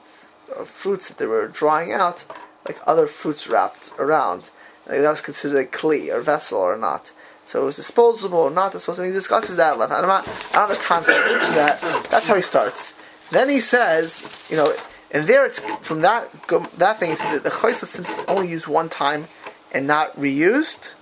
fruits 0.65 1.09
that 1.09 1.19
they 1.19 1.27
were 1.27 1.49
drying 1.49 1.93
out, 1.93 2.25
like 2.67 2.79
other 2.87 3.07
fruits 3.07 3.49
wrapped 3.49 3.93
around. 3.99 4.51
Like 4.87 5.01
that 5.01 5.11
was 5.11 5.23
considered 5.23 5.59
a 5.59 5.67
kli 5.67 6.13
or 6.15 6.21
vessel 6.21 6.61
or 6.61 6.77
not. 6.77 7.13
So 7.45 7.63
it 7.63 7.67
was 7.67 7.77
disposable 7.77 8.39
or 8.39 8.51
not 8.51 8.73
disposable. 8.73 9.05
And 9.05 9.15
he 9.15 9.19
discusses 9.19 9.57
that. 9.57 9.79
I 9.79 10.01
don't, 10.01 10.11
I 10.11 10.21
don't 10.53 10.69
have 10.69 10.81
time 10.81 11.03
to 11.03 11.09
get 11.09 11.33
into 11.33 11.55
that. 11.55 12.09
That's 12.11 12.29
how 12.29 12.37
he 12.37 12.43
starts. 12.43 12.95
Then 13.31 13.49
he 13.49 13.61
says, 13.61 14.27
you 14.49 14.57
know, 14.57 14.75
and 15.11 15.27
there 15.27 15.47
it's 15.47 15.61
from 15.83 16.01
that 16.03 16.31
that 16.79 16.99
thing. 16.99 17.13
It 17.13 17.19
says 17.19 17.33
that 17.33 17.45
the 17.45 17.51
choisla 17.51 17.87
since 17.87 18.11
it's 18.11 18.25
only 18.25 18.49
used 18.49 18.67
one 18.67 18.89
time 18.89 19.27
and 19.73 19.87
not 19.87 20.17
reused, 20.17 20.95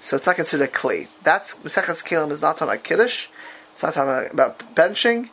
so 0.00 0.16
it's 0.16 0.26
not 0.26 0.36
considered 0.36 0.68
a 0.68 0.72
kli. 0.72 1.08
That's 1.22 1.54
Mesechas 1.56 2.04
Kelim 2.04 2.30
is 2.30 2.40
not 2.40 2.58
talking 2.58 2.72
about 2.72 2.84
kiddush. 2.84 3.28
It's 3.72 3.82
not 3.82 3.94
talking 3.94 4.30
about 4.32 4.74
benching. 4.74 5.28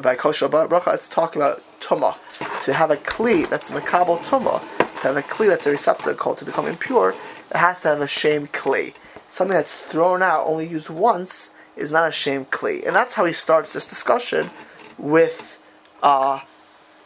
By 0.00 0.16
kosher 0.16 0.48
bracha, 0.48 0.94
it's 0.94 1.08
talking 1.08 1.40
about 1.40 1.62
tuma. 1.80 2.16
To 2.64 2.72
have 2.72 2.90
a 2.90 2.96
kli 2.96 3.48
that's 3.48 3.70
makabel 3.70 4.18
tuma, 4.18 4.60
to 4.78 5.00
have 5.02 5.16
a 5.16 5.22
kli 5.22 5.46
that's 5.46 5.66
a 5.66 5.70
receptacle 5.70 6.14
called 6.14 6.38
to 6.38 6.44
become 6.44 6.66
impure, 6.66 7.10
it 7.50 7.56
has 7.56 7.80
to 7.82 7.88
have 7.88 8.00
a 8.00 8.08
shame 8.08 8.48
kli. 8.48 8.94
Something 9.28 9.56
that's 9.56 9.72
thrown 9.72 10.22
out, 10.22 10.46
only 10.46 10.66
used 10.66 10.90
once, 10.90 11.52
is 11.76 11.92
not 11.92 12.08
a 12.08 12.12
shame 12.12 12.44
kli. 12.46 12.84
And 12.84 12.94
that's 12.94 13.14
how 13.14 13.24
he 13.24 13.32
starts 13.32 13.72
this 13.72 13.86
discussion 13.86 14.50
with 14.98 15.58
uh, 16.02 16.40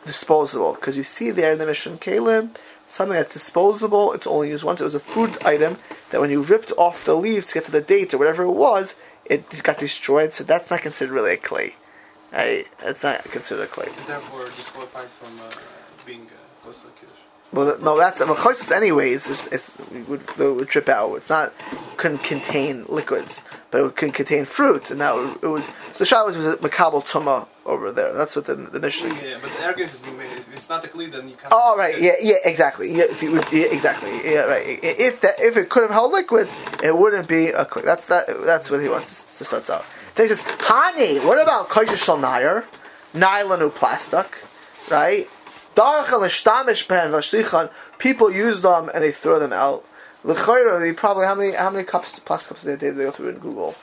disposable. 0.07 0.75
Because 0.75 0.97
you 0.97 1.05
see 1.05 1.31
there 1.31 1.53
in 1.53 1.59
the 1.59 1.67
Mishnah 1.67 1.97
Kalim, 1.97 2.51
something 2.87 3.15
that's 3.15 3.33
disposable, 3.35 4.13
it's 4.13 4.27
only 4.27 4.49
used 4.49 4.65
once. 4.65 4.81
It 4.81 4.85
was 4.85 4.95
a 4.95 5.01
food 5.01 5.43
item 5.45 5.77
that 6.11 6.21
when 6.21 6.31
you 6.31 6.43
ripped 6.43 6.73
off 6.79 7.05
the 7.05 7.15
leaves 7.15 7.49
to 7.49 7.55
get 7.55 7.65
to 7.65 7.71
the 7.71 7.81
date 7.81 8.15
or 8.15 8.19
whatever 8.19 8.45
it 8.45 8.53
was, 8.53 8.97
it 9.25 9.63
got 9.63 9.79
destroyed. 9.79 10.33
So 10.33 10.45
that's 10.45 10.71
not 10.71 10.83
considered 10.83 11.13
really 11.13 11.35
a 11.35 11.37
clay. 11.37 11.75
Right? 12.33 12.69
It's 12.83 13.03
not 13.03 13.25
considered 13.25 13.65
a 13.65 13.67
clay. 13.67 13.89
Therefore, 14.07 14.45
disqualifies 14.45 15.09
from 15.11 15.41
uh, 15.41 15.51
being 16.05 16.27
uh, 16.27 16.65
kosher 16.67 16.81
kiddush. 17.01 17.15
Well, 17.53 17.79
no, 17.81 17.97
that's 17.97 18.21
well, 18.21 18.37
choices 18.37 18.71
anyways. 18.71 19.31
It's, 19.31 19.47
it's 19.47 19.71
it 19.91 20.07
would, 20.07 20.23
it 20.39 20.55
would 20.55 20.69
drip 20.69 20.89
out. 20.91 21.15
It's 21.15 21.31
not 21.31 21.55
couldn't 21.97 22.23
contain 22.23 22.85
liquids, 22.89 23.43
but 23.71 23.83
it 23.83 23.97
can 23.97 24.11
contain 24.13 24.45
fruit, 24.45 24.91
and 24.91 25.01
that 25.01 25.15
was, 25.15 25.35
it 25.37 25.47
was 25.47 25.71
the 25.97 26.05
shot 26.05 26.27
was 26.27 26.37
a 26.47 26.57
makabel 26.57 27.03
tuma 27.03 27.49
over 27.65 27.91
there. 27.91 28.13
That's 28.13 28.37
what 28.37 28.45
the 28.45 28.55
the 28.55 28.79
mission. 28.79 29.09
Yeah, 29.17 29.23
yeah, 29.23 29.39
but 29.41 29.51
the 29.57 29.65
argument 29.65 29.95
is 29.95 30.01
being 30.01 30.19
made. 30.19 30.31
If 30.33 30.53
it's 30.53 30.69
not 30.69 30.85
a 30.85 30.89
kli, 30.89 31.11
then 31.11 31.27
you 31.27 31.37
can't. 31.37 31.51
Oh 31.51 31.75
right, 31.79 31.99
yeah, 31.99 32.17
yeah, 32.21 32.37
exactly. 32.45 32.93
Yeah, 32.93 33.05
if 33.09 33.23
you 33.23 33.33
would, 33.33 33.51
yeah, 33.51 33.73
exactly. 33.73 34.11
Yeah, 34.31 34.41
right. 34.41 34.79
If 34.83 35.23
that 35.23 35.37
if 35.39 35.57
it 35.57 35.71
could 35.71 35.85
have 35.85 35.91
held 35.91 36.13
liquids, 36.13 36.53
it 36.83 36.95
wouldn't 36.95 37.29
be 37.29 37.49
a 37.49 37.65
click. 37.65 37.87
That's 37.87 38.09
that. 38.09 38.27
That's 38.45 38.71
what 38.71 38.83
he 38.83 38.91
wants 38.91 39.39
to 39.39 39.45
start 39.47 39.71
out. 39.71 39.87
Then 40.19 40.27
he 40.27 40.35
says, 40.35 40.45
"Honey, 40.59 41.21
what 41.21 41.41
about 41.41 41.69
kosher 41.69 41.95
shalnayer, 41.95 42.65
nylon 43.15 43.71
plastic, 43.71 44.43
right? 44.91 45.31
Darcha 45.77 46.21
l'shtamish 46.21 46.89
pen 46.89 47.13
l'shlichan. 47.13 47.71
People 47.99 48.29
use 48.33 48.61
them 48.63 48.91
and 48.93 49.05
they 49.05 49.13
throw 49.13 49.39
them 49.39 49.53
out. 49.53 49.85
They 50.25 50.93
probably 50.93 51.25
how 51.25 51.37
many 51.37 51.53
how 51.53 51.71
many 51.71 51.85
cups 51.85 52.19
plastic 52.19 52.49
cups 52.49 52.65
did 52.65 52.81
they, 52.81 52.91
they 52.91 53.05
go 53.05 53.13
through 53.13 53.29
in 53.29 53.39
Google? 53.39 53.77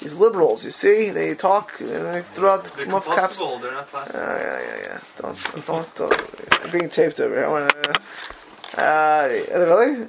These 0.00 0.16
liberals, 0.16 0.66
you 0.66 0.70
see, 0.70 1.08
they 1.08 1.34
talk 1.34 1.80
and 1.80 1.88
they 1.88 2.20
throw 2.20 2.50
out 2.50 2.64
They're 2.64 2.86
muff 2.86 3.06
caps. 3.06 3.38
They're 3.38 3.72
not 3.72 3.88
plastic. 3.88 4.16
Yeah, 4.16 4.36
yeah, 4.36 4.60
yeah, 4.60 4.82
yeah. 4.82 5.00
Don't, 5.16 5.66
don't, 5.66 5.94
don't. 5.94 6.62
I'm 6.62 6.70
being 6.70 6.90
taped 6.90 7.20
over 7.20 7.34
here. 7.34 7.46
I 7.46 7.50
want 7.50 7.70
to. 7.70 8.84
Uh, 8.84 9.64
really? 9.64 10.08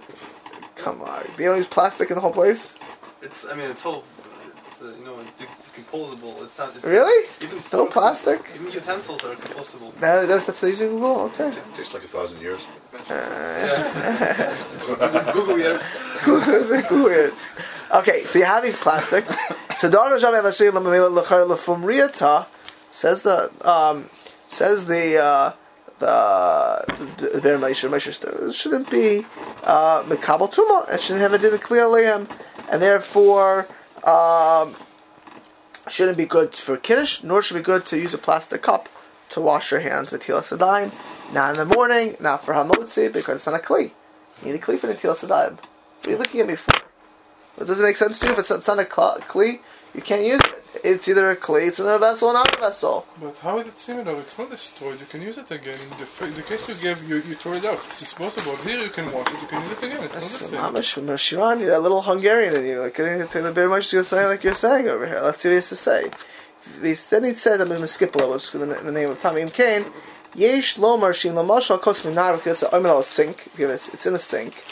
Come 0.76 1.02
on. 1.02 1.24
They 1.38 1.46
don't 1.46 1.56
use 1.56 1.66
plastic 1.66 2.10
in 2.12 2.16
the 2.16 2.22
whole 2.22 2.34
place? 2.34 2.76
It's. 3.22 3.46
I 3.46 3.56
mean, 3.56 3.72
it's 3.72 3.82
whole. 3.82 4.04
It's 4.80 4.88
uh, 4.88 4.98
you 4.98 5.06
know 5.06 5.18
de- 5.38 5.82
decomposable. 5.82 6.42
It's 6.44 6.58
not. 6.58 6.76
It's 6.76 6.84
Really? 6.84 7.28
Even 7.42 7.62
No 7.74 7.86
plastic? 7.86 8.42
Even 8.56 8.72
utensils 8.72 9.24
are 9.24 9.36
compostable. 9.36 9.94
That, 10.00 10.28
that's, 10.28 10.46
that's 10.46 10.48
what 10.48 10.62
they're 10.62 10.70
using 10.70 10.90
Google? 10.90 11.22
Okay. 11.22 11.52
takes 11.74 11.94
like 11.94 12.04
a 12.04 12.08
thousand 12.08 12.40
years. 12.40 12.66
Google 15.34 15.60
years. 15.60 15.84
Weird. 16.92 17.34
Okay, 17.92 18.24
so 18.24 18.40
you 18.40 18.46
have 18.46 18.64
these 18.64 18.78
plastics. 18.78 19.36
So 19.80 19.90
Darno 19.90 20.20
Jav 20.20 20.34
Elashir 20.34 20.72
Lamamela 20.72 21.24
Lachar 21.24 21.48
Lafumriata 21.48 22.46
says 22.92 23.24
the 23.24 23.52
um, 23.68 24.10
says 24.48 24.86
the 24.86 25.18
uh, 25.18 25.54
the 26.00 27.30
the 27.34 27.42
Ber 27.42 27.58
Moshe 27.58 28.48
It 28.48 28.54
shouldn't 28.54 28.90
be 28.90 29.26
uh, 29.64 30.04
Mekabel 30.04 30.54
Tuma. 30.54 30.90
It 30.94 31.02
shouldn't 31.02 31.22
have 31.22 31.34
a 31.34 31.38
din 31.38 31.58
Kli 31.58 32.28
and 32.70 32.82
therefore 32.82 33.68
um, 34.04 34.76
shouldn't 35.88 36.18
be 36.18 36.26
good 36.26 36.56
for 36.56 36.78
Kiddush, 36.78 37.24
nor 37.24 37.42
should 37.42 37.58
be 37.58 37.64
good 37.64 37.86
to 37.88 37.98
use 37.98 38.14
a 38.14 38.18
plastic 38.18 38.62
cup 38.62 38.90
to 39.30 39.42
wash 39.42 39.72
your 39.72 39.82
hands 39.82 40.14
at 40.14 40.22
Tilas 40.22 40.56
Adayim. 40.56 40.92
Not 41.34 41.58
in 41.58 41.68
the 41.68 41.76
morning, 41.76 42.18
not 42.20 42.44
for 42.44 42.54
Hamotzi, 42.54 43.12
because 43.12 43.36
it's 43.36 43.46
not 43.46 43.60
a 43.60 43.64
Kli. 43.64 43.92
You 44.42 44.52
need 44.52 44.56
a 44.56 44.60
Kli 44.60 44.80
for 44.80 44.88
the 44.88 44.96
Tilas 44.96 45.26
Adayim. 45.28 45.58
What 45.58 46.08
are 46.08 46.12
you 46.12 46.18
looking 46.18 46.42
at 46.42 46.48
me 46.48 46.56
for? 46.56 46.76
It 47.60 47.66
doesn't 47.66 47.86
make 47.86 47.98
sense 47.98 48.20
to 48.20 48.28
you 48.28 48.32
if 48.34 48.40
it's, 48.40 48.52
it's 48.52 48.68
not 48.68 48.80
a 48.80 48.84
Kli. 48.84 49.60
You 49.94 50.02
can't 50.02 50.24
use 50.24 50.40
it. 50.40 50.59
It's 50.84 51.08
either 51.08 51.32
a 51.32 51.36
clay, 51.36 51.66
it's 51.66 51.80
in 51.80 51.88
a 51.88 51.98
vessel, 51.98 52.30
or 52.30 52.34
not 52.34 52.56
a 52.56 52.60
vessel. 52.60 53.06
But 53.22 53.38
how 53.40 53.58
is 53.60 53.68
it 53.68 53.80
similar? 53.80 54.20
It's 54.20 54.38
not 54.38 54.50
destroyed. 54.50 55.00
You 55.00 55.08
can 55.08 55.22
use 55.22 55.38
it 55.38 55.50
again. 55.52 55.80
In 55.82 55.90
the, 55.98 56.04
f- 56.04 56.36
the 56.36 56.44
case 56.44 56.70
you 56.70 56.76
gave, 56.76 57.08
you, 57.10 57.16
you 57.16 57.36
throw 57.36 57.54
it 57.54 57.66
out. 57.66 57.74
It's 57.74 58.00
disposable. 58.00 58.56
Here 58.58 58.80
you 58.80 58.90
can 58.90 59.12
wash 59.12 59.28
it. 59.34 59.42
You 59.42 59.48
can 59.48 59.64
use 59.64 59.72
it 59.72 59.84
again. 59.84 60.04
It's 60.04 60.14
That's 60.14 60.52
not 60.52 60.74
the 60.74 60.84
same. 60.84 61.06
Shiran, 61.06 61.60
you're 61.60 61.74
a 61.74 61.80
little 61.80 62.04
Hungarian 62.04 62.56
in 62.56 62.66
you. 62.66 62.80
Like, 62.80 62.96
to 62.96 63.42
the 63.42 63.52
very 63.52 63.68
much 63.68 63.92
you're 63.92 64.04
saying, 64.04 64.28
like 64.28 64.44
you're 64.44 64.54
saying 64.54 64.88
over 64.88 65.08
here. 65.08 65.22
That's 65.22 65.44
what 65.44 65.50
he 65.50 65.56
has 65.56 65.70
to 65.70 65.76
say. 65.76 66.12
Then 66.82 67.24
he 67.24 67.34
said, 67.34 67.62
I'm 67.62 67.70
going 67.70 67.82
to 67.82 67.88
skip 67.88 68.14
a 68.16 68.20
little, 68.20 68.34
which 68.34 68.54
is 68.54 68.56
in 68.56 68.70
the, 68.70 68.88
in 68.88 68.94
name 68.94 69.10
of 69.10 69.20
Tamim 69.20 69.52
Kane. 69.52 69.86
Yesh 70.36 70.76
lomar 70.78 71.16
shin 71.16 71.34
lamashal 71.34 71.82
kos 71.82 72.04
minar 72.04 72.40
it's 72.46 72.62
a 72.62 72.76
omen 72.76 72.92
al 72.92 73.02
sink. 73.04 73.48
It's 73.58 73.90
it's 73.90 74.06
in 74.06 74.14
a 74.14 74.20
sink. 74.20 74.64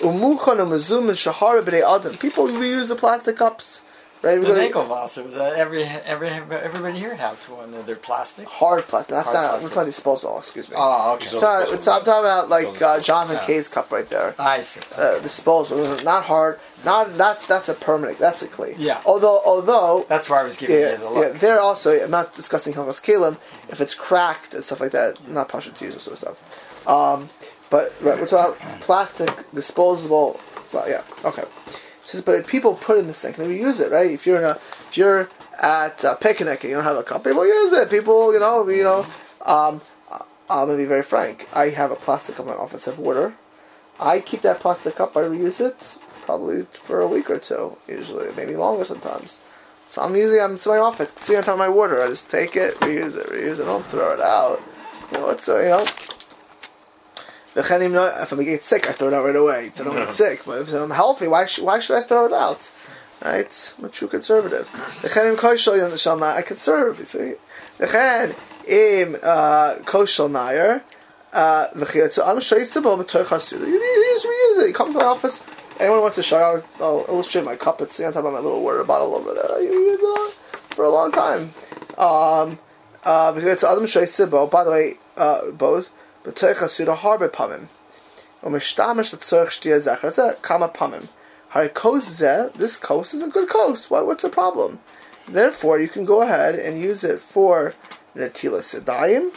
Umuchan 0.00 0.58
umazum 0.58 1.08
and 1.08 1.16
shahara 1.16 1.62
b'nei 1.64 1.82
adam. 1.82 2.18
People 2.18 2.48
reuse 2.48 2.88
the 2.88 2.96
plastic 2.96 3.38
cups. 3.38 3.80
Right? 4.24 4.40
The 4.40 4.48
We're 4.48 4.70
gonna- 4.70 4.88
was 5.00 5.18
uh, 5.36 5.54
every 5.56 5.84
every 5.84 6.28
everybody 6.28 6.98
here 6.98 7.14
has 7.14 7.44
one. 7.48 7.74
They're 7.86 7.96
plastic. 7.96 8.46
hard 8.48 8.88
plastic. 8.88 9.14
That's 9.14 9.26
Hard 9.26 9.34
not. 9.36 9.48
plastic. 9.50 9.70
We're 9.70 9.74
talking 9.74 9.86
disposable. 9.88 10.38
Excuse 10.38 10.68
me. 10.68 10.76
Oh, 10.78 11.14
okay. 11.14 11.28
So, 11.28 11.38
I'm 11.38 11.78
talking 11.80 12.08
about 12.08 12.48
like 12.48 12.80
uh, 12.82 13.00
Jonathan 13.00 13.36
Yeah. 13.36 13.46
K's 13.46 13.68
cup 13.68 13.92
right 13.92 14.08
there. 14.08 14.34
I 14.38 14.60
see. 14.62 14.80
Uh, 14.96 15.18
disposable, 15.20 15.96
not 16.04 16.24
hard. 16.24 16.58
Not 16.84 17.16
that's 17.16 17.46
that's 17.46 17.68
a 17.68 17.74
permanent. 17.74 18.18
That's 18.18 18.42
a 18.42 18.48
clay. 18.48 18.74
Yeah. 18.78 19.00
Although 19.06 19.40
although 19.44 20.04
That's 20.08 20.28
why 20.28 20.40
I 20.40 20.44
was 20.44 20.56
giving 20.56 20.76
yeah, 20.80 20.92
you 20.92 20.98
the 20.98 21.10
look. 21.10 21.32
yeah, 21.34 21.38
they're 21.38 21.60
also. 21.60 21.92
I'm 22.02 22.10
not 22.10 22.34
discussing 22.34 22.74
Hilchas 22.74 23.00
Kalim. 23.02 23.36
If 23.68 23.80
it's 23.80 23.94
cracked 23.94 24.54
and 24.54 24.64
stuff 24.64 24.80
like 24.80 24.92
that, 24.92 25.26
not 25.28 25.48
pasha 25.48 25.70
to 25.70 25.84
use 25.84 25.94
and 25.94 26.02
sort 26.02 26.12
of 26.14 26.18
stuff. 26.18 26.88
Um, 26.88 27.28
but 27.70 27.94
right, 28.02 28.18
we're 28.20 28.26
talking 28.26 28.60
about 28.62 28.80
plastic, 28.82 29.30
disposable. 29.54 30.38
Well, 30.72 30.88
yeah, 30.88 31.02
okay. 31.24 31.44
Says, 32.04 32.20
but 32.20 32.46
people 32.46 32.74
put 32.74 32.98
in 32.98 33.06
the 33.06 33.14
sink 33.14 33.38
and 33.38 33.50
they 33.50 33.56
use 33.58 33.80
it, 33.80 33.90
right? 33.90 34.10
If 34.10 34.26
you're 34.26 34.38
in 34.38 34.44
a, 34.44 34.58
if 34.88 34.96
you're 34.96 35.28
at 35.58 36.04
a 36.04 36.16
picnic 36.16 36.62
and 36.62 36.70
you 36.70 36.76
don't 36.76 36.84
have 36.84 36.96
a 36.96 37.02
cup, 37.02 37.24
people 37.24 37.46
use 37.46 37.72
it. 37.72 37.90
People, 37.90 38.32
you 38.32 38.40
know, 38.40 38.68
you 38.68 38.84
know. 38.84 39.06
Um, 39.44 39.80
I'm 40.48 40.66
gonna 40.66 40.76
be 40.76 40.84
very 40.84 41.02
frank. 41.02 41.48
I 41.52 41.70
have 41.70 41.90
a 41.90 41.96
plastic 41.96 42.36
cup 42.36 42.46
in 42.46 42.52
my 42.52 42.58
office 42.58 42.86
of 42.86 42.98
water. 42.98 43.34
I 43.98 44.20
keep 44.20 44.42
that 44.42 44.60
plastic 44.60 44.96
cup. 44.96 45.16
I 45.16 45.20
reuse 45.20 45.60
it 45.60 45.98
probably 46.26 46.66
for 46.72 47.00
a 47.00 47.06
week 47.06 47.30
or 47.30 47.38
two, 47.38 47.76
usually, 47.88 48.30
maybe 48.36 48.56
longer 48.56 48.84
sometimes. 48.84 49.38
So 49.88 50.02
I'm 50.02 50.14
usually 50.16 50.40
I'm 50.40 50.52
in 50.52 50.58
my 50.66 50.78
office, 50.78 51.12
sitting 51.16 51.38
on 51.38 51.44
top 51.44 51.52
of 51.54 51.58
my 51.58 51.68
water. 51.68 52.02
I 52.02 52.08
just 52.08 52.28
take 52.28 52.56
it, 52.56 52.74
reuse 52.80 53.16
it, 53.16 53.28
reuse 53.28 53.60
it, 53.60 53.64
don't 53.64 53.84
throw 53.86 54.12
it 54.12 54.20
out. 54.20 54.60
You 55.12 55.18
know, 55.18 55.30
it's 55.30 55.48
uh, 55.48 55.58
you 55.58 55.68
know. 55.68 55.86
If 57.56 57.70
I'm 58.32 58.38
getting 58.38 58.60
sick, 58.60 58.88
I 58.88 58.92
throw 58.92 59.08
it 59.08 59.14
out 59.14 59.24
right 59.24 59.36
away. 59.36 59.70
So 59.74 59.82
I 59.82 59.86
don't 59.86 59.96
get 59.96 60.14
sick. 60.24 60.42
But 60.44 60.62
if 60.62 60.72
I'm 60.72 60.90
healthy, 60.90 61.28
why 61.28 61.46
sh- 61.46 61.60
why 61.60 61.78
should 61.78 61.96
I 61.96 62.02
throw 62.02 62.26
it 62.26 62.32
out? 62.32 62.70
Right? 63.24 63.74
I'm 63.78 63.84
a 63.84 63.88
true 63.88 64.08
conservative. 64.08 64.68
V'chenim 65.02 65.36
koshel 65.36 65.98
shall 65.98 66.18
not. 66.18 66.36
I 66.36 66.42
conserve. 66.42 66.98
You 66.98 67.04
see. 67.04 67.34
Im 68.66 69.16
uh, 69.22 69.76
koshel 69.84 70.30
nayer. 70.30 70.82
Uh, 71.32 71.68
v'chiyatzu 71.74 72.26
am 72.26 72.38
shoyisabo 72.38 73.02
b'toich 73.02 73.26
hasuda. 73.26 73.66
You 73.66 73.74
use 73.74 74.24
reuse 74.24 74.64
it. 74.64 74.68
You 74.68 74.74
come 74.74 74.92
to 74.92 74.98
my 74.98 75.04
office. 75.04 75.40
Anyone 75.80 76.02
wants 76.02 76.16
to 76.16 76.22
show? 76.22 76.38
I'll, 76.38 76.64
I'll 76.80 77.04
illustrate 77.08 77.44
my 77.44 77.56
cup. 77.56 77.80
It's 77.80 77.98
on 78.00 78.12
top 78.12 78.24
of 78.24 78.32
my 78.32 78.38
little 78.38 78.62
water 78.62 78.84
bottle 78.84 79.14
over 79.16 79.34
there. 79.34 79.60
You 79.60 79.72
use 79.72 80.00
it 80.02 80.32
for 80.74 80.84
a 80.84 80.90
long 80.90 81.10
time. 81.10 81.50
Um, 81.98 82.58
uh, 83.04 83.32
v'chiyatzu 83.32 83.64
adam 83.70 83.84
shoyisabo. 83.84 84.50
By 84.50 84.64
the 84.64 84.70
way, 84.70 84.94
uh, 85.16 85.50
both 85.50 85.88
B'toich 86.24 86.62
asura 86.62 86.96
harbe 86.96 87.28
pamim. 87.28 87.68
Umishtamish 88.42 89.12
l'tzorich 89.12 89.60
shtia 89.60 89.78
zecher 89.78 90.10
zeh 90.10 90.42
kama 90.42 90.68
pamim. 90.68 91.08
Hari 91.50 91.68
kos 91.68 92.20
zeh, 92.20 92.52
this 92.54 92.76
coast 92.76 93.14
is 93.14 93.22
a 93.22 93.28
good 93.28 93.48
coast. 93.48 93.90
Why, 93.90 94.00
what's 94.00 94.22
the 94.22 94.28
problem? 94.28 94.80
Therefore, 95.28 95.78
you 95.78 95.88
can 95.88 96.04
go 96.04 96.22
ahead 96.22 96.54
and 96.54 96.80
use 96.80 97.04
it 97.04 97.20
for 97.20 97.74
netila 98.16 98.60
sedayim. 98.60 99.32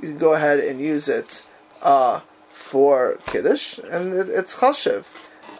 You 0.00 0.08
can 0.08 0.18
go 0.18 0.34
ahead 0.34 0.60
and 0.60 0.80
use 0.80 1.08
it 1.08 1.44
uh, 1.82 2.20
for 2.52 3.18
kiddush, 3.26 3.78
and 3.78 4.12
it, 4.12 4.28
it's 4.28 4.56
chashiv. 4.56 5.04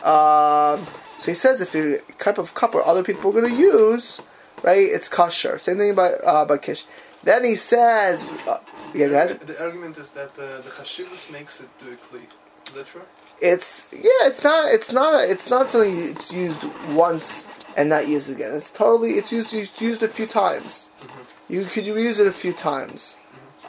Um, 0.03 0.87
so 1.17 1.31
he 1.31 1.35
says 1.35 1.61
if 1.61 1.75
you 1.75 2.01
cup 2.19 2.39
of 2.39 2.55
cup 2.55 2.75
or 2.75 2.87
other 2.87 3.03
people 3.03 3.31
are 3.31 3.41
going 3.41 3.53
to 3.53 3.61
use, 3.61 4.21
right, 4.63 4.79
it's 4.79 5.09
kosher. 5.09 5.59
Same 5.59 5.79
thing 5.79 5.91
about 5.91 6.13
uh, 6.25 6.43
about 6.43 6.63
kish. 6.63 6.85
Then 7.23 7.45
he 7.45 7.57
says, 7.57 8.29
uh, 8.47 8.59
yeah. 8.95 9.33
The 9.33 9.63
argument 9.63 9.97
is 9.99 10.11
that 10.11 10.31
uh, 10.39 10.61
the 10.61 10.71
chashivus 10.71 11.33
makes 11.33 11.61
it 11.61 11.71
uh, 11.83 11.97
kli. 12.07 12.23
Is 12.69 12.75
that 12.75 12.87
true? 12.87 13.03
it's 13.41 13.89
yeah, 13.93 14.23
it's 14.23 14.43
not 14.43 14.73
it's 14.73 14.93
not 14.93 15.25
it's 15.29 15.51
not 15.51 15.71
something 15.71 15.99
it's 15.99 16.33
used 16.33 16.63
once 16.93 17.47
and 17.77 17.89
not 17.89 18.09
used 18.09 18.31
again. 18.31 18.55
It's 18.55 18.71
totally 18.71 19.13
it's 19.13 19.33
used 19.33 19.53
it's 19.53 19.81
used 19.81 20.03
a 20.03 20.09
few 20.09 20.27
times. 20.27 20.89
You 21.49 21.65
could 21.65 21.85
reuse 21.85 22.19
it 22.19 22.27
a 22.27 22.33
few 22.33 22.53
times. 22.53 23.17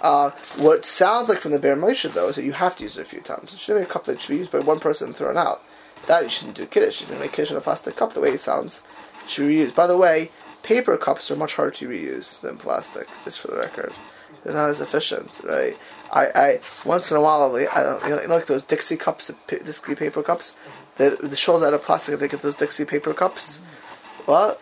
Uh, 0.01 0.29
what 0.57 0.85
sounds 0.85 1.27
like 1.27 1.39
from 1.39 1.51
the 1.51 1.59
Bear 1.59 1.75
Moshe 1.75 2.11
though 2.13 2.29
is 2.29 2.35
that 2.35 2.45
you 2.45 2.53
have 2.53 2.75
to 2.77 2.83
use 2.83 2.97
it 2.97 3.01
a 3.01 3.05
few 3.05 3.21
times. 3.21 3.53
It 3.53 3.59
shouldn't 3.59 3.85
be 3.85 3.89
a 3.89 3.93
cup 3.93 4.05
that 4.05 4.21
should 4.21 4.33
be 4.33 4.37
used 4.37 4.51
by 4.51 4.59
one 4.59 4.79
person 4.79 5.07
and 5.07 5.15
thrown 5.15 5.37
out. 5.37 5.61
That 6.07 6.23
you 6.23 6.29
shouldn't 6.29 6.55
do 6.55 6.65
kiddush. 6.65 7.01
You 7.01 7.07
can 7.07 7.19
make 7.19 7.33
kiddush 7.33 7.51
in 7.51 7.57
a 7.57 7.61
plastic 7.61 7.95
cup 7.95 8.13
the 8.13 8.21
way 8.21 8.29
it 8.29 8.41
sounds. 8.41 8.83
It 9.23 9.29
should 9.29 9.47
be 9.47 9.55
reused. 9.55 9.75
By 9.75 9.87
the 9.87 9.97
way, 9.97 10.31
paper 10.63 10.95
cups 10.97 11.29
are 11.31 11.35
much 11.35 11.55
harder 11.55 11.71
to 11.71 11.89
reuse 11.89 12.39
than 12.39 12.57
plastic. 12.57 13.07
Just 13.25 13.39
for 13.39 13.49
the 13.49 13.57
record, 13.57 13.91
they're 14.47 14.55
not 14.55 14.69
as 14.69 14.79
efficient, 14.79 15.41
right? 15.43 15.77
I, 16.11 16.25
I 16.27 16.59
once 16.85 17.11
in 17.11 17.17
a 17.17 17.21
while, 17.21 17.53
I 17.53 17.65
don't, 17.83 18.03
you 18.03 18.09
know, 18.11 18.21
you 18.21 18.27
know, 18.29 18.33
like 18.35 18.45
those 18.45 18.63
Dixie 18.63 18.95
cups, 18.95 19.27
the 19.27 19.35
Dixie 19.57 19.93
paper 19.93 20.23
cups. 20.23 20.51
Mm-hmm. 20.51 21.19
The 21.21 21.27
the 21.27 21.35
shawls 21.35 21.63
out 21.63 21.73
of 21.73 21.83
plastic. 21.83 22.17
They 22.17 22.29
get 22.29 22.41
those 22.41 22.55
Dixie 22.55 22.85
paper 22.85 23.13
cups. 23.13 23.57
Mm-hmm. 23.57 23.86
What? 24.27 24.61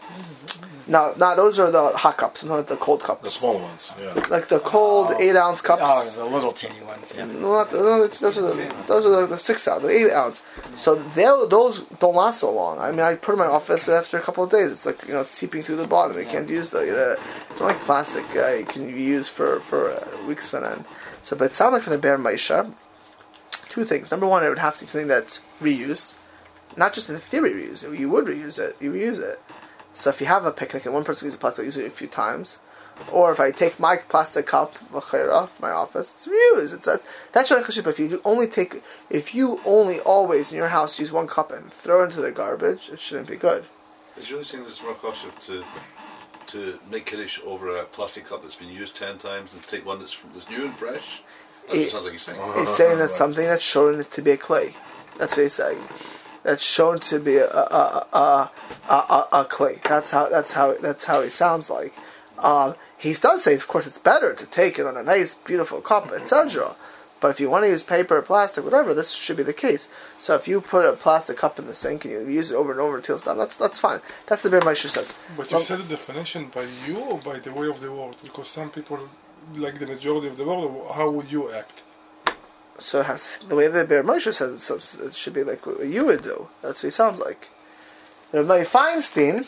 No, 0.88 1.16
no, 1.18 1.36
those 1.36 1.58
are 1.58 1.72
the 1.72 1.98
hot 1.98 2.18
cups. 2.18 2.44
Not 2.44 2.68
the 2.68 2.78
cold 2.78 3.02
cups. 3.02 3.24
The 3.24 3.30
small 3.32 3.60
ones, 3.60 3.92
yeah. 4.00 4.14
Like 4.30 4.46
the 4.50 4.60
cold 4.60 5.14
eight 5.20 5.36
ounce 5.36 5.60
cups. 5.60 5.82
Oh, 5.84 6.12
the 6.16 6.26
little 6.26 6.52
teeny 6.54 6.80
ones. 6.82 7.12
Yeah. 7.18 7.26
No, 7.26 7.54
not 7.54 7.72
the- 7.72 7.80
no, 7.80 8.06
those 8.08 8.38
are 8.38 8.42
the 8.44 8.76
those 8.86 9.04
are 9.04 9.22
the, 9.22 9.26
the 9.26 9.38
six 9.40 9.68
ounce, 9.68 9.82
the 9.82 9.90
eight 9.90 10.12
ounce. 10.12 10.44
So 10.78 10.94
they 10.94 11.24
those 11.24 11.82
don't 11.98 12.14
last 12.14 12.42
so 12.42 12.52
long. 12.52 12.78
I 12.78 12.92
mean, 12.92 13.00
I 13.00 13.16
put 13.16 13.32
them 13.32 13.42
in 13.42 13.48
my 13.48 13.54
office 13.54 13.88
and 13.88 13.98
after 13.98 14.20
a 14.20 14.22
couple 14.22 14.44
of 14.44 14.52
days. 14.52 14.72
It's 14.72 14.86
like 14.86 15.08
you 15.08 15.16
know, 15.16 15.22
it's 15.22 15.32
seeping 15.32 15.64
through 15.64 15.78
the 15.78 15.88
bottom. 15.88 16.20
You 16.20 16.26
can't 16.28 16.48
use 16.48 16.70
the. 16.70 16.82
You 16.86 16.92
know, 16.92 17.16
it's 17.50 17.60
not 17.60 17.68
like 17.70 17.80
plastic. 17.80 18.24
Uh, 18.36 18.54
you 18.54 18.66
can 18.66 18.88
use 18.88 19.28
for 19.28 19.62
for 19.62 19.90
uh, 19.90 20.28
weeks 20.28 20.54
on 20.54 20.64
end. 20.64 20.86
So, 21.24 21.36
but 21.36 21.46
it 21.46 21.54
sounds 21.56 21.74
like 21.74 21.82
for 21.82 21.90
the 21.90 21.98
Bear 21.98 22.20
Maisha, 22.20 22.72
two 23.70 23.86
things. 23.86 24.12
Number 24.12 24.28
one, 24.28 24.44
it 24.46 24.50
would 24.50 24.60
have 24.60 24.76
to 24.76 24.82
be 24.82 24.86
something 24.88 25.08
that's 25.08 25.42
reused, 25.60 26.14
not 26.78 26.94
just 26.94 27.10
in 27.10 27.18
theory 27.20 27.54
reuse. 27.54 27.84
it, 27.84 28.00
You 28.00 28.10
would 28.10 28.26
reuse 28.26 28.60
it. 28.60 28.76
You 28.80 28.92
reuse 28.94 29.20
it. 29.20 29.40
So 29.94 30.10
if 30.10 30.20
you 30.20 30.28
have 30.28 30.46
a 30.46 30.52
picnic 30.52 30.86
and 30.86 30.94
one 30.94 31.04
person 31.04 31.26
uses 31.28 31.40
plastic, 31.40 31.66
use 31.66 31.78
it 31.78 31.86
a 31.86 31.90
few 31.90 32.08
times. 32.08 32.60
Or 33.12 33.32
if 33.32 33.40
I 33.42 33.52
take 33.52 33.78
my 33.80 33.98
plastic 33.98 34.46
cup, 34.48 34.76
from 34.76 35.50
my 35.60 35.72
office, 35.72 36.14
it's 36.14 36.28
reused. 36.28 36.74
It's 36.74 36.88
a, 36.88 37.02
that's 37.34 37.50
what 37.52 37.64
chashib. 37.66 37.88
If 37.88 38.00
you 38.00 38.22
only 38.24 38.48
take, 38.48 38.82
if 39.10 39.36
you 39.36 39.60
only 39.66 40.00
always 40.00 40.52
in 40.52 40.58
your 40.58 40.70
house 40.70 40.98
use 40.98 41.12
one 41.12 41.28
cup 41.28 41.52
and 41.52 41.72
throw 41.72 42.02
it 42.04 42.06
into 42.06 42.22
the 42.22 42.32
garbage, 42.32 42.90
it 42.92 43.00
shouldn't 43.02 43.28
be 43.28 43.36
good. 43.36 43.66
Is 44.18 44.32
really 44.32 44.46
saying 44.46 44.64
that 44.64 44.70
it's 44.70 44.82
more 44.82 44.94
kosher 44.94 45.30
to 45.30 45.64
to 46.48 46.80
make 46.90 47.06
kiddush 47.06 47.40
over 47.46 47.76
a 47.76 47.84
plastic 47.84 48.26
cup 48.26 48.44
that's 48.44 48.56
been 48.56 48.70
used 48.70 48.96
ten 48.96 49.18
times 49.18 49.54
and 49.54 49.62
to 49.62 49.68
take 49.68 49.86
one 49.86 50.00
that's, 50.00 50.16
that's 50.34 50.50
new 50.50 50.64
and 50.66 50.74
fresh? 50.76 51.22
That's 51.68 51.78
what 51.78 51.78
It- 51.80 51.92
sounds 51.92 52.04
like 52.06 52.14
he's 52.14 52.22
saying. 52.22 52.40
He's 52.60 52.76
saying 52.78 52.98
that 53.00 53.12
something 53.22 53.44
that's 53.44 53.64
shown 53.64 54.00
it 54.00 54.10
to 54.12 54.22
be 54.22 54.32
a 54.32 54.38
clay. 54.38 54.74
That's 55.18 55.36
what 55.36 55.44
he's 55.44 55.54
saying. 55.54 55.80
That's 56.46 56.64
shown 56.64 57.00
to 57.00 57.20
be 57.20 57.38
a 57.38 57.50
a, 57.50 58.08
a, 58.14 58.52
a, 58.88 58.94
a, 58.94 59.28
a 59.32 59.46
clay. 59.46 59.82
That's 59.84 60.12
how 60.12 60.30
that's 60.30 60.52
how 60.52 60.76
that's 60.76 61.06
how 61.06 61.24
he 61.24 61.30
sounds 61.30 61.72
like. 61.72 61.92
Um, 62.38 62.76
he 62.98 63.14
does 63.14 63.44
say, 63.44 63.56
of 63.56 63.68
course, 63.68 63.88
it's 63.88 63.98
better 63.98 64.32
to 64.34 64.46
take 64.46 64.78
it 64.78 64.86
on 64.86 64.96
a 64.96 65.02
nice, 65.02 65.34
beautiful 65.34 65.82
cup, 65.82 66.12
etc. 66.12 66.76
But 67.20 67.30
if 67.30 67.40
you 67.40 67.50
want 67.50 67.64
to 67.64 67.70
use 67.70 67.82
paper, 67.82 68.18
or 68.18 68.22
plastic, 68.22 68.64
whatever, 68.64 68.94
this 68.94 69.12
should 69.12 69.38
be 69.38 69.42
the 69.42 69.54
case. 69.54 69.88
So 70.20 70.36
if 70.36 70.48
you 70.48 70.62
put 70.62 70.86
a 70.86 70.94
plastic 70.94 71.38
cup 71.38 71.58
in 71.58 71.66
the 71.66 71.74
sink 71.74 72.06
and 72.06 72.14
you 72.14 72.28
use 72.28 72.52
it 72.52 72.56
over 72.56 72.72
and 72.72 72.80
over 72.80 72.98
until 72.98 73.16
it's 73.16 73.26
done, 73.26 73.40
that's 73.40 73.58
that's 73.58 73.80
fine. 73.80 74.02
That's 74.28 74.44
the 74.44 74.52
Bear 74.52 74.62
Moshe 74.62 74.88
says. 74.88 75.16
But 75.36 75.52
you 75.52 75.60
said 75.60 75.80
the 75.80 75.90
definition 75.90 76.52
by 76.54 76.68
you 76.86 77.00
or 77.00 77.18
by 77.18 77.40
the 77.40 77.52
way 77.52 77.68
of 77.68 77.80
the 77.82 77.92
world? 77.92 78.18
Because 78.22 78.48
some 78.50 78.70
people, 78.70 79.00
like 79.56 79.80
the 79.80 79.88
majority 79.88 80.28
of 80.28 80.38
the 80.38 80.46
world, 80.46 80.92
how 80.94 81.10
would 81.10 81.32
you 81.32 81.50
act? 81.52 81.84
So 82.78 83.04
has, 83.04 83.40
the 83.48 83.56
way 83.56 83.68
the 83.68 83.86
Bear 83.86 84.04
Moshe 84.04 84.34
says 84.34 84.70
it, 84.70 85.06
it 85.08 85.14
should 85.14 85.34
be 85.34 85.44
like 85.44 85.66
what 85.66 85.86
you 85.86 86.06
would 86.06 86.24
do. 86.24 86.50
That's 86.62 86.84
what 86.84 86.88
he 86.88 86.92
sounds 86.92 87.20
like. 87.20 87.50
Rabbi 88.34 88.64
Feinstein 88.64 89.48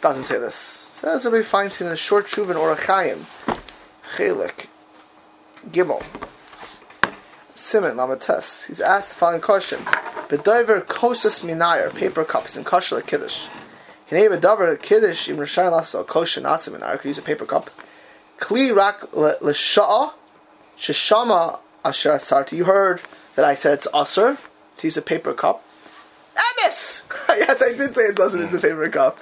doesn't 0.00 0.24
say 0.24 0.38
this. 0.38 0.54
So 0.54 1.08
Says 1.08 1.24
Rabbi 1.26 1.46
Feinstein 1.46 1.86
in 1.86 1.92
a 1.92 1.96
short 1.96 2.26
shuv 2.26 2.50
in 2.50 2.56
Orachayim, 2.56 3.24
Chelik, 4.16 4.68
Gimel, 5.70 6.02
Simon 7.54 7.96
Lamates. 7.96 8.66
He's 8.68 8.80
asked 8.80 9.10
the 9.10 9.16
following 9.16 9.42
question: 9.42 9.80
Bedover 10.28 10.82
kosas 10.86 11.44
minayer 11.44 11.94
paper 11.94 12.24
cups 12.24 12.56
and 12.56 12.64
kosher 12.64 13.02
kiddush. 13.02 13.48
Hinei 14.10 14.28
bedover 14.30 14.80
kiddush 14.80 15.28
im 15.28 15.36
rashayin 15.36 15.72
lasso 15.72 16.04
kosher 16.04 16.40
nasim 16.40 16.78
minayer 16.78 16.98
could 16.98 17.08
use 17.08 17.18
a 17.18 17.22
paper 17.22 17.44
cup. 17.44 17.70
Kli 18.38 18.74
rak 18.74 19.12
l'sha'a 19.12 20.14
sheshama 20.78 21.60
asher 21.84 22.10
asarti. 22.10 22.56
You 22.56 22.64
heard 22.64 23.02
that 23.34 23.44
I 23.44 23.54
said 23.54 23.74
it's 23.74 23.88
usher 23.92 24.38
to 24.76 24.86
use 24.86 24.96
a 24.96 25.02
paper 25.02 25.32
cup. 25.34 25.64
Emes! 26.34 27.02
yes, 27.28 27.60
I 27.62 27.76
did 27.76 27.94
say 27.94 28.02
it 28.02 28.16
doesn't 28.16 28.40
use 28.40 28.54
a 28.54 28.60
paper 28.60 28.88
cup. 28.88 29.18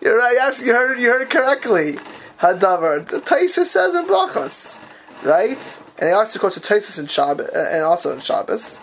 You're 0.00 0.18
right. 0.18 0.34
Yes, 0.34 0.64
you 0.64 0.72
heard 0.72 0.98
it. 0.98 1.00
You 1.00 1.10
heard 1.10 1.22
it 1.22 1.30
correctly. 1.30 1.98
Hadavar. 2.40 3.06
The 3.08 3.20
Taisa 3.20 3.64
says 3.64 3.94
in 3.94 4.06
brachas, 4.06 4.80
right? 5.22 5.78
And 5.98 6.08
he 6.08 6.14
also 6.14 6.38
quotes 6.38 6.56
the 6.56 6.60
Taisus 6.60 6.98
in 6.98 7.06
Shabbos, 7.06 7.50
and 7.54 7.84
also 7.84 8.12
in 8.12 8.20
Shabbos, 8.20 8.80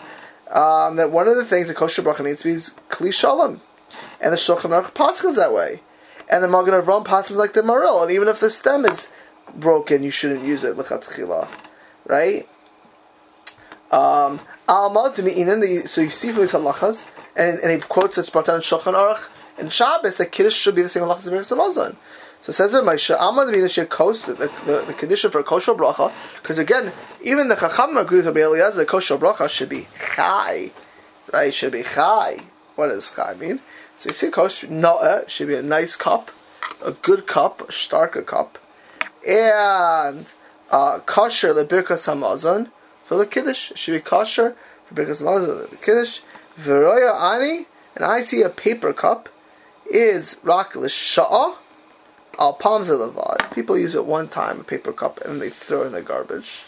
um, 0.50 0.96
that 0.96 1.10
one 1.10 1.28
of 1.28 1.36
the 1.36 1.44
things 1.44 1.68
that 1.68 1.76
kosher 1.76 2.02
bracha 2.02 2.24
needs 2.24 2.42
to 2.42 2.48
be 2.48 2.54
is 2.54 2.74
kli 2.88 3.12
shalom, 3.12 3.60
and 4.20 4.32
the 4.32 4.36
Shulchan 4.36 4.70
Aruch 4.70 4.92
paskins 4.92 5.36
that 5.36 5.52
way, 5.52 5.82
and 6.30 6.42
the 6.42 6.48
Magen 6.48 6.72
Avram 6.72 7.04
paskins 7.04 7.36
like 7.36 7.52
the 7.52 7.62
Maril, 7.62 8.02
and 8.02 8.10
even 8.10 8.28
if 8.28 8.40
the 8.40 8.48
stem 8.48 8.86
is 8.86 9.12
broken, 9.54 10.02
you 10.02 10.10
shouldn't 10.10 10.44
use 10.44 10.64
it 10.64 10.76
lechatchila, 10.76 11.48
right? 12.06 12.48
Um, 13.92 14.40
so 14.66 16.00
you 16.00 16.10
see 16.10 16.32
from 16.32 16.40
these 16.40 16.52
halachas, 16.52 17.06
and, 17.36 17.58
and 17.58 17.70
he 17.70 17.78
quotes 17.78 18.16
it's 18.16 18.30
brought 18.30 18.46
down 18.46 18.56
in 18.56 18.62
Shulchan 18.62 18.94
Aruch 18.94 19.28
And 19.58 19.72
Shabbos, 19.72 20.16
the 20.16 20.26
Kiddush 20.26 20.54
should 20.54 20.74
be 20.74 20.82
the 20.82 20.88
same 20.88 21.02
halachas 21.02 21.30
as 21.32 21.50
Hamazon. 21.50 21.96
So 22.40 22.50
it 22.50 22.54
says 22.54 22.74
Moshe, 22.74 23.16
Amad 23.16 23.52
Vina 23.52 23.86
kos 23.86 24.24
the, 24.24 24.34
the, 24.34 24.84
the 24.86 24.94
condition 24.94 25.30
for 25.30 25.38
a 25.38 25.44
kosher 25.44 25.74
bracha, 25.74 26.12
because 26.42 26.58
again, 26.58 26.92
even 27.22 27.46
the 27.46 27.54
Chacham 27.54 27.96
agree 27.96 28.16
with 28.16 28.26
Rabbi 28.26 28.40
Eliezer, 28.40 28.84
kosher 28.84 29.16
bracha 29.16 29.48
should 29.48 29.68
be 29.68 29.86
chai, 30.16 30.72
right? 31.32 31.54
Should 31.54 31.72
be 31.72 31.84
chai. 31.84 32.40
What 32.74 32.88
does 32.88 33.14
chai 33.14 33.34
mean? 33.34 33.60
So 33.94 34.08
you 34.08 34.14
see 34.14 34.30
kosher 34.30 34.66
noah 34.66 35.24
should 35.28 35.48
be 35.48 35.54
a 35.54 35.62
nice 35.62 35.94
cup, 35.94 36.32
a 36.84 36.92
good 36.92 37.28
cup, 37.28 37.60
a 37.60 37.66
starker 37.66 38.26
cup, 38.26 38.58
and 39.24 40.32
uh, 40.70 40.98
kosher 41.00 41.52
the 41.52 41.64
birkas 41.64 42.08
hamazon 42.08 42.70
for 43.04 43.16
the 43.16 43.26
kiddush 43.26 43.72
should 43.74 43.92
be 43.92 44.00
kosher 44.00 44.56
for 44.86 44.94
birkas 44.94 45.22
hamazon 45.22 45.70
the 45.70 45.76
kiddush. 45.76 46.20
Veroya 46.58 47.18
ani, 47.18 47.66
and 47.94 48.04
I 48.04 48.20
see 48.20 48.42
a 48.42 48.48
paper 48.48 48.92
cup 48.92 49.28
is 49.90 50.38
rak 50.42 50.74
l'sha'ah 50.76 51.56
al 52.38 52.54
palms 52.54 52.88
levad. 52.88 53.52
People 53.54 53.78
use 53.78 53.94
it 53.94 54.04
one 54.04 54.28
time, 54.28 54.60
a 54.60 54.64
paper 54.64 54.92
cup, 54.92 55.20
and 55.22 55.40
they 55.40 55.50
throw 55.50 55.84
in 55.84 55.92
the 55.92 56.02
garbage. 56.02 56.62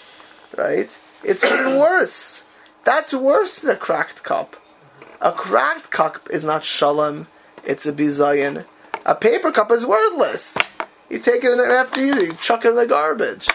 Right? 0.57 0.97
It's 1.23 1.45
even 1.45 1.79
worse. 1.79 2.45
That's 2.85 3.15
worse 3.15 3.61
than 3.61 3.71
a 3.71 3.77
cracked 3.77 4.23
cup. 4.23 4.57
A 5.21 5.33
cracked 5.33 5.91
cup 5.91 6.29
is 6.31 6.45
not 6.45 6.65
shalom, 6.65 7.29
it's 7.65 7.87
a 7.87 7.93
bizayin. 7.93 8.67
A 9.07 9.15
paper 9.15 9.53
cup 9.53 9.71
is 9.71 9.87
worthless. 9.87 10.57
You 11.09 11.19
take 11.19 11.45
it 11.45 11.59
after 11.59 12.05
you, 12.05 12.15
you 12.15 12.33
chuck 12.35 12.65
it 12.65 12.71
in 12.71 12.77
the 12.77 12.87
garbage. 12.87 13.49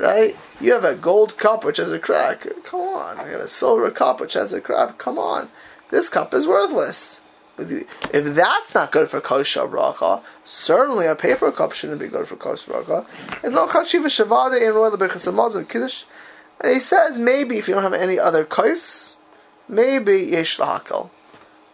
Right? 0.00 0.34
You 0.62 0.72
have 0.72 0.84
a 0.84 0.94
gold 0.94 1.36
cup 1.36 1.62
which 1.62 1.76
has 1.76 1.92
a 1.92 1.98
crack. 1.98 2.46
Come 2.64 2.80
on. 2.80 3.18
You 3.18 3.32
have 3.32 3.42
a 3.42 3.48
silver 3.48 3.90
cup 3.90 4.18
which 4.18 4.32
has 4.32 4.54
a 4.54 4.60
crack. 4.60 4.96
Come 4.96 5.18
on. 5.18 5.50
This 5.90 6.08
cup 6.08 6.32
is 6.32 6.46
worthless. 6.46 7.20
If 7.58 8.34
that's 8.34 8.74
not 8.74 8.92
good 8.92 9.10
for 9.10 9.20
kosher 9.20 9.66
bracha, 9.66 10.22
certainly 10.42 11.06
a 11.06 11.14
paper 11.14 11.52
cup 11.52 11.74
shouldn't 11.74 12.00
be 12.00 12.08
good 12.08 12.26
for 12.26 12.36
kosher 12.36 12.72
bracha. 12.72 13.06
It's 13.44 13.52
no 13.52 13.66
chachiva 13.66 14.06
shavada 14.06 14.66
in 14.66 14.74
royal 14.74 14.96
bechas 14.96 15.54
and 15.54 15.68
kiddush. 15.68 16.04
And 16.62 16.72
he 16.72 16.80
says 16.80 17.18
maybe 17.18 17.58
if 17.58 17.68
you 17.68 17.74
don't 17.74 17.82
have 17.82 17.92
any 17.92 18.18
other 18.18 18.46
kos, 18.46 19.18
maybe 19.68 20.16
yesh 20.22 20.56
lahakal. 20.56 21.10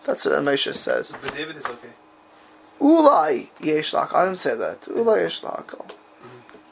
That's 0.04 0.24
what 0.24 0.34
Amesha 0.34 0.74
says. 0.74 1.14
But 1.22 1.32
David 1.32 1.56
is 1.56 1.66
okay. 1.66 1.90
Ulai 2.80 3.50
yesh 3.60 3.92
lahakal. 3.92 4.14
I 4.14 4.24
didn't 4.24 4.40
say 4.40 4.56
that. 4.56 4.82
Ulai 4.82 5.22
yesh 5.22 5.42
lahakal. 5.42 5.88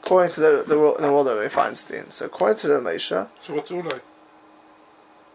According 0.05 0.33
to 0.35 0.39
the 0.39 0.63
the, 0.67 0.77
wo- 0.77 0.97
the 0.97 1.11
world 1.11 1.27
of 1.27 1.51
Feinstein. 1.51 2.11
So 2.13 2.25
according 2.27 2.57
to 2.59 2.67
the 2.67 2.73
Amesha, 2.75 3.27
So 3.41 3.55
what's 3.55 3.71
ulai? 3.71 3.99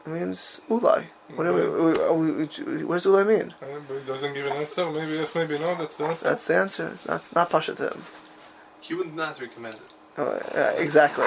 it 0.07 0.09
means 0.09 0.61
ulai. 0.71 1.05
What, 1.35 1.45
do 1.45 1.55
we, 1.55 1.63
we, 1.63 2.77
we, 2.79 2.85
what 2.85 2.95
does 2.95 3.07
ulai 3.07 3.27
mean? 3.27 3.55
Uh, 3.61 3.67
but 3.89 3.95
it 3.97 4.07
doesn't 4.07 4.33
give 4.33 4.47
an 4.47 4.53
answer. 4.53 4.89
Maybe 4.91 5.13
yes, 5.13 5.35
maybe 5.35 5.59
no. 5.59 5.75
That's 5.75 5.97
the 5.97 6.05
answer. 6.05 6.25
That's 6.25 6.47
the 6.47 6.57
answer. 6.57 6.89
It's 6.95 7.07
not 7.07 7.35
not 7.35 7.51
pasha 7.51 7.75
to 7.75 7.89
him. 7.91 8.03
He 8.81 8.95
would 8.95 9.13
not 9.15 9.41
recommend 9.41 9.75
it. 9.75 9.83
Oh, 10.19 10.39
yeah, 10.55 10.71
exactly. 10.73 11.25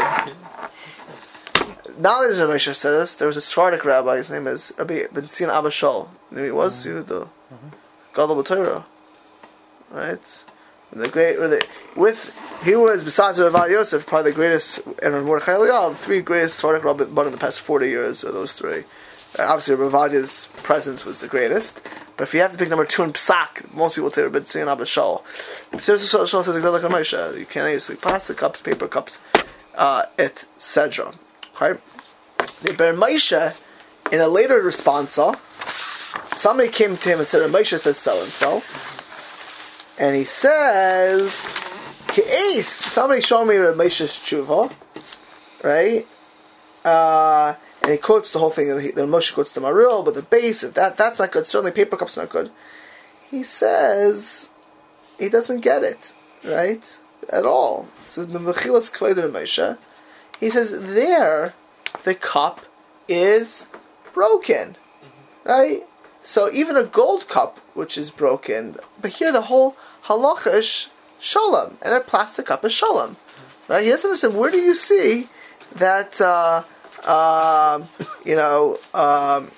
Not 2.00 2.18
only 2.18 2.30
does 2.30 2.39
Ramesha 2.39 2.76
say 2.76 2.89
this, 2.91 3.16
there 3.16 3.28
was 3.28 3.38
a 3.38 3.41
Sephardic 3.41 3.86
rabbi, 3.86 4.18
his 4.18 4.30
name 4.30 4.48
is 4.48 4.74
Rabbi 4.78 5.04
Ben 5.12 5.28
Sion 5.28 5.50
Abba 5.50 5.70
Shaul. 5.70 6.10
You 6.32 6.38
know 6.38 6.39
who 6.39 6.46
he 6.46 6.52
was? 6.52 6.86
You 6.86 7.04
the 7.04 7.28
Torah, 8.14 8.86
Right? 9.91 10.44
The 10.96 11.10
great, 11.10 11.38
the, 11.38 11.66
with, 11.96 12.39
he 12.64 12.76
was, 12.76 13.04
besides 13.04 13.39
Rav 13.39 13.70
Yosef, 13.70 14.06
probably 14.06 14.32
the 14.32 14.36
greatest, 14.36 14.80
and 15.02 15.26
Mordechai 15.26 15.54
Eliyahu, 15.54 15.91
the 15.91 15.98
three 15.98 16.22
greatest 16.22 16.60
Sephardic 16.60 16.84
rabbis 16.84 17.08
in 17.08 17.32
the 17.32 17.38
past 17.38 17.62
40 17.62 17.89
years, 17.89 18.24
are 18.24 18.32
those 18.32 18.54
three. 18.54 18.84
Uh, 19.39 19.46
obviously, 19.46 19.76
Ravadia's 19.76 20.50
presence 20.62 21.04
was 21.04 21.20
the 21.20 21.28
greatest, 21.28 21.82
but 22.16 22.24
if 22.24 22.34
you 22.36 22.41
have 22.41 22.52
to 22.52 22.58
pick 22.58 22.70
number 22.70 22.86
two 22.86 23.02
in 23.02 23.14
Psak, 23.14 23.74
most 23.74 23.96
people 23.96 24.06
would 24.06 24.14
say 24.14 24.22
Rabbi 24.22 24.44
Sion 24.44 24.68
Abba 24.68 24.84
Shaul. 24.84 25.24
So 25.80 25.96
Shaul 25.96 26.28
says 26.28 26.56
exactly 26.56 26.70
like 26.70 26.84
Ramesha. 26.84 27.38
You 27.38 27.46
can't 27.48 27.72
use 27.74 27.89
like 27.89 28.02
plastic 28.02 28.38
cups, 28.38 28.62
paper 28.62 28.88
cups, 28.88 29.20
uh, 29.74 30.04
etc. 30.20 31.14
Okay? 31.56 31.80
The 32.62 32.74
Ber 32.74 32.94
Moshe, 32.94 33.56
in 34.12 34.22
a 34.22 34.28
later 34.28 34.62
response, 34.62 35.18
somebody 36.36 36.70
came 36.70 36.98
to 36.98 37.10
him 37.10 37.20
and 37.20 37.28
said, 37.28 37.50
Moshe 37.50 37.80
says 37.80 37.98
so 37.98 38.22
and 38.22 38.32
so. 38.32 38.62
And 40.04 40.18
he 40.18 40.26
says, 40.26 41.56
Ke'es, 42.10 42.66
somebody 42.66 43.22
showed 43.22 43.45
me 43.45 43.56
Rav 43.56 43.76
Moshe's 43.76 44.12
tshuva, 44.20 44.70
right? 45.64 46.06
Uh, 46.84 47.56
and 47.82 47.89
he 47.89 47.97
quotes 47.97 48.34
the 48.34 48.39
whole 48.39 48.49
thing, 48.49 48.68
the 48.68 48.91
the 48.91 49.06
Moshe 49.06 49.34
quotes 49.34 49.54
the 49.54 49.62
Maril, 49.62 50.04
but 50.04 50.14
the 50.14 50.22
base, 50.22 50.60
that, 50.60 50.97
that's 50.97 51.20
not 51.20 51.32
good, 51.32 51.47
certainly 51.47 51.72
paper 51.72 51.95
cup's 51.95 52.18
not 52.18 52.28
good. 52.28 52.51
He 53.32 53.43
says, 53.43 54.49
he 55.18 55.30
doesn't 55.30 55.62
get 55.62 55.84
it, 55.84 56.12
right? 56.43 56.97
At 57.32 57.45
all. 57.45 57.88
He 58.08 58.12
says, 58.12 58.28
"B'mechilas 58.28 58.91
kveider 58.91 59.32
Moshe." 59.32 59.78
He 60.38 60.49
says, 60.49 60.72
there, 60.82 61.54
the 62.04 62.14
cup 62.14 62.66
is 63.08 63.68
broken, 64.14 64.76
right? 65.45 65.84
So 66.26 66.49
even 66.51 66.76
a 66.76 66.84
gold 66.84 67.30
cup, 67.30 67.60
which 67.74 67.97
is 67.97 68.10
broken, 68.10 68.76
but 69.01 69.12
here 69.12 69.32
the 69.32 69.43
whole 69.43 69.78
halacha 70.06 70.54
is 70.56 70.89
shalom, 71.20 71.78
and 71.82 71.93
a 71.93 71.99
plastic 71.99 72.47
cup 72.47 72.66
is 72.66 72.74
shalom, 72.74 73.18
right? 73.68 73.84
He 73.84 73.89
doesn't 73.89 74.10
understand. 74.10 74.36
Where 74.36 74.51
do 74.51 74.58
you 74.58 74.74
see 74.74 75.28
that? 75.76 76.20
Uh, 76.20 76.64
um, 77.06 77.89
you 78.26 78.36
know, 78.36 78.78
um, 78.93 79.51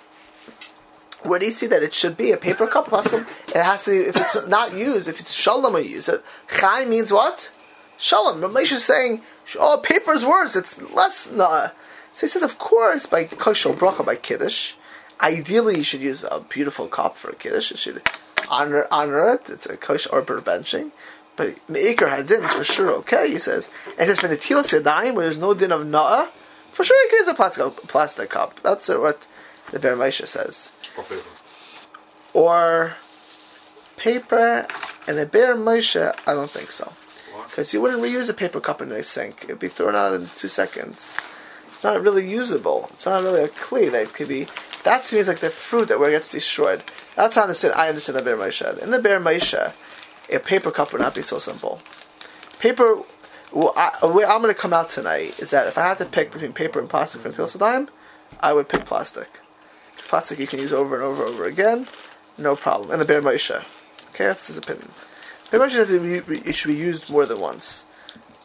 where 1.24 1.40
do 1.40 1.46
you 1.46 1.52
see 1.52 1.68
that 1.68 1.84
it 1.84 1.94
should 1.94 2.18
be 2.18 2.32
a 2.32 2.38
paper 2.38 2.68
cup? 2.68 2.88
Plastic. 2.88 3.26
It 3.50 3.64
has 3.64 3.86
to. 3.86 3.92
If 3.92 4.16
it's 4.16 4.48
not 4.48 4.74
used, 4.74 5.08
if 5.08 5.20
it's 5.20 5.32
shalom, 5.32 5.74
we 5.74 5.82
use 5.82 6.10
it. 6.10 6.24
Chai 6.50 6.86
means 6.86 7.12
what? 7.12 7.52
Shalom. 7.98 8.42
Ramesh 8.42 8.72
is 8.74 8.84
saying, 8.84 9.22
oh, 9.58 9.80
paper 9.84 10.14
is 10.14 10.26
worse. 10.26 10.56
It's 10.56 10.82
less. 10.92 11.32
Nah. 11.32 11.70
So 12.14 12.28
he 12.28 12.32
says, 12.32 12.44
of 12.44 12.58
course, 12.58 13.06
by 13.06 13.26
kosher 13.26 13.74
bracha 13.74 14.06
by 14.06 14.16
kiddush, 14.16 14.74
ideally 15.22 15.78
you 15.78 15.84
should 15.84 16.02
use 16.02 16.24
a 16.24 16.42
beautiful 16.42 16.88
cup 16.88 17.18
for 17.18 17.32
a 17.32 17.36
kiddush. 17.36 17.72
You 17.72 17.78
should 17.78 18.02
honor 18.50 18.88
honor 18.92 19.34
it. 19.34 19.50
It's 19.50 19.66
a 19.66 19.78
kosher 19.78 20.10
or 20.12 20.22
benching. 20.24 20.92
But 21.36 21.56
meikar 21.68 22.10
hadin 22.10 22.46
is 22.46 22.54
for 22.54 22.64
sure 22.64 22.92
okay. 22.92 23.30
He 23.30 23.40
says, 23.40 23.70
and 23.98 24.08
says 24.08 24.20
for 24.20 24.28
the 24.28 24.38
tilas 24.38 24.78
yadayim 24.78 25.16
where 25.16 25.26
there's 25.26 25.38
no 25.38 25.54
din 25.54 25.72
of 25.72 25.82
na'ah, 25.82 26.30
for 26.72 26.84
sure 26.84 27.02
you 27.04 27.10
can 27.10 27.20
use 27.20 27.28
a 27.28 27.34
plastic 27.34 27.74
plastic 27.88 28.30
cup. 28.30 28.60
That's 28.62 28.88
what 28.90 29.28
the 29.72 29.80
Ber 29.80 29.96
Moshe 29.96 30.26
says. 30.28 30.72
Or 30.98 31.04
paper. 31.04 31.30
Or 32.34 32.96
paper 33.98 34.68
and 35.08 35.18
the 35.18 35.26
Ber 35.26 35.56
Moshe, 35.56 36.14
I 36.26 36.34
don't 36.34 36.52
think 36.52 36.72
so. 36.72 36.94
Because 37.48 37.74
you 37.74 37.82
wouldn't 37.82 38.02
reuse 38.02 38.30
a 38.30 38.34
paper 38.34 38.60
cup 38.60 38.82
in 38.82 38.92
a 38.92 39.04
sink. 39.04 39.44
It'd 39.44 39.60
be 39.60 39.68
thrown 39.68 39.96
out 39.96 40.14
in 40.14 40.28
two 40.28 40.48
seconds. 40.48 41.16
It's 41.68 41.84
not 41.84 42.02
really 42.02 42.28
usable. 42.28 42.90
It's 42.94 43.06
not 43.06 43.24
really 43.24 43.44
a 43.44 43.48
clay 43.48 43.90
that 43.90 44.14
could 44.14 44.28
be. 44.28 44.48
That 44.86 45.04
to 45.06 45.16
me 45.16 45.22
is 45.22 45.28
like 45.28 45.40
the 45.40 45.50
fruit 45.50 45.88
that 45.88 46.00
where 46.00 46.10
it 46.10 46.14
gets 46.14 46.30
destroyed. 46.30 46.84
That's 47.16 47.34
how 47.34 47.42
I 47.42 47.46
understand. 47.46 47.74
I 47.74 47.90
understand 47.90 48.20
the 48.20 48.24
Bear 48.24 48.38
Moshe. 48.38 48.78
In 48.78 48.92
the 48.92 49.00
Bear 49.00 49.20
Moshe, 49.20 49.74
a 50.32 50.40
paper 50.40 50.70
cup 50.70 50.94
would 50.94 51.02
not 51.02 51.16
be 51.16 51.24
so 51.24 51.40
simple. 51.40 51.82
Paper. 52.60 53.02
Well, 53.52 53.74
I, 53.76 54.06
way 54.06 54.26
I'm 54.26 54.42
going 54.42 54.54
to 54.54 54.60
come 54.60 54.74
out 54.74 54.92
tonight 54.92 55.40
is 55.40 55.50
that 55.50 55.68
if 55.68 55.78
I 55.78 55.88
had 55.88 55.98
to 56.00 56.06
pick 56.06 56.32
between 56.32 56.54
paper 56.54 56.80
and 56.80 56.88
plastic 56.88 57.22
for 57.22 57.30
Netilas 57.30 57.58
Yadayim, 57.58 57.88
I 58.40 58.54
would 58.54 58.70
pick 58.70 58.86
plastic. 58.86 59.40
plastic 59.98 60.38
you 60.38 60.48
can 60.48 60.60
use 60.60 60.74
over 60.74 60.96
and 60.96 61.04
over 61.04 61.26
and 61.26 61.34
over 61.34 61.46
again, 61.46 61.88
no 62.38 62.56
problem. 62.56 62.92
And 62.92 63.02
the 63.02 63.06
Bear 63.06 63.22
Moshe. 63.22 63.64
Okay, 64.10 64.26
that's 64.26 64.48
his 64.48 64.58
opinion. 64.58 64.92
Bear 65.50 65.62
Moshe 65.62 65.72
says 65.72 65.90
it 65.90 66.28
be- 66.28 66.48
it 66.48 66.54
should 66.54 66.68
be 66.68 66.76
used 66.76 67.10
more 67.10 67.26
than 67.26 67.40
once. 67.40 67.85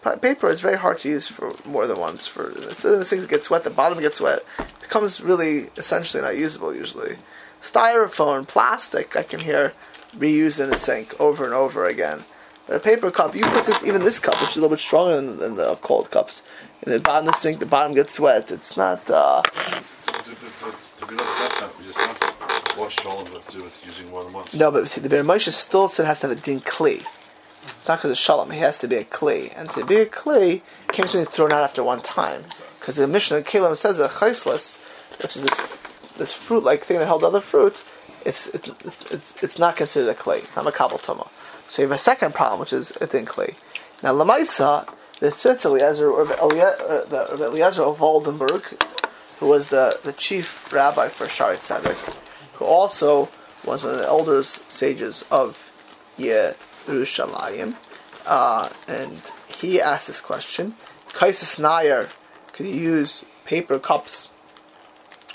Pa- 0.03 0.17
paper 0.17 0.49
is 0.49 0.61
very 0.61 0.79
hard 0.79 0.99
to 1.01 1.09
use 1.09 1.29
for 1.29 1.55
more 1.65 1.87
than 1.87 1.99
once. 1.99 2.27
For 2.27 2.49
the 2.49 3.05
things 3.05 3.27
get 3.27 3.51
wet, 3.51 3.65
the 3.65 3.71
bottom 3.71 4.01
gets 4.01 4.21
wet, 4.21 4.45
it 4.59 4.81
becomes 4.81 5.21
really 5.21 5.71
essentially 5.77 6.23
not 6.23 6.37
usable 6.37 6.75
usually. 6.75 7.17
Styrofoam, 7.61 8.49
plastic, 8.49 9.15
I 9.17 9.23
can 9.23 9.41
hear 9.41 9.75
reused 10.17 10.63
in 10.63 10.73
a 10.73 10.79
sink 10.79 11.19
over 11.21 11.45
and 11.45 11.55
over 11.55 11.87
again. 11.87 12.25
But 12.67 12.77
a 12.77 12.81
paper 12.81 13.11
cup, 13.11 13.35
you 13.35 13.45
put 13.45 13.67
this, 13.67 13.85
even 13.85 14.03
this 14.03 14.19
cup, 14.19 14.41
which 14.41 14.51
is 14.51 14.57
a 14.57 14.61
little 14.61 14.75
bit 14.75 14.81
stronger 14.81 15.17
than, 15.17 15.39
than 15.39 15.57
the 15.57 15.77
cold 15.77 16.11
cups, 16.11 16.43
in 16.83 16.93
the 16.93 17.01
bottom 17.01 17.29
of 17.29 17.35
the 17.35 17.41
sink, 17.41 17.61
the 17.61 17.67
bottom 17.67 17.95
gets 17.95 18.19
wet. 18.19 18.51
It's 18.51 18.77
not. 18.77 19.09
Uh, 19.11 19.43
no, 24.55 24.71
but 24.71 24.89
see, 24.89 25.01
the 25.01 25.09
Bear 25.09 25.25
Moshe 25.25 25.53
still 25.53 25.89
said 25.89 26.07
has 26.07 26.21
to 26.21 26.29
have 26.29 26.39
a 26.39 26.41
din 26.41 26.61
kli. 26.61 27.05
It's 27.63 27.89
not 27.89 27.99
because 27.99 28.13
it's 28.13 28.21
shalom. 28.21 28.51
He 28.51 28.59
has 28.61 28.79
to 28.79 28.89
be 28.89 28.97
a 28.97 29.05
kli, 29.05 29.53
and 29.57 29.69
to 29.71 29.85
be 29.85 29.97
a 29.97 30.03
it 30.03 30.63
can't 30.93 31.13
be 31.13 31.25
thrown 31.25 31.53
out 31.53 31.63
after 31.63 31.83
one 31.83 32.03
time. 32.03 32.45
Because 32.79 32.97
the 32.97 33.07
Mishnah 33.07 33.39
of 33.39 33.45
Kalim 33.45 33.77
says 33.77 33.99
a 33.99 34.09
chaislis, 34.09 34.79
which 35.23 35.37
is 35.37 35.43
this, 35.43 35.79
this 36.17 36.33
fruit-like 36.33 36.83
thing 36.83 36.99
that 36.99 37.07
held 37.07 37.23
other 37.23 37.41
fruit, 37.41 37.85
it's 38.25 38.47
it's, 38.49 38.69
it's 39.11 39.35
it's 39.43 39.59
not 39.59 39.77
considered 39.77 40.11
a 40.11 40.15
clay. 40.15 40.39
It's 40.39 40.57
not 40.57 40.67
a 40.67 40.73
kabel 40.73 40.99
toma. 40.99 41.29
So 41.69 41.83
you 41.83 41.89
have 41.89 41.97
a 41.97 42.01
second 42.01 42.35
problem, 42.35 42.61
which 42.61 42.73
is 42.73 42.91
a 43.01 43.07
thin 43.07 43.27
clay. 43.27 43.55
Now 44.03 44.15
lamaisa, 44.15 44.89
the 45.21 45.29
Tzitz 45.29 45.65
Eliezer, 45.65 46.11
or 46.11 46.25
the 46.25 46.39
Eliezer 47.47 47.83
of 47.83 47.99
Waldenberg, 47.99 48.83
who 49.39 49.47
was 49.47 49.69
the, 49.69 49.99
the 50.03 50.13
chief 50.13 50.73
rabbi 50.73 51.09
for 51.09 51.27
Shari 51.27 51.57
Tzedek, 51.57 51.99
who 52.55 52.65
also 52.65 53.29
was 53.65 53.85
one 53.85 53.95
of 53.95 54.01
the 54.01 54.07
elder 54.07 54.43
sages 54.43 55.25
of 55.31 55.71
Yerushalayim, 56.87 57.75
uh, 58.27 58.69
and 58.89 59.23
he 59.49 59.81
asked 59.81 60.07
this 60.07 60.21
question: 60.21 60.75
Kaisis 61.11 61.59
Nair, 61.59 62.09
could 62.53 62.67
you 62.67 62.75
use 62.75 63.25
paper 63.45 63.79
cups 63.79 64.29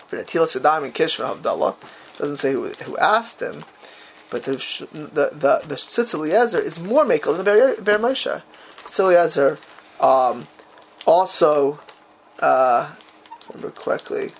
for 0.07 0.17
Natilas 0.17 0.55
Adam 0.55 0.85
and 0.85 0.93
Kishva 0.93 1.35
Havdalah? 1.35 1.75
Doesn't 2.17 2.37
say 2.37 2.53
who, 2.53 2.69
who 2.69 2.97
asked 2.97 3.41
him, 3.41 3.63
but 4.29 4.43
the 4.43 4.53
the 4.91 5.29
the, 5.31 5.61
the 5.67 6.61
is 6.63 6.79
more 6.79 7.05
makel 7.05 7.35
than 7.35 7.45
the 7.45 7.81
Ber, 7.81 7.97
Moshe. 7.97 8.41
Tzitz 8.83 8.99
Eliezer 8.99 9.57
um, 9.99 10.47
also, 11.05 11.79
uh, 12.39 12.91
remember 13.49 13.71
correctly, 13.71 14.31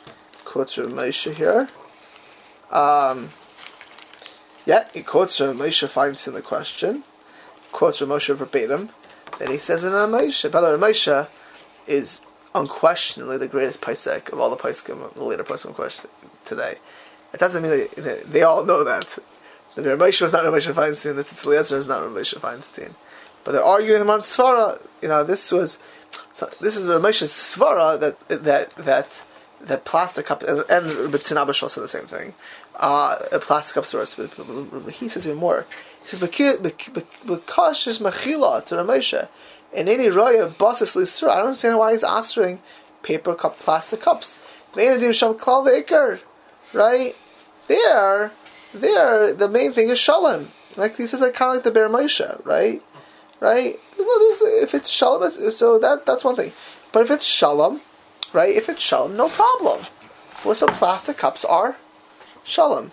quotes 0.44 0.78
Moshe 0.78 1.34
here. 1.34 1.70
Um, 2.72 3.30
yeah, 4.66 4.88
he 4.94 5.04
quotes 5.04 5.40
Rav 5.40 5.56
Moshe 5.56 5.88
Feinstein 5.88 6.34
the 6.34 6.42
question, 6.42 7.04
quotes 7.72 8.02
Rav 8.02 8.10
Moshe 8.10 8.36
verbatim, 8.36 8.90
then 9.40 9.52
he 9.52 9.58
says 9.58 9.84
in 9.84 9.92
Moshe, 9.92 10.52
by 10.52 10.62
the 10.62 10.78
way, 10.78 10.92
Moshe 10.92 11.28
is 11.88 12.22
unquestionably 12.54 13.38
the 13.38 13.48
greatest 13.48 13.82
Paisek 13.82 14.32
of 14.32 14.40
all 14.40 14.50
the 14.50 14.56
Paiskim, 14.56 15.14
the 15.14 15.24
later 15.24 15.44
Paiskim 15.44 15.74
question 15.74 16.10
today. 16.46 16.76
It 17.34 17.40
doesn't 17.40 17.62
mean 17.62 17.88
that 17.98 18.24
they, 18.26 18.44
all 18.44 18.64
know 18.64 18.84
that. 18.84 19.20
The 19.76 19.84
Rav 19.84 20.00
Moshe 20.00 20.22
was 20.22 20.34
not 20.34 20.46
Rav 20.46 20.54
Moshe 20.54 20.74
Feinstein, 20.74 21.16
the 21.16 21.24
Tzitz 21.24 21.72
is 21.74 21.88
not 21.88 22.02
Rav 22.02 22.12
Moshe 22.12 22.40
Feinstein. 22.40 22.94
But 23.44 23.52
they're 23.52 23.64
arguing 23.64 24.02
among 24.02 24.22
Svara, 24.22 24.82
you 25.02 25.10
know, 25.10 25.24
this 25.24 25.52
was, 25.52 25.78
so 26.34 26.50
this 26.62 26.76
is 26.76 26.88
Rav 26.88 27.02
Moshe's 27.02 27.32
Svara 27.32 28.00
that, 28.00 28.44
that, 28.44 28.70
that, 28.72 29.24
that 29.62 29.86
plastic 29.86 30.26
cup, 30.26 30.44
and, 30.44 30.64
and 30.70 31.14
B'tzin 31.14 31.40
Abba 31.40 31.54
said 31.54 31.84
the 31.84 31.88
same 31.88 32.06
thing, 32.06 32.34
uh, 32.80 33.18
a 33.32 33.40
plastic 33.40 33.76
cup 33.76 33.86
source, 33.86 34.16
but, 34.16 34.30
he 34.94 35.08
says 35.10 35.28
even 35.28 35.40
more. 35.40 35.66
He 36.04 36.10
says, 36.10 36.20
"Because 36.20 36.60
is 36.60 38.00
machila 38.00 38.66
to 38.66 38.76
Rav 38.76 38.88
Moshe, 38.88 39.28
and 39.74 39.90
any 39.90 40.10
roya 40.10 40.48
basis 40.48 40.96
lisra." 40.96 41.30
I 41.30 41.36
don't 41.38 41.48
understand 41.48 41.78
why 41.78 41.94
he's 41.94 42.04
answering 42.04 42.60
paper 43.04 43.36
cup, 43.36 43.60
plastic 43.60 44.02
cups. 44.02 44.40
Right 44.76 45.00
there, 47.68 48.32
there, 48.74 49.34
the 49.34 49.50
main 49.50 49.72
thing 49.74 49.90
is 49.90 50.00
shalom. 50.00 50.50
Like 50.76 50.98
he 50.98 51.08
says, 51.08 51.22
like 51.22 51.34
kind 51.34 51.52
of 51.52 51.56
like 51.56 51.64
the 51.64 51.72
Ber 51.72 51.88
Moshe, 51.88 52.46
right? 52.46 52.82
Right? 53.40 53.80
If 53.98 54.74
it's 54.74 54.90
shalom, 54.90 55.32
so 55.32 55.80
that 55.80 56.06
that's 56.06 56.24
one 56.24 56.36
thing. 56.36 56.52
But 56.92 57.04
if 57.04 57.12
it's 57.12 57.26
shalom, 57.26 57.82
right? 58.34 58.54
If 58.56 58.68
it's 58.70 58.82
shalom, 58.82 59.16
no 59.16 59.30
problem. 59.30 59.86
Well, 60.44 60.56
so 60.56 60.68
plastic 60.68 61.18
cups 61.18 61.46
are 61.46 61.78
shalom. 62.46 62.92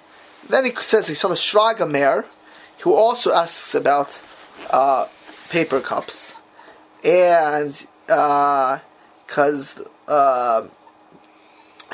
Then 0.48 0.64
he 0.64 0.74
says 0.80 1.06
he 1.06 1.14
saw 1.14 1.28
the 1.28 1.34
Shraga 1.34 2.24
who 2.80 2.94
also 2.94 3.32
asks 3.32 3.74
about 3.74 4.22
uh, 4.70 5.06
paper 5.50 5.80
cups, 5.80 6.36
and 7.04 7.86
because 8.06 9.78
uh, 10.08 10.12
uh, 10.12 10.66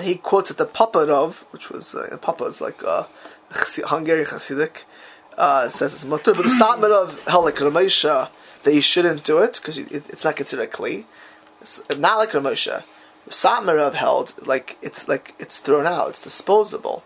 he 0.00 0.14
quotes 0.14 0.50
at 0.50 0.56
the 0.56 0.64
Paparov, 0.64 1.42
which 1.52 1.68
was 1.68 1.94
uh, 1.94 2.16
Papa 2.22 2.44
is 2.44 2.60
like 2.60 2.82
uh, 2.82 3.04
Hungarian 3.50 4.26
Hasidic, 4.26 4.84
uh, 5.36 5.68
says 5.68 5.92
it's 5.92 6.04
mutter, 6.04 6.32
but 6.32 6.44
the 6.44 6.48
Satmarov 6.48 7.28
held 7.28 7.44
like 7.44 7.56
Ramosha 7.56 8.30
that 8.62 8.74
you 8.74 8.80
shouldn't 8.80 9.24
do 9.24 9.38
it 9.38 9.58
because 9.60 9.76
it, 9.76 9.92
it's 9.92 10.24
not 10.24 10.36
considered 10.36 10.72
kli. 10.72 11.04
It's 11.60 11.82
not 11.90 12.18
like 12.18 12.30
Ramosha. 12.30 12.84
Satmarov 13.28 13.92
held 13.92 14.32
like 14.46 14.78
it's 14.80 15.06
like 15.06 15.34
it's 15.38 15.58
thrown 15.58 15.86
out, 15.86 16.10
it's 16.10 16.22
disposable. 16.22 17.02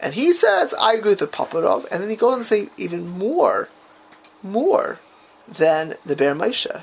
And 0.00 0.14
he 0.14 0.32
says, 0.32 0.72
I 0.74 0.94
agree 0.94 1.10
with 1.10 1.18
the 1.18 1.26
Paparov, 1.26 1.86
and 1.90 2.02
then 2.02 2.08
he 2.08 2.16
goes 2.16 2.34
and 2.34 2.44
say 2.44 2.70
even 2.78 3.06
more, 3.06 3.68
more 4.42 4.98
than 5.46 5.96
the 6.06 6.16
Ber 6.16 6.34
Moshe, 6.34 6.82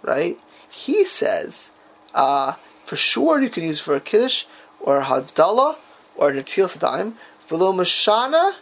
right? 0.00 0.38
He 0.70 1.04
says, 1.04 1.70
uh, 2.14 2.52
for 2.84 2.94
sure 2.94 3.42
you 3.42 3.50
can 3.50 3.64
use 3.64 3.80
for 3.80 3.96
a 3.96 4.00
Kiddush, 4.00 4.44
or 4.80 4.98
a 4.98 5.04
Havdalah, 5.04 5.76
or 6.16 6.30
a 6.30 6.32
Natil 6.32 6.68
Sadaim, 6.68 7.14
Velo 7.48 7.72
Mashana, 7.72 8.54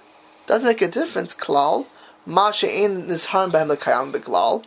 doesn't 0.47 0.67
make 0.67 0.83
a 0.83 0.89
difference, 0.89 1.35
Klal, 1.35 1.87
Masha 2.25 2.69
Ein 2.69 3.03
Nizharan 3.03 3.51
Behem 3.51 3.77
Lekayam 3.77 4.13
Beglal, 4.13 4.65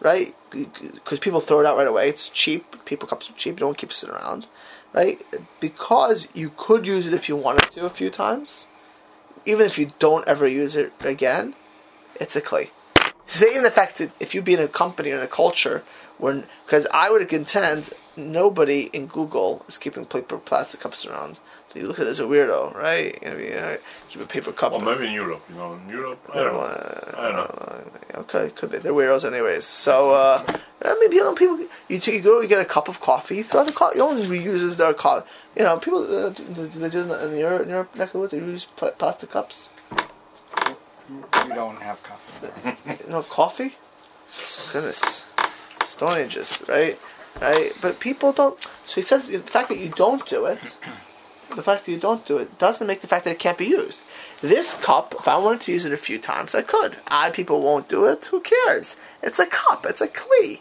right? 0.00 0.34
Because 0.50 1.20
people 1.20 1.40
throw 1.40 1.60
it 1.60 1.66
out 1.66 1.76
right 1.76 1.86
away, 1.86 2.08
it's 2.08 2.28
cheap, 2.28 2.84
people 2.84 3.06
cups 3.06 3.30
are 3.30 3.34
cheap, 3.34 3.60
No 3.60 3.66
one 3.66 3.76
keeps 3.76 4.02
it 4.02 4.10
around, 4.10 4.48
right? 4.92 5.22
Because 5.60 6.28
you 6.34 6.50
could 6.56 6.86
use 6.86 7.06
it 7.06 7.14
if 7.14 7.28
you 7.28 7.36
wanted 7.36 7.70
to 7.70 7.86
a 7.86 7.90
few 7.90 8.10
times, 8.10 8.66
even 9.44 9.66
if 9.66 9.78
you 9.78 9.92
don't 9.98 10.26
ever 10.26 10.46
use 10.46 10.76
it 10.76 10.92
again, 11.00 11.54
it's 12.16 12.36
a 12.36 12.40
clay. 12.40 12.70
Even 13.40 13.62
the 13.62 13.70
fact 13.70 13.98
that 13.98 14.12
if 14.20 14.34
you 14.34 14.42
be 14.42 14.54
in 14.54 14.60
a 14.60 14.68
company 14.68 15.10
or 15.10 15.16
in 15.16 15.22
a 15.22 15.28
culture 15.28 15.82
where, 16.18 16.44
because 16.64 16.86
I 16.92 17.10
would 17.10 17.26
contend 17.28 17.90
nobody 18.16 18.90
in 18.92 19.06
Google 19.06 19.64
is 19.68 19.78
keeping 19.78 20.04
paper 20.04 20.38
plastic 20.38 20.80
cups 20.80 21.06
around. 21.06 21.38
You 21.74 21.86
look 21.86 21.98
at 21.98 22.06
it 22.06 22.10
as 22.10 22.20
a 22.20 22.24
weirdo, 22.24 22.74
right? 22.74 23.18
You 23.22 23.28
know, 23.28 23.36
you 23.36 23.50
know, 23.50 23.78
keep 24.08 24.22
a 24.22 24.26
paper 24.26 24.52
cup. 24.52 24.72
Or 24.72 24.80
maybe 24.80 25.06
in 25.06 25.12
Europe, 25.12 25.42
you 25.48 25.54
know, 25.54 25.74
in 25.74 25.88
Europe, 25.88 26.20
I 26.32 26.36
don't 26.36 26.52
know. 26.52 26.60
Uh, 26.60 27.14
I 27.16 27.32
don't 27.32 27.36
know. 27.36 28.20
Okay, 28.20 28.50
could 28.50 28.70
be. 28.70 28.78
They're 28.78 28.92
weirdos, 28.92 29.24
anyways. 29.24 29.64
So, 29.64 30.10
uh, 30.10 30.44
I 30.84 30.98
mean, 31.00 31.10
people, 31.10 31.34
people, 31.34 31.58
you, 31.88 31.98
take, 31.98 32.14
you 32.16 32.20
go, 32.20 32.40
you 32.40 32.48
get 32.48 32.60
a 32.60 32.64
cup 32.64 32.88
of 32.88 33.00
coffee, 33.00 33.36
you 33.36 33.44
throw 33.44 33.64
the 33.64 33.72
coffee. 33.72 33.98
You 33.98 34.04
only 34.04 34.22
reuses 34.26 34.76
their 34.76 34.92
coffee. 34.92 35.26
You 35.56 35.64
know, 35.64 35.78
people 35.78 36.02
uh, 36.04 36.30
do 36.30 36.44
they 36.66 36.90
do 36.90 37.04
that 37.04 37.22
in 37.28 37.36
your 37.38 37.62
in 37.62 37.68
your 37.68 37.88
neck 37.94 38.08
of 38.08 38.12
the 38.12 38.18
woods. 38.18 38.32
They 38.32 38.40
reuse 38.40 38.66
pl- 38.76 38.92
plastic 38.92 39.30
cups. 39.30 39.70
You 41.10 41.54
don't 41.54 41.80
have 41.82 42.02
coffee. 42.02 42.76
You 43.04 43.10
know, 43.10 43.22
coffee. 43.22 43.76
Goodness, 44.72 45.26
Stone 45.84 46.18
Ages, 46.18 46.62
right? 46.68 46.98
Right. 47.40 47.72
But 47.80 48.00
people 48.00 48.32
don't. 48.32 48.60
So 48.86 48.94
he 48.96 49.02
says 49.02 49.28
the 49.28 49.38
fact 49.40 49.68
that 49.68 49.78
you 49.78 49.90
don't 49.90 50.24
do 50.26 50.46
it, 50.46 50.78
the 51.56 51.62
fact 51.62 51.86
that 51.86 51.92
you 51.92 51.98
don't 51.98 52.24
do 52.26 52.38
it, 52.38 52.58
doesn't 52.58 52.86
make 52.86 53.00
the 53.00 53.06
fact 53.06 53.24
that 53.24 53.32
it 53.32 53.38
can't 53.38 53.58
be 53.58 53.66
used. 53.66 54.02
This 54.40 54.74
cup, 54.74 55.14
if 55.18 55.28
I 55.28 55.38
wanted 55.38 55.60
to 55.62 55.72
use 55.72 55.84
it 55.84 55.92
a 55.92 55.96
few 55.96 56.18
times, 56.18 56.54
I 56.54 56.62
could. 56.62 56.96
I 57.06 57.30
people 57.30 57.60
won't 57.60 57.88
do 57.88 58.06
it. 58.06 58.24
Who 58.26 58.40
cares? 58.40 58.96
It's 59.22 59.38
a 59.38 59.46
cup. 59.46 59.86
It's 59.86 60.00
a 60.00 60.08
kli. 60.08 60.60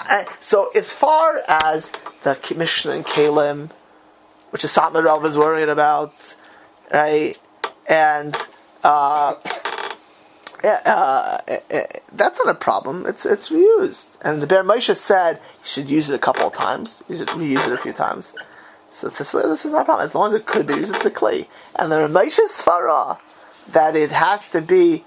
Uh, 0.00 0.24
so 0.40 0.70
as 0.74 0.92
far 0.92 1.42
as 1.48 1.92
the 2.22 2.38
Mishnah 2.56 2.92
and 2.92 3.04
Kalim, 3.04 3.70
which 4.50 4.64
is 4.64 4.76
Rav 4.76 5.24
is 5.24 5.36
worried 5.36 5.68
about, 5.68 6.36
right? 6.92 7.36
And 7.86 8.36
uh, 8.82 9.34
uh, 10.64 10.66
uh, 10.66 11.40
uh, 11.70 11.80
that's 12.12 12.38
not 12.38 12.48
a 12.48 12.54
problem. 12.54 13.06
It's 13.06 13.24
it's 13.26 13.50
reused. 13.50 14.16
And 14.22 14.42
the 14.42 14.46
Ber 14.46 14.62
Moshe 14.62 14.94
said 14.96 15.36
you 15.36 15.68
should 15.68 15.90
use 15.90 16.10
it 16.10 16.14
a 16.14 16.18
couple 16.18 16.46
of 16.46 16.52
times. 16.52 17.02
Use 17.08 17.20
it, 17.20 17.28
reuse 17.28 17.66
it 17.66 17.72
a 17.72 17.78
few 17.78 17.92
times. 17.92 18.32
This 19.00 19.34
is 19.64 19.72
not 19.72 19.82
a 19.82 19.84
problem. 19.84 20.04
As 20.04 20.14
long 20.14 20.28
as 20.28 20.34
it 20.34 20.46
could 20.46 20.66
be 20.66 20.74
used, 20.74 20.94
it's 20.94 21.04
a 21.04 21.10
clay. 21.10 21.48
And 21.76 21.90
the 21.92 21.96
Ramesha 21.96 22.46
Svara 22.48 23.18
that 23.72 23.96
it 23.96 24.10
has 24.10 24.48
to 24.50 24.60
be 24.60 25.04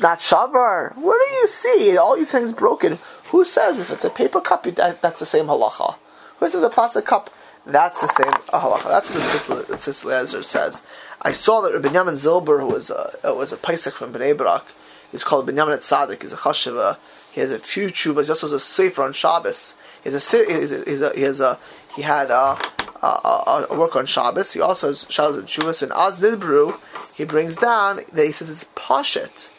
not 0.00 0.20
shavar. 0.20 0.96
Where 0.96 1.28
do 1.28 1.34
you 1.34 1.48
see 1.48 1.96
all 1.96 2.16
these 2.16 2.30
things 2.30 2.54
broken? 2.54 2.98
Who 3.30 3.44
says 3.44 3.78
if 3.78 3.90
it's 3.90 4.04
a 4.04 4.10
paper 4.10 4.40
cup, 4.40 4.64
that's 4.64 5.18
the 5.18 5.26
same 5.26 5.46
halacha? 5.46 5.96
Who 6.38 6.48
says 6.48 6.62
a 6.62 6.70
plastic 6.70 7.04
cup? 7.04 7.30
That's 7.66 8.00
the 8.00 8.06
same 8.06 8.32
halacha. 8.32 8.88
That's 8.88 9.10
what 9.48 9.68
the 9.68 9.74
Tzitz 9.74 10.44
says. 10.44 10.82
I 11.20 11.32
saw 11.32 11.60
that 11.62 11.72
Rabbi 11.72 11.88
Yamin 11.88 12.14
Zilber, 12.14 12.60
who 12.60 12.68
was 12.68 12.90
a, 12.90 13.16
uh, 13.24 13.34
was 13.34 13.52
a 13.52 13.56
Paisek 13.56 13.92
from 13.92 14.12
Bnei 14.12 14.36
Barak, 14.36 14.66
he's 15.10 15.24
called 15.24 15.48
Binyamin 15.48 15.78
Tzaddik. 15.78 16.22
He's 16.22 16.32
a 16.32 16.36
chashiva. 16.36 16.98
He 17.32 17.40
has 17.40 17.50
a 17.50 17.58
few 17.58 17.88
chuvas. 17.88 18.26
He 18.26 18.30
also 18.30 18.46
has 18.46 18.52
a 18.52 18.58
sefer 18.58 19.02
on 19.02 19.12
Shabbos. 19.12 19.76
He 20.02 20.10
has 20.10 20.14
a, 20.14 20.20
si- 20.20 20.44
he's 20.46 21.00
a, 21.00 21.12
he 21.14 21.22
has 21.22 21.40
a 21.40 21.58
he 21.96 22.02
had 22.02 22.30
a, 22.30 22.58
a, 23.02 23.06
a, 23.06 23.66
a 23.70 23.78
work 23.78 23.96
on 23.96 24.06
Shabbos. 24.06 24.52
He 24.52 24.60
also 24.60 24.88
has 24.88 25.06
Shabbos 25.08 25.36
and 25.36 25.46
chuvas. 25.46 25.82
And 25.82 25.92
Az 25.92 26.18
Nidbru, 26.18 26.78
he 27.16 27.24
brings 27.24 27.56
down 27.56 28.02
that 28.12 28.24
he 28.24 28.32
says 28.32 28.50
it's 28.50 28.64
pashet. 28.76 29.50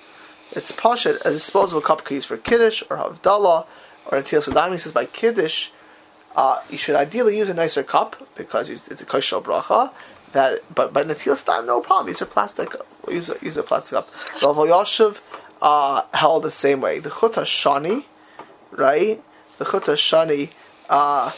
It's 0.51 0.71
pashet, 0.71 1.25
a 1.25 1.31
disposable 1.31 1.81
cup 1.81 2.03
can 2.05 2.15
use 2.15 2.25
for 2.25 2.37
kiddush 2.37 2.83
or 2.89 2.97
havdalah 2.97 3.65
or 4.11 4.17
a 4.17 4.23
til 4.23 4.41
sadam. 4.41 4.71
He 4.71 4.77
says 4.77 4.91
by 4.91 5.05
kiddush, 5.05 5.69
uh, 6.35 6.61
you 6.69 6.77
should 6.77 6.95
ideally 6.95 7.37
use 7.37 7.49
a 7.49 7.53
nicer 7.53 7.83
cup 7.83 8.15
because 8.35 8.69
it's 8.69 9.01
a 9.01 9.05
kosher 9.05 9.39
bracha. 9.39 9.91
That, 10.33 10.63
but 10.73 10.91
but 10.91 11.07
Natil 11.07 11.37
Stam, 11.37 11.65
no 11.65 11.79
problem. 11.79 12.09
Use 12.09 12.21
a 12.21 12.25
plastic. 12.25 12.75
Use 13.09 13.29
a, 13.29 13.37
use 13.41 13.55
a 13.55 13.63
plastic 13.63 13.95
cup. 13.95 14.09
Rav 14.43 14.57
Yashiv 14.57 15.21
uh, 15.61 16.01
held 16.13 16.43
the 16.43 16.51
same 16.51 16.81
way. 16.81 16.99
The 16.99 17.09
Chut 17.09 17.33
Shani, 17.33 18.03
right? 18.71 19.23
The 19.59 19.65
Chut 19.65 19.83
Shani 19.83 20.51
uh, 20.89 21.31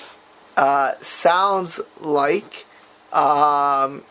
uh, 0.58 0.94
sounds 1.02 1.80
like 2.02 2.66
um, 3.14 4.04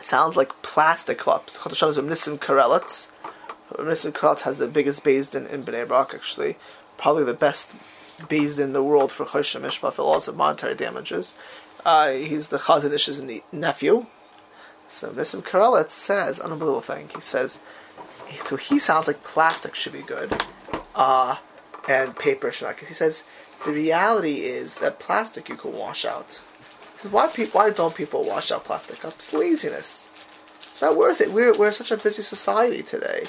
sounds 0.00 0.36
like 0.36 0.62
plastic 0.62 1.18
cups. 1.18 1.58
Chut 1.62 1.72
is 1.72 1.98
Nissim 1.98 2.38
Karelitz. 2.38 3.10
Nissim 3.72 4.12
Karelitz 4.12 4.42
has 4.42 4.58
the 4.58 4.68
biggest 4.68 5.04
based 5.04 5.34
in, 5.34 5.46
in 5.48 5.64
Bnei 5.64 5.86
Brak, 5.86 6.14
actually. 6.14 6.56
Probably 6.96 7.24
the 7.24 7.34
best 7.34 7.74
based 8.28 8.58
in 8.58 8.72
the 8.72 8.82
world 8.82 9.12
for 9.12 9.26
Choshen 9.26 9.62
Mishpat 9.62 9.94
for 9.94 10.02
laws 10.02 10.28
of 10.28 10.36
monetary 10.36 10.74
damages. 10.74 11.34
Uh, 11.84 12.12
he's 12.12 12.48
the 12.48 12.58
Chazon 12.58 12.92
Ish's 12.92 13.20
nephew. 13.52 14.06
So 14.88 15.10
Nissim 15.10 15.42
Karelitz 15.42 15.90
says, 15.90 16.38
unbelievable 16.38 16.80
thing. 16.80 17.10
He 17.14 17.20
says, 17.20 17.58
so 18.44 18.56
he 18.56 18.78
sounds 18.78 19.08
like 19.08 19.24
plastic 19.24 19.74
should 19.74 19.92
be 19.92 20.02
good, 20.02 20.40
uh, 20.94 21.36
and 21.88 22.16
paper 22.16 22.52
should 22.52 22.66
not. 22.66 22.76
Because 22.76 22.88
he 22.88 22.94
says 22.94 23.24
the 23.64 23.72
reality 23.72 24.42
is 24.42 24.78
that 24.78 24.98
plastic 24.98 25.48
you 25.48 25.56
can 25.56 25.72
wash 25.72 26.04
out. 26.04 26.42
Why 27.10 27.26
people? 27.28 27.60
Why 27.60 27.70
don't 27.70 27.94
people 27.94 28.24
wash 28.24 28.50
out 28.50 28.64
plastic 28.64 29.00
cups? 29.00 29.32
Laziness. 29.32 30.10
It's 30.58 30.82
not 30.82 30.96
worth 30.96 31.20
it. 31.20 31.32
We're 31.32 31.56
we're 31.56 31.72
such 31.72 31.90
a 31.90 31.96
busy 31.96 32.22
society 32.22 32.82
today, 32.82 33.24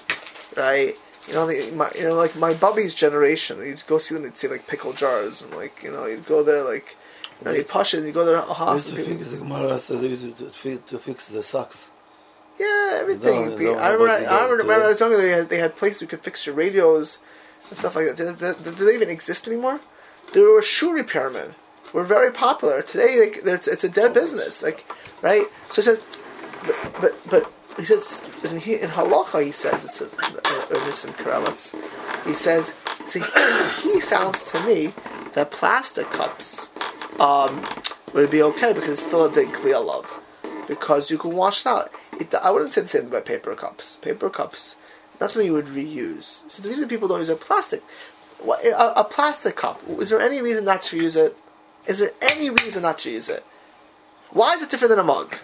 right? 0.55 0.95
You 1.27 1.33
know, 1.33 1.45
the, 1.45 1.71
my, 1.71 1.91
you 1.95 2.03
know, 2.03 2.13
like 2.13 2.35
my 2.35 2.53
Bubby's 2.53 2.95
generation. 2.95 3.59
You'd 3.59 3.85
go 3.87 3.97
see 3.97 4.15
them. 4.15 4.23
They'd 4.23 4.37
see 4.37 4.47
like 4.47 4.67
pickle 4.67 4.93
jars 4.93 5.41
and 5.41 5.53
like 5.53 5.83
you 5.83 5.91
know, 5.91 6.05
you'd 6.05 6.25
go 6.25 6.43
there 6.43 6.63
like. 6.63 6.97
You 7.39 7.45
know, 7.45 7.51
you'd 7.51 7.67
push 7.67 7.93
it 7.93 7.97
and 7.97 8.07
you 8.07 8.13
go 8.13 8.25
there. 8.25 8.37
Uh, 8.37 8.73
used 8.73 8.89
to 8.89 8.95
fix 8.95 9.29
the 9.29 9.37
Gemara 9.37 9.77
said 9.77 10.01
they 10.01 10.07
used 10.07 10.37
to, 10.39 10.49
fix, 10.49 10.89
to 10.89 10.97
fix 10.97 11.27
the 11.27 11.43
socks. 11.43 11.91
Yeah, 12.59 12.93
everything. 12.93 13.49
No, 13.49 13.57
Be- 13.57 13.65
no, 13.65 13.73
I 13.75 13.89
remember. 13.89 14.27
I 14.27 14.43
remember 14.43 14.65
when 14.65 14.81
I 14.81 14.87
was 14.87 14.99
younger. 14.99 15.17
They 15.17 15.29
had, 15.29 15.49
they 15.49 15.59
had 15.59 15.75
places 15.75 16.01
you 16.01 16.07
could 16.07 16.21
fix 16.21 16.47
your 16.47 16.55
radios 16.55 17.19
and 17.69 17.77
stuff 17.77 17.95
like 17.95 18.15
that. 18.15 18.39
Do, 18.39 18.55
do, 18.63 18.75
do 18.75 18.85
they 18.85 18.95
even 18.95 19.09
exist 19.09 19.45
anymore? 19.45 19.79
There 20.33 20.51
were 20.51 20.61
shoe 20.61 20.91
repairmen. 20.91 21.53
Were 21.93 22.03
very 22.03 22.31
popular 22.31 22.81
today. 22.81 23.31
It's, 23.43 23.83
a 23.83 23.89
dead 23.89 24.13
business. 24.13 24.61
Like, 24.61 24.85
right? 25.21 25.45
So 25.69 25.79
it 25.79 25.83
says, 25.83 26.03
but 26.65 26.91
but, 27.01 27.29
but 27.29 27.51
he 27.77 27.85
says 27.85 28.23
in, 28.43 28.59
he, 28.59 28.75
in 28.75 28.89
halacha 28.89 29.43
he 29.43 29.51
says 29.51 29.85
it's 29.85 30.01
Ernest 30.01 31.05
and 31.05 31.15
Karelitz. 31.15 31.73
He 32.25 32.33
says, 32.33 32.75
see, 33.05 33.19
he, 33.19 33.93
he 33.93 34.01
sounds 34.01 34.43
to 34.51 34.61
me 34.65 34.93
that 35.33 35.51
plastic 35.51 36.09
cups 36.09 36.69
um, 37.19 37.65
would 38.13 38.31
be 38.31 38.41
okay 38.41 38.73
because 38.73 38.89
it's 38.89 39.05
still 39.05 39.25
a 39.25 39.29
big 39.29 39.53
clear 39.53 39.79
love 39.79 40.19
because 40.67 41.09
you 41.09 41.17
can 41.17 41.31
wash 41.31 41.61
it 41.61 41.67
out. 41.67 41.91
It, 42.19 42.33
I 42.33 42.51
wouldn't 42.51 42.73
say 42.73 42.81
the 42.81 42.87
same 42.89 43.07
about 43.07 43.25
paper 43.25 43.53
cups. 43.55 43.97
Paper 43.97 44.29
cups, 44.29 44.75
nothing 45.21 45.45
you 45.45 45.53
would 45.53 45.67
reuse. 45.67 46.49
So 46.49 46.61
the 46.61 46.69
reason 46.69 46.89
people 46.89 47.07
don't 47.07 47.19
use 47.19 47.29
are 47.29 47.35
plastic. 47.35 47.83
What, 48.39 48.63
a, 48.65 48.99
a 49.01 49.03
plastic 49.03 49.55
cup. 49.55 49.81
Is 49.99 50.09
there 50.09 50.19
any 50.21 50.41
reason 50.41 50.65
not 50.65 50.81
to 50.83 50.97
use 50.97 51.15
it? 51.15 51.35
Is 51.87 51.99
there 51.99 52.11
any 52.21 52.49
reason 52.49 52.83
not 52.83 52.97
to 52.99 53.11
use 53.11 53.29
it? 53.29 53.43
Why 54.31 54.53
is 54.53 54.61
it 54.61 54.69
different 54.69 54.89
than 54.89 54.99
a 54.99 55.03
mug? 55.03 55.37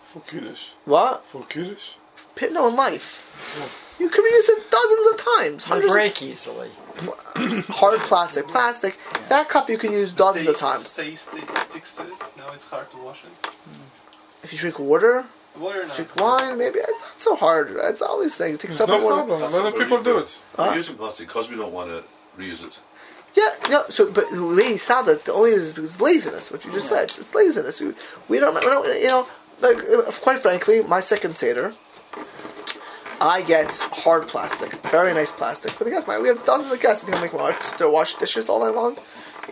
For 0.00 0.20
Kiddush. 0.20 0.70
What? 0.86 1.24
For 1.24 1.44
Kiddush. 1.44 1.92
Pit- 2.34 2.52
No, 2.52 2.66
in 2.68 2.74
life. 2.76 3.96
You 4.00 4.08
can 4.08 4.24
reuse 4.24 4.48
it 4.48 4.70
dozens 4.70 5.06
of 5.08 5.16
times. 5.36 5.64
They 5.64 5.68
Hundreds 5.68 5.92
break 5.92 6.22
easily. 6.22 6.70
hard 7.68 8.00
plastic. 8.00 8.48
Plastic. 8.48 8.98
That 9.28 9.48
cup 9.48 9.68
you 9.68 9.78
can 9.78 9.92
use 9.92 10.12
dozens 10.12 10.46
of 10.46 10.56
times. 10.56 10.94
Taste, 10.94 11.28
it 11.34 11.56
sticks 11.70 11.94
to 11.96 12.02
it. 12.02 12.08
Now 12.36 12.50
it's 12.54 12.64
hard 12.64 12.90
to 12.92 12.96
wash 12.98 13.22
it. 13.24 13.50
If 14.42 14.52
you 14.52 14.58
drink 14.58 14.78
water, 14.78 15.26
Water 15.60 15.86
now. 15.86 15.94
drink 15.94 16.16
wine, 16.16 16.58
maybe 16.58 16.78
it's 16.78 16.88
not 17.00 17.20
so 17.20 17.36
hard. 17.36 17.70
It's 17.70 18.00
all 18.02 18.20
these 18.20 18.34
things. 18.36 18.58
Take 18.58 18.70
It's 18.70 18.78
some 18.78 18.88
no 18.88 18.96
water. 18.98 19.14
problem. 19.16 19.38
A 19.38 19.40
That's 19.42 19.52
lot 19.54 19.64
what 19.64 19.74
of 19.74 19.78
people 19.80 20.02
do 20.02 20.18
it. 20.18 20.38
We're 20.58 20.64
Huh? 20.70 20.74
using 20.74 20.96
plastic 20.96 21.26
because 21.28 21.48
we 21.50 21.56
don't 21.56 21.72
want 21.72 21.90
to 21.90 22.02
reuse 22.40 22.64
it. 22.66 22.80
Yeah, 23.34 23.50
yeah. 23.68 23.82
So, 23.90 24.10
but 24.10 24.30
the 24.30 24.44
way 24.44 24.74
it 24.74 24.80
sounds 24.80 25.06
like 25.06 25.22
the 25.24 25.32
only 25.32 25.50
is 25.50 25.74
because 25.74 26.00
laziness. 26.00 26.50
What 26.50 26.64
you 26.64 26.72
just 26.72 26.88
said, 26.88 27.04
it's 27.04 27.34
laziness. 27.34 27.80
We, 27.80 27.92
we 28.28 28.38
don't, 28.40 28.54
we 28.54 28.60
don't, 28.62 29.00
you 29.00 29.08
know. 29.08 29.28
Like, 29.60 29.76
uh, 29.84 30.10
quite 30.12 30.38
frankly, 30.40 30.82
my 30.82 31.00
second 31.00 31.36
seder, 31.36 31.74
I 33.20 33.42
get 33.42 33.70
hard 33.92 34.26
plastic, 34.26 34.72
very 34.86 35.12
nice 35.12 35.30
plastic 35.30 35.70
for 35.72 35.84
the 35.84 35.90
guests. 35.90 36.08
My, 36.08 36.18
we 36.18 36.28
have 36.28 36.44
dozens 36.46 36.72
of 36.72 36.80
guests. 36.80 37.04
I 37.04 37.06
think 37.08 37.18
I 37.18 37.20
make 37.20 37.34
my 37.34 37.42
wife 37.42 37.62
still 37.62 37.92
wash 37.92 38.14
dishes 38.14 38.48
all 38.48 38.60
night 38.64 38.74
long. 38.74 38.96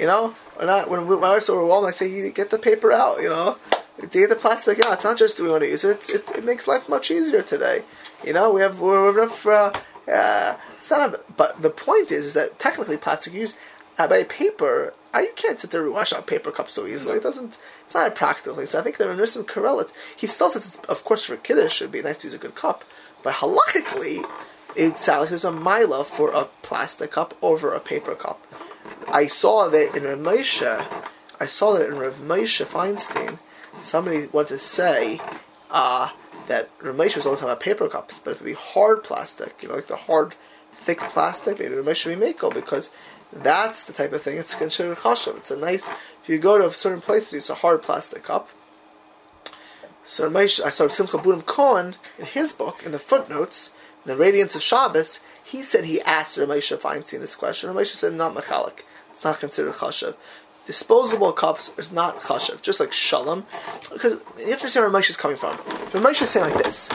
You 0.00 0.06
know, 0.06 0.34
or 0.58 0.64
not 0.64 0.88
when 0.88 1.06
we, 1.06 1.16
my 1.16 1.32
wife's 1.34 1.50
overwhelmed. 1.50 1.86
I 1.86 1.90
say, 1.90 2.08
you 2.08 2.30
get 2.30 2.50
the 2.50 2.58
paper 2.58 2.90
out. 2.92 3.20
You 3.20 3.28
know, 3.28 3.58
get 4.06 4.28
the 4.28 4.36
plastic 4.36 4.84
out. 4.84 4.94
It's 4.94 5.04
not 5.04 5.18
just 5.18 5.36
do 5.36 5.44
we 5.44 5.50
want 5.50 5.62
to 5.62 5.68
use 5.68 5.84
it. 5.84 6.08
It, 6.10 6.28
it 6.36 6.44
makes 6.44 6.66
life 6.66 6.88
much 6.88 7.10
easier 7.10 7.42
today. 7.42 7.82
You 8.24 8.32
know, 8.32 8.52
we 8.52 8.60
have 8.60 8.80
we're 8.80 9.10
enough. 9.10 9.46
Uh, 9.46 9.72
uh, 10.10 10.56
it's 10.76 10.90
not 10.90 11.14
a, 11.14 11.20
but 11.36 11.60
the 11.60 11.70
point 11.70 12.10
is, 12.10 12.26
is 12.26 12.34
that 12.34 12.58
technically 12.58 12.96
plastic 12.96 13.32
use 13.32 13.56
uh, 13.98 14.08
by 14.08 14.22
paper. 14.24 14.94
Uh, 15.14 15.20
you 15.20 15.32
can't 15.36 15.58
sit 15.58 15.70
there 15.70 15.84
and 15.84 15.92
wash 15.92 16.12
out 16.12 16.26
paper 16.26 16.50
cups 16.50 16.74
so 16.74 16.86
easily. 16.86 17.16
It 17.16 17.22
doesn't. 17.22 17.58
It's 17.84 17.94
not 17.94 18.08
a 18.08 18.10
practical 18.10 18.56
thing. 18.56 18.66
So 18.66 18.78
I 18.78 18.82
think 18.82 18.96
there 18.96 19.10
are 19.10 19.16
Nissim 19.16 19.44
Karelitz. 19.44 19.92
He 20.16 20.26
still 20.26 20.50
says, 20.50 20.66
it's, 20.66 20.76
of 20.86 21.04
course, 21.04 21.24
for 21.24 21.36
kiddush, 21.36 21.80
it'd 21.80 21.92
be 21.92 22.02
nice 22.02 22.18
to 22.18 22.26
use 22.26 22.34
a 22.34 22.38
good 22.38 22.54
cup. 22.54 22.84
But 23.22 23.34
halachically, 23.36 24.24
it 24.76 24.98
sounds 24.98 25.22
like 25.22 25.28
there's 25.30 25.44
a 25.44 25.52
mila 25.52 26.04
for 26.04 26.30
a 26.30 26.44
plastic 26.62 27.12
cup 27.12 27.34
over 27.42 27.72
a 27.72 27.80
paper 27.80 28.14
cup. 28.14 28.46
I 29.08 29.26
saw 29.26 29.68
that 29.68 29.96
in 29.96 30.04
Rav 30.04 30.18
Moshe, 30.18 31.04
I 31.40 31.46
saw 31.46 31.72
that 31.72 31.88
in 31.88 31.98
Rav 31.98 32.16
Moshe 32.16 32.64
Feinstein, 32.66 33.38
somebody 33.80 34.26
went 34.32 34.48
to 34.48 34.58
say 34.58 35.20
uh, 35.70 36.10
that 36.48 36.70
was 36.82 36.98
only 37.04 37.20
talking 37.20 37.44
about 37.44 37.60
paper 37.60 37.88
cups, 37.88 38.18
but 38.18 38.32
if 38.32 38.40
it 38.40 38.44
be 38.44 38.52
hard 38.52 39.04
plastic, 39.04 39.62
you 39.62 39.68
know, 39.68 39.74
like 39.74 39.86
the 39.86 39.96
hard, 39.96 40.34
thick 40.74 41.00
plastic, 41.00 41.58
maybe 41.58 41.74
Rav 41.74 41.96
should 41.96 42.18
be 42.18 42.26
mako 42.26 42.50
because 42.50 42.90
that's 43.32 43.84
the 43.84 43.92
type 43.92 44.12
of 44.12 44.22
thing 44.22 44.38
it's 44.38 44.54
considered 44.54 44.98
chashav. 44.98 45.36
It's 45.36 45.50
a 45.50 45.56
nice, 45.56 45.88
if 45.88 46.28
you 46.28 46.38
go 46.38 46.58
to 46.58 46.72
certain 46.74 47.00
places, 47.00 47.34
it's 47.34 47.50
a 47.50 47.56
hard 47.56 47.82
plastic 47.82 48.22
cup. 48.22 48.48
So 50.04 50.26
Rav 50.26 50.36
I 50.36 50.46
saw 50.46 50.88
Simcha 50.88 51.18
Bunim 51.18 51.44
Cohen 51.44 51.96
in 52.18 52.24
his 52.24 52.52
book, 52.52 52.82
in 52.84 52.92
the 52.92 52.98
footnotes, 52.98 53.72
in 54.04 54.10
the 54.10 54.16
Radiance 54.16 54.54
of 54.54 54.62
Shabbos, 54.62 55.20
he 55.44 55.62
said 55.62 55.84
he 55.84 56.00
asked 56.00 56.38
Rav 56.38 56.48
Moshe 56.48 56.76
Feinstein 56.78 57.20
this 57.20 57.36
question. 57.36 57.72
Rav 57.72 57.86
said, 57.86 58.14
not 58.14 58.34
machalik. 58.34 58.80
It's 59.12 59.24
not 59.24 59.40
considered 59.40 59.74
chashav. 59.74 60.14
Disposable 60.68 61.32
cups 61.32 61.72
is 61.78 61.92
not 61.92 62.20
chashav, 62.20 62.60
just 62.60 62.78
like 62.78 62.92
shalom. 62.92 63.46
Because 63.90 64.20
you 64.38 64.50
have 64.50 64.60
to 64.60 64.68
see 64.68 64.78
where 64.78 64.90
Moshe 64.90 65.08
is 65.08 65.16
coming 65.16 65.38
from. 65.38 65.56
Rav 65.56 66.04
Moshe 66.04 66.20
is 66.20 66.28
saying 66.28 66.52
like 66.52 66.62
this. 66.62 66.90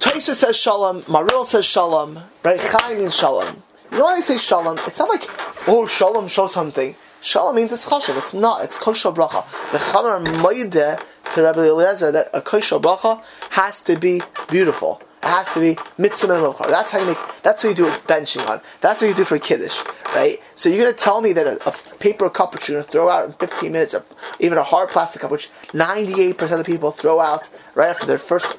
Taisa 0.00 0.34
says 0.34 0.56
shalom, 0.56 1.02
Maril 1.02 1.46
says 1.46 1.64
shalom, 1.64 2.18
right? 2.42 2.60
Chaim 2.60 2.98
means 2.98 3.14
shalom. 3.14 3.62
You 3.92 3.98
know 3.98 4.04
why 4.06 4.16
they 4.16 4.22
say 4.22 4.36
shalom? 4.36 4.80
It's 4.84 4.98
not 4.98 5.08
like, 5.08 5.30
oh, 5.68 5.86
shalom, 5.86 6.26
show 6.26 6.48
something. 6.48 6.96
Shalom 7.20 7.54
means 7.54 7.70
it's 7.70 7.88
chashav. 7.88 8.18
It's 8.18 8.34
not. 8.34 8.64
It's 8.64 8.78
kosher 8.78 9.10
bracha. 9.10 9.44
The 9.70 9.78
Chamer 9.78 10.20
moide 10.42 11.00
to 11.34 11.42
Rabbi 11.42 11.68
Eliezer 11.68 12.10
that 12.10 12.30
a 12.34 12.42
kosher 12.42 12.80
bracha 12.80 13.22
has 13.50 13.80
to 13.84 13.96
be 13.96 14.22
beautiful. 14.50 15.00
It 15.22 15.26
has 15.26 15.52
to 15.54 15.60
be 15.60 15.76
mitzvah 15.98 16.32
and 16.32 16.42
milchar. 16.42 16.68
That's 16.68 16.92
how 16.92 17.00
you 17.00 17.06
make. 17.06 17.18
That's 17.42 17.64
what 17.64 17.70
you 17.70 17.76
do 17.76 17.84
with 17.84 18.06
benching 18.06 18.46
on. 18.48 18.60
That's 18.80 19.00
what 19.00 19.08
you 19.08 19.14
do 19.14 19.24
for 19.24 19.38
kiddush, 19.38 19.82
right? 20.14 20.40
So 20.54 20.68
you're 20.68 20.90
to 20.90 20.96
tell 20.96 21.20
me 21.20 21.32
that 21.32 21.46
a, 21.46 21.68
a 21.68 21.72
paper 21.98 22.30
cup 22.30 22.54
which 22.54 22.68
you're 22.68 22.82
to 22.82 22.88
throw 22.88 23.08
out 23.08 23.26
in 23.26 23.32
15 23.32 23.72
minutes, 23.72 23.94
or 23.94 24.04
even 24.38 24.58
a 24.58 24.62
hard 24.62 24.90
plastic 24.90 25.22
cup 25.22 25.30
which 25.30 25.50
98% 25.72 26.60
of 26.60 26.66
people 26.66 26.92
throw 26.92 27.18
out 27.20 27.48
right 27.74 27.90
after 27.90 28.06
their 28.06 28.18
first 28.18 28.54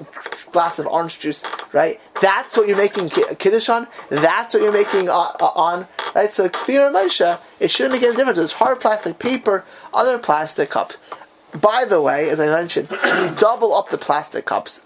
glass 0.51 0.80
of 0.80 0.88
orange 0.88 1.20
juice, 1.20 1.43
right? 1.74 1.99
That's 2.22 2.57
what 2.57 2.68
you're 2.68 2.78
making 2.78 3.10
ki- 3.10 3.36
kiddush 3.38 3.70
on. 3.70 3.88
That's 4.10 4.53
what 4.53 4.64
you're 4.64 4.74
making 4.74 5.10
uh, 5.10 5.14
uh, 5.14 5.51
on, 5.55 5.88
right? 6.14 6.32
So 6.32 6.49
clear 6.49 6.91
Moshe, 6.91 7.39
it 7.60 7.72
shouldn't 7.72 7.93
make 7.93 8.03
any 8.03 8.16
difference. 8.16 8.38
It's 8.38 8.53
hard 8.53 8.80
plastic, 8.80 9.20
paper, 9.20 9.64
other 9.93 10.18
plastic 10.18 10.72
cups. 10.72 10.97
By 11.53 11.86
the 11.86 12.01
way, 12.01 12.30
as 12.30 12.39
I 12.39 12.47
mentioned, 12.47 12.89
you 12.91 13.36
double 13.36 13.74
up 13.74 13.89
the 13.89 13.97
plastic 13.97 14.45
cups. 14.45 14.84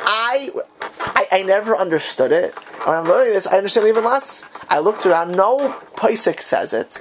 I, 0.00 0.50
I, 0.90 1.26
I 1.32 1.42
never 1.42 1.76
understood 1.76 2.32
it. 2.32 2.54
When 2.84 2.96
I'm 2.96 3.04
learning 3.04 3.34
this, 3.34 3.46
I 3.46 3.56
understand 3.58 3.86
even 3.88 4.04
less. 4.04 4.44
I 4.68 4.78
looked 4.78 5.04
around. 5.06 5.32
No 5.32 5.76
Paisik 5.96 6.40
says 6.40 6.72
it. 6.72 7.00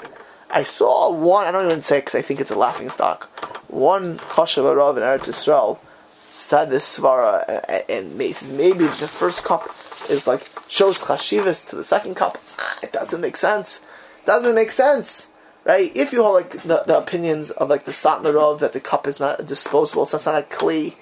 I 0.49 0.63
saw 0.63 1.11
one. 1.11 1.45
I 1.45 1.51
don't 1.51 1.65
even 1.65 1.81
say 1.81 1.99
because 1.99 2.15
I 2.15 2.21
think 2.21 2.41
it's 2.41 2.51
a 2.51 2.55
laughing 2.57 2.89
stock. 2.89 3.25
One 3.69 4.17
Choshev 4.19 4.63
Arav 4.63 4.97
in 4.97 5.03
Eretz 5.03 5.27
Yisrael 5.27 5.79
said 6.27 6.69
this 6.69 6.99
svara, 6.99 7.63
and, 7.89 7.89
and 7.89 8.17
maybe 8.17 8.85
the 8.85 9.07
first 9.07 9.43
cup 9.43 9.69
is 10.09 10.27
like 10.27 10.49
shows 10.67 11.03
chashivas 11.03 11.69
to 11.69 11.75
the 11.75 11.83
second 11.83 12.15
cup. 12.15 12.37
Ah, 12.59 12.79
It 12.81 12.91
doesn't 12.91 13.21
make 13.21 13.37
sense. 13.37 13.81
Doesn't 14.25 14.55
make 14.55 14.71
sense. 14.71 15.29
Right? 15.63 15.93
If 15.95 16.13
you 16.13 16.23
hold 16.23 16.35
like 16.35 16.63
the, 16.63 16.83
the 16.87 16.97
opinions 16.97 17.51
of 17.51 17.69
like 17.69 17.83
the 17.83 17.91
Satmarov 17.91 18.59
that 18.59 18.71
the 18.71 18.79
cup 18.79 19.05
is 19.05 19.19
not 19.19 19.45
disposable, 19.45 20.05
so 20.05 20.15
it's 20.15 20.25
not 20.25 20.41
a 20.41 20.45
kli, 20.47 20.95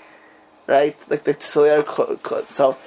right? 0.68 0.96
Like 1.10 1.24
the 1.24 1.34
Tzilir 1.34 1.86
cl- 1.86 2.20
cl- 2.26 2.48
So 2.48 2.78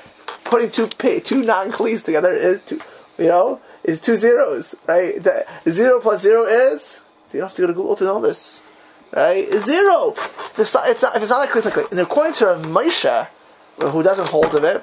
putting 0.44 0.70
two 0.70 0.86
two 1.20 1.42
non 1.42 1.70
clees 1.72 2.02
together 2.02 2.32
is 2.32 2.60
two, 2.60 2.80
you 3.18 3.26
know, 3.26 3.60
is 3.84 4.00
two 4.00 4.16
zeros, 4.16 4.74
right? 4.86 5.22
The, 5.22 5.46
zero 5.70 6.00
plus 6.00 6.22
zero 6.22 6.44
is. 6.44 7.04
You 7.32 7.40
don't 7.40 7.48
have 7.48 7.56
to 7.56 7.62
go 7.62 7.66
to 7.68 7.74
Google 7.74 7.96
to 7.96 8.04
know 8.04 8.20
this, 8.20 8.62
right? 9.12 9.46
Zero. 9.50 10.14
The, 10.56 10.64
si- 10.64 10.78
it's 10.84 11.02
not, 11.02 11.14
if 11.16 11.22
it's 11.22 11.30
not 11.30 11.46
a 11.54 11.58
it's 11.58 11.76
like, 11.76 11.90
and 11.90 12.00
according 12.00 12.32
to 12.34 12.46
Rav 12.46 12.62
Moshe, 12.62 13.28
who 13.80 14.02
doesn't 14.02 14.28
hold 14.28 14.54
of 14.54 14.64
it, 14.64 14.82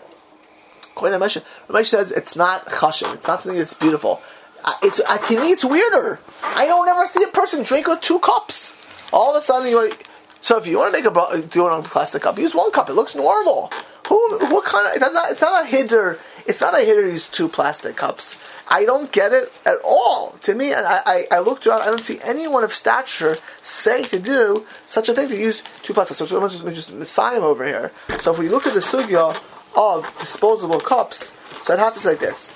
according 0.92 1.18
to 1.20 1.26
Rav 1.26 1.44
Moshe 1.70 1.86
says 1.88 2.12
it's 2.12 2.36
not 2.36 2.66
chashiv. 2.68 3.14
It's 3.16 3.28
not 3.28 3.42
something 3.42 3.58
that's 3.58 3.74
beautiful. 3.74 4.22
Uh, 4.64 4.74
it's 4.84 5.00
uh, 5.08 5.18
to 5.18 5.40
me, 5.40 5.52
it's 5.52 5.66
weirder. 5.66 6.20
I 6.44 6.66
don't 6.68 6.88
ever 6.88 7.06
see 7.08 7.24
a 7.24 7.28
person 7.28 7.64
drink 7.64 7.88
with 7.88 8.02
two 8.02 8.20
cups. 8.20 8.76
All 9.12 9.32
of 9.32 9.38
a 9.38 9.42
sudden, 9.42 9.70
you 9.70 9.76
want. 9.78 10.04
So 10.46 10.60
if 10.60 10.68
you 10.68 10.78
want 10.78 10.94
to 10.94 11.02
make 11.02 11.12
a 11.12 11.42
do 11.48 11.66
it 11.66 11.72
on 11.72 11.80
a 11.80 11.88
plastic 11.88 12.22
cup, 12.22 12.38
use 12.38 12.54
one 12.54 12.72
cup. 12.72 12.88
It 12.88 12.94
looks 12.94 13.16
normal. 13.16 13.72
Who? 14.08 14.38
What 14.54 14.64
kind 14.64 14.94
of? 14.94 15.00
That's 15.00 15.16
not. 15.16 15.32
It's 15.32 15.42
not 15.42 15.66
a 15.66 15.68
hider 15.68 16.20
It's 16.46 16.62
not 16.62 16.80
a 16.80 16.86
hit 16.86 17.02
to 17.02 17.12
use 17.12 17.26
two 17.26 17.50
plastic 17.50 17.96
cups. 17.96 18.38
I 18.68 18.86
don't 18.86 19.12
get 19.12 19.34
it 19.34 19.52
at 19.66 19.78
all. 19.84 20.34
To 20.42 20.54
me, 20.54 20.72
and 20.72 20.86
I, 20.86 21.02
I, 21.04 21.28
I 21.32 21.40
looked 21.40 21.66
around, 21.66 21.82
I 21.82 21.86
don't 21.86 22.06
see 22.06 22.20
anyone 22.24 22.64
of 22.64 22.72
stature 22.72 23.34
saying 23.64 24.06
to 24.06 24.20
do 24.20 24.68
such 24.86 25.10
a 25.10 25.16
thing 25.16 25.30
to 25.30 25.36
use 25.36 25.64
two 25.82 25.96
plastic. 25.96 26.16
So, 26.16 26.28
so 26.28 26.38
let 26.40 26.44
me 26.44 26.76
just, 26.76 26.90
just 26.90 26.94
messiah 26.94 27.38
him 27.38 27.44
over 27.44 27.66
here. 27.66 27.92
So 28.20 28.32
if 28.32 28.38
we 28.38 28.48
look 28.48 28.68
at 28.68 28.76
the 28.76 28.82
sugya 28.82 29.42
of 29.76 30.16
disposable 30.20 30.80
cups, 30.80 31.34
so 31.64 31.74
I'd 31.74 31.80
have 31.80 31.96
to 31.96 32.00
say 32.00 32.14
this. 32.14 32.54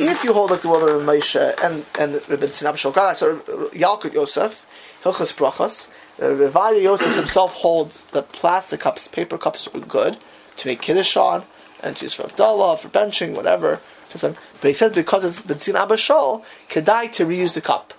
If 0.00 0.24
you 0.24 0.32
hold 0.32 0.52
like 0.52 0.62
the 0.62 0.70
world 0.70 0.88
of 0.88 1.02
Moshe 1.02 1.36
and 1.62 1.84
and 1.98 2.14
Rabbi 2.30 2.46
Sinab 2.46 2.76
Shulchan, 2.80 3.14
so 3.14 3.40
Yalkut 3.74 4.14
Yosef, 4.14 4.64
Hilchas 5.02 5.34
Brachas, 5.36 5.90
Revaya 6.18 6.82
Yosef 6.82 7.14
himself 7.14 7.54
holds 7.54 8.06
that 8.06 8.32
plastic 8.32 8.80
cups, 8.80 9.06
paper 9.08 9.36
cups 9.36 9.68
are 9.68 9.80
good 9.80 10.18
to 10.56 10.68
make 10.68 10.80
kiddush 10.80 11.16
on 11.16 11.44
and 11.82 11.94
to 11.96 12.06
use 12.06 12.14
for 12.14 12.22
Havdalah, 12.24 12.78
for 12.78 12.88
benching, 12.88 13.34
whatever. 13.34 13.80
But 14.12 14.38
he 14.62 14.72
says 14.72 14.92
because 14.92 15.24
of 15.24 15.46
the 15.46 15.54
Tzin 15.54 15.74
Abba 15.74 15.94
Shol, 15.94 16.42
kedai 16.70 17.12
to 17.12 17.26
reuse 17.26 17.54
the 17.54 17.60
cup. 17.60 17.92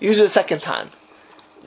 Use 0.00 0.18
it 0.18 0.26
a 0.26 0.30
second 0.30 0.60
time. 0.60 0.90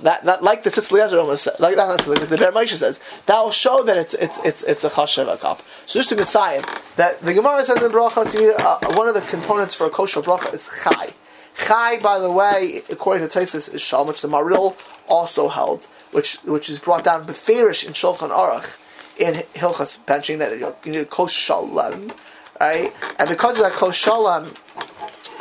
That, 0.01 0.25
that 0.25 0.43
like 0.43 0.63
the 0.63 0.71
Tzitz 0.71 0.91
Eliezer 0.91 1.19
almost 1.19 1.43
said, 1.43 1.59
like 1.59 1.75
that, 1.75 2.07
like 2.07 2.27
the 2.27 2.37
Ber 2.37 2.67
says, 2.67 2.99
that 3.27 3.39
will 3.39 3.51
show 3.51 3.83
that 3.83 3.95
it's 3.95 4.13
it's 4.15 4.39
it's 4.39 4.63
it's 4.63 4.83
a 4.83 4.89
chashav 4.89 5.39
cup. 5.39 5.61
So 5.85 5.99
just 5.99 6.09
to 6.09 6.15
Messiah, 6.15 6.63
that 6.97 7.21
the 7.21 7.33
Gemara 7.33 7.63
says 7.63 7.81
in 7.81 7.91
brachas, 7.91 8.33
you 8.33 8.47
need 8.47 8.55
uh, 8.57 8.79
one 8.93 9.07
of 9.07 9.13
the 9.13 9.21
components 9.21 9.73
for 9.73 9.85
a 9.85 9.89
kosher 9.89 10.21
bracha 10.21 10.53
is 10.53 10.67
chai. 10.83 11.13
Chai, 11.57 11.97
by 11.99 12.19
the 12.19 12.31
way, 12.31 12.81
according 12.89 13.27
to 13.27 13.39
Taisus, 13.39 13.73
is 13.73 13.81
Shalom, 13.81 14.07
which 14.07 14.21
the 14.21 14.27
Maril 14.27 14.75
also 15.07 15.47
held, 15.47 15.85
which 16.11 16.35
which 16.43 16.69
is 16.69 16.79
brought 16.79 17.03
down 17.03 17.25
beferish 17.25 17.85
in 17.85 17.93
Shulchan 17.93 18.29
Aruch 18.29 18.77
in 19.17 19.35
Hilchas 19.53 19.99
benching 20.05 20.39
that 20.39 20.57
you 20.85 20.91
need 20.91 21.09
kos 21.09 21.31
shalom, 21.31 22.11
right? 22.59 22.93
And 23.17 23.29
because 23.29 23.57
of 23.57 23.63
that 23.63 23.73
kos 23.73 23.95
shalom, 23.95 24.53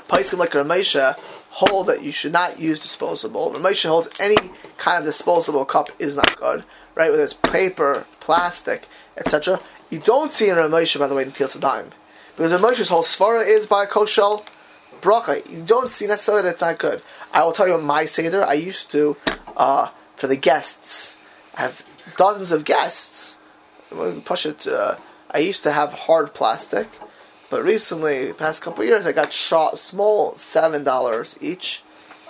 Paiskim 0.08 0.38
like 0.38 0.50
Ramesha 0.50 1.18
hold 1.50 1.86
that 1.86 2.02
you 2.02 2.12
should 2.12 2.32
not 2.32 2.58
use 2.60 2.80
disposable. 2.80 3.52
Ramesha 3.52 3.88
holds 3.88 4.08
any 4.20 4.36
kind 4.76 4.98
of 4.98 5.04
disposable 5.04 5.64
cup 5.64 5.90
is 5.98 6.16
not 6.16 6.36
good, 6.36 6.64
right? 6.94 7.10
Whether 7.10 7.24
it's 7.24 7.34
paper, 7.34 8.06
plastic, 8.20 8.88
etc. 9.16 9.60
You 9.90 9.98
don't 10.00 10.32
see 10.32 10.48
in 10.48 10.56
Ramesha, 10.56 10.98
by 10.98 11.06
the 11.06 11.14
way, 11.14 11.22
in 11.22 11.32
Tils 11.32 11.54
Dime. 11.54 11.90
Because 12.36 12.52
Ramesha's 12.52 12.88
whole 12.88 13.04
svara 13.04 13.46
is 13.46 13.66
by 13.66 13.86
koshal 13.86 14.44
bracha. 15.04 15.48
You 15.50 15.62
don't 15.62 15.88
see 15.88 16.06
necessarily 16.06 16.42
that 16.44 16.52
it's 16.54 16.60
not 16.60 16.78
good. 16.78 17.02
I 17.32 17.44
will 17.44 17.52
tell 17.52 17.68
you 17.68 17.78
my 17.78 18.06
Seder, 18.06 18.42
I 18.42 18.54
used 18.54 18.90
to, 18.92 19.16
uh, 19.56 19.88
for 20.16 20.26
the 20.26 20.36
guests, 20.36 21.16
I 21.56 21.62
have 21.62 21.84
dozens 22.16 22.50
of 22.50 22.64
guests. 22.64 23.38
Push 24.24 24.46
it, 24.46 24.66
uh, 24.66 24.96
I 25.30 25.38
used 25.38 25.62
to 25.62 25.72
have 25.72 25.92
hard 25.92 26.34
plastic. 26.34 26.88
But 27.50 27.62
recently, 27.62 28.32
past 28.32 28.62
couple 28.62 28.82
years, 28.84 29.06
I 29.06 29.12
got 29.12 29.32
shot 29.32 29.78
small, 29.78 30.34
seven 30.36 30.82
dollars 30.82 31.38
each, 31.40 31.82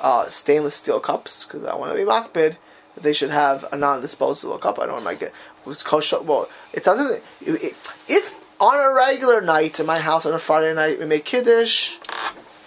uh, 0.02 0.28
stainless 0.28 0.76
steel 0.76 1.00
cups 1.00 1.44
because 1.44 1.64
I 1.64 1.74
want 1.76 1.92
to 1.92 1.96
be 1.96 2.04
makbid. 2.04 2.56
They 3.00 3.12
should 3.12 3.30
have 3.30 3.64
a 3.72 3.76
non-disposable 3.76 4.58
cup. 4.58 4.78
I 4.78 4.86
don't 4.86 5.04
to 5.04 5.14
get 5.16 5.32
it's 5.66 5.82
kosher. 5.82 6.20
Well, 6.20 6.48
it 6.72 6.84
doesn't. 6.84 7.22
It, 7.40 7.74
if 8.08 8.36
on 8.60 8.78
a 8.78 8.92
regular 8.92 9.40
night 9.40 9.80
in 9.80 9.86
my 9.86 9.98
house 9.98 10.26
on 10.26 10.34
a 10.34 10.38
Friday 10.38 10.74
night 10.74 10.98
we 10.98 11.06
make 11.06 11.24
kiddush, 11.24 11.96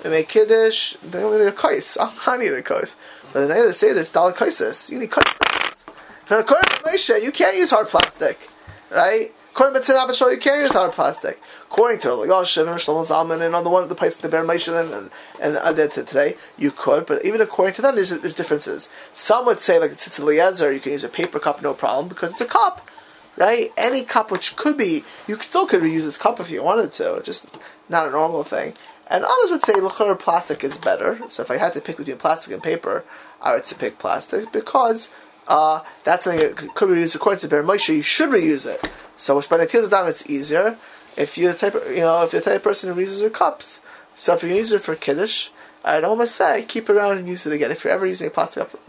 we 0.03 0.09
make 0.09 0.29
kiddush, 0.29 0.95
then 1.03 1.29
we 1.29 1.37
need 1.37 1.47
a 1.47 1.51
kais. 1.51 1.97
I 2.27 2.37
need 2.37 2.53
a 2.53 2.61
kais. 2.61 2.95
But 3.33 3.41
the 3.41 3.47
night 3.47 3.59
of 3.59 3.67
the 3.67 3.73
seder, 3.73 3.99
it's 3.99 4.11
kaisis. 4.11 4.89
You 4.89 4.99
need 4.99 5.11
kais. 5.11 5.83
And 6.29 6.39
according 6.39 6.69
to 6.69 6.83
Moshe, 6.83 7.23
you 7.23 7.31
can't 7.31 7.55
use 7.55 7.71
hard 7.71 7.87
plastic, 7.87 8.49
right? 8.91 9.33
According 9.57 9.81
to 9.81 9.91
Tzin 9.91 9.97
Abishol, 9.97 10.31
you 10.31 10.37
can't 10.37 10.59
use 10.59 10.73
hard 10.73 10.91
plastic. 10.91 11.41
According 11.63 11.97
to 12.01 12.09
Yoshev 12.09 12.67
and 12.67 12.79
Shlomo 12.79 13.07
Zalman 13.07 13.43
and 13.43 13.55
on 13.55 13.63
the 13.63 13.71
one 13.71 13.81
of 13.81 13.89
the 13.89 13.95
place 13.95 14.15
the 14.17 14.29
Ber 14.29 14.43
Moshe 14.43 14.67
and 14.67 14.93
and, 14.93 15.09
and 15.41 15.57
uh, 15.57 15.87
today, 15.87 16.35
you 16.59 16.69
could. 16.69 17.07
But 17.07 17.25
even 17.25 17.41
according 17.41 17.73
to 17.75 17.81
them, 17.81 17.95
there's 17.95 18.11
there's 18.11 18.35
differences. 18.35 18.89
Some 19.13 19.47
would 19.47 19.59
say 19.59 19.79
like 19.79 19.89
the 19.89 19.95
Tzitz 19.95 20.19
Eliezer, 20.19 20.71
you 20.71 20.79
can 20.79 20.91
use 20.91 21.03
a 21.03 21.09
paper 21.09 21.39
cup, 21.39 21.63
no 21.63 21.73
problem, 21.73 22.07
because 22.07 22.33
it's 22.33 22.41
a 22.41 22.45
cup, 22.45 22.87
right? 23.35 23.73
Any 23.77 24.03
cup 24.03 24.29
which 24.29 24.55
could 24.57 24.77
be, 24.77 25.03
you 25.27 25.39
still 25.39 25.65
could 25.65 25.81
reuse 25.81 26.03
this 26.03 26.19
cup 26.19 26.39
if 26.39 26.51
you 26.51 26.61
wanted 26.61 26.93
to, 26.93 27.21
just 27.23 27.47
not 27.89 28.07
a 28.07 28.11
normal 28.11 28.43
thing. 28.43 28.73
And 29.09 29.23
others 29.23 29.51
would 29.51 29.63
say 29.63 29.73
lachur 29.73 30.17
plastic 30.19 30.63
is 30.63 30.77
better. 30.77 31.19
So 31.29 31.43
if 31.43 31.51
I 31.51 31.57
had 31.57 31.73
to 31.73 31.81
pick 31.81 31.97
between 31.97 32.17
plastic 32.17 32.53
and 32.53 32.61
paper, 32.61 33.05
I 33.41 33.53
would 33.53 33.63
pick 33.79 33.97
plastic 33.97 34.51
because 34.51 35.09
uh, 35.47 35.81
that's 36.03 36.25
something 36.25 36.41
that 36.41 36.75
could 36.75 36.89
be 36.89 36.95
reused 36.95 37.15
according 37.15 37.39
to 37.39 37.47
Ber 37.47 37.63
Moshe. 37.63 37.95
You 37.95 38.01
should 38.01 38.29
reuse 38.29 38.65
it. 38.65 38.83
So 39.15 39.37
with 39.37 39.49
Spanatilas 39.49 39.89
down, 39.89 40.07
it's 40.07 40.29
easier. 40.29 40.77
If 41.15 41.37
you're 41.37 41.53
the 41.53 41.57
type, 41.57 41.75
of, 41.75 41.89
you 41.89 42.01
know, 42.01 42.23
if 42.23 42.33
you're 42.33 42.41
the 42.41 42.49
type 42.49 42.57
of 42.57 42.63
person 42.63 42.93
who 42.93 43.01
reuses 43.01 43.21
your 43.21 43.29
cups, 43.29 43.81
so 44.15 44.33
if 44.33 44.43
you 44.43 44.49
use 44.49 44.71
it 44.71 44.81
for 44.81 44.95
kiddush, 44.95 45.49
I'd 45.83 46.03
almost 46.03 46.35
say 46.35 46.63
keep 46.67 46.89
it 46.89 46.95
around 46.95 47.17
and 47.17 47.27
use 47.27 47.45
it 47.45 47.53
again. 47.53 47.71
If 47.71 47.83
you're 47.83 47.93
ever 47.93 48.05
using 48.05 48.27
a 48.27 48.31
plastic 48.31 48.69
cup 48.69 48.79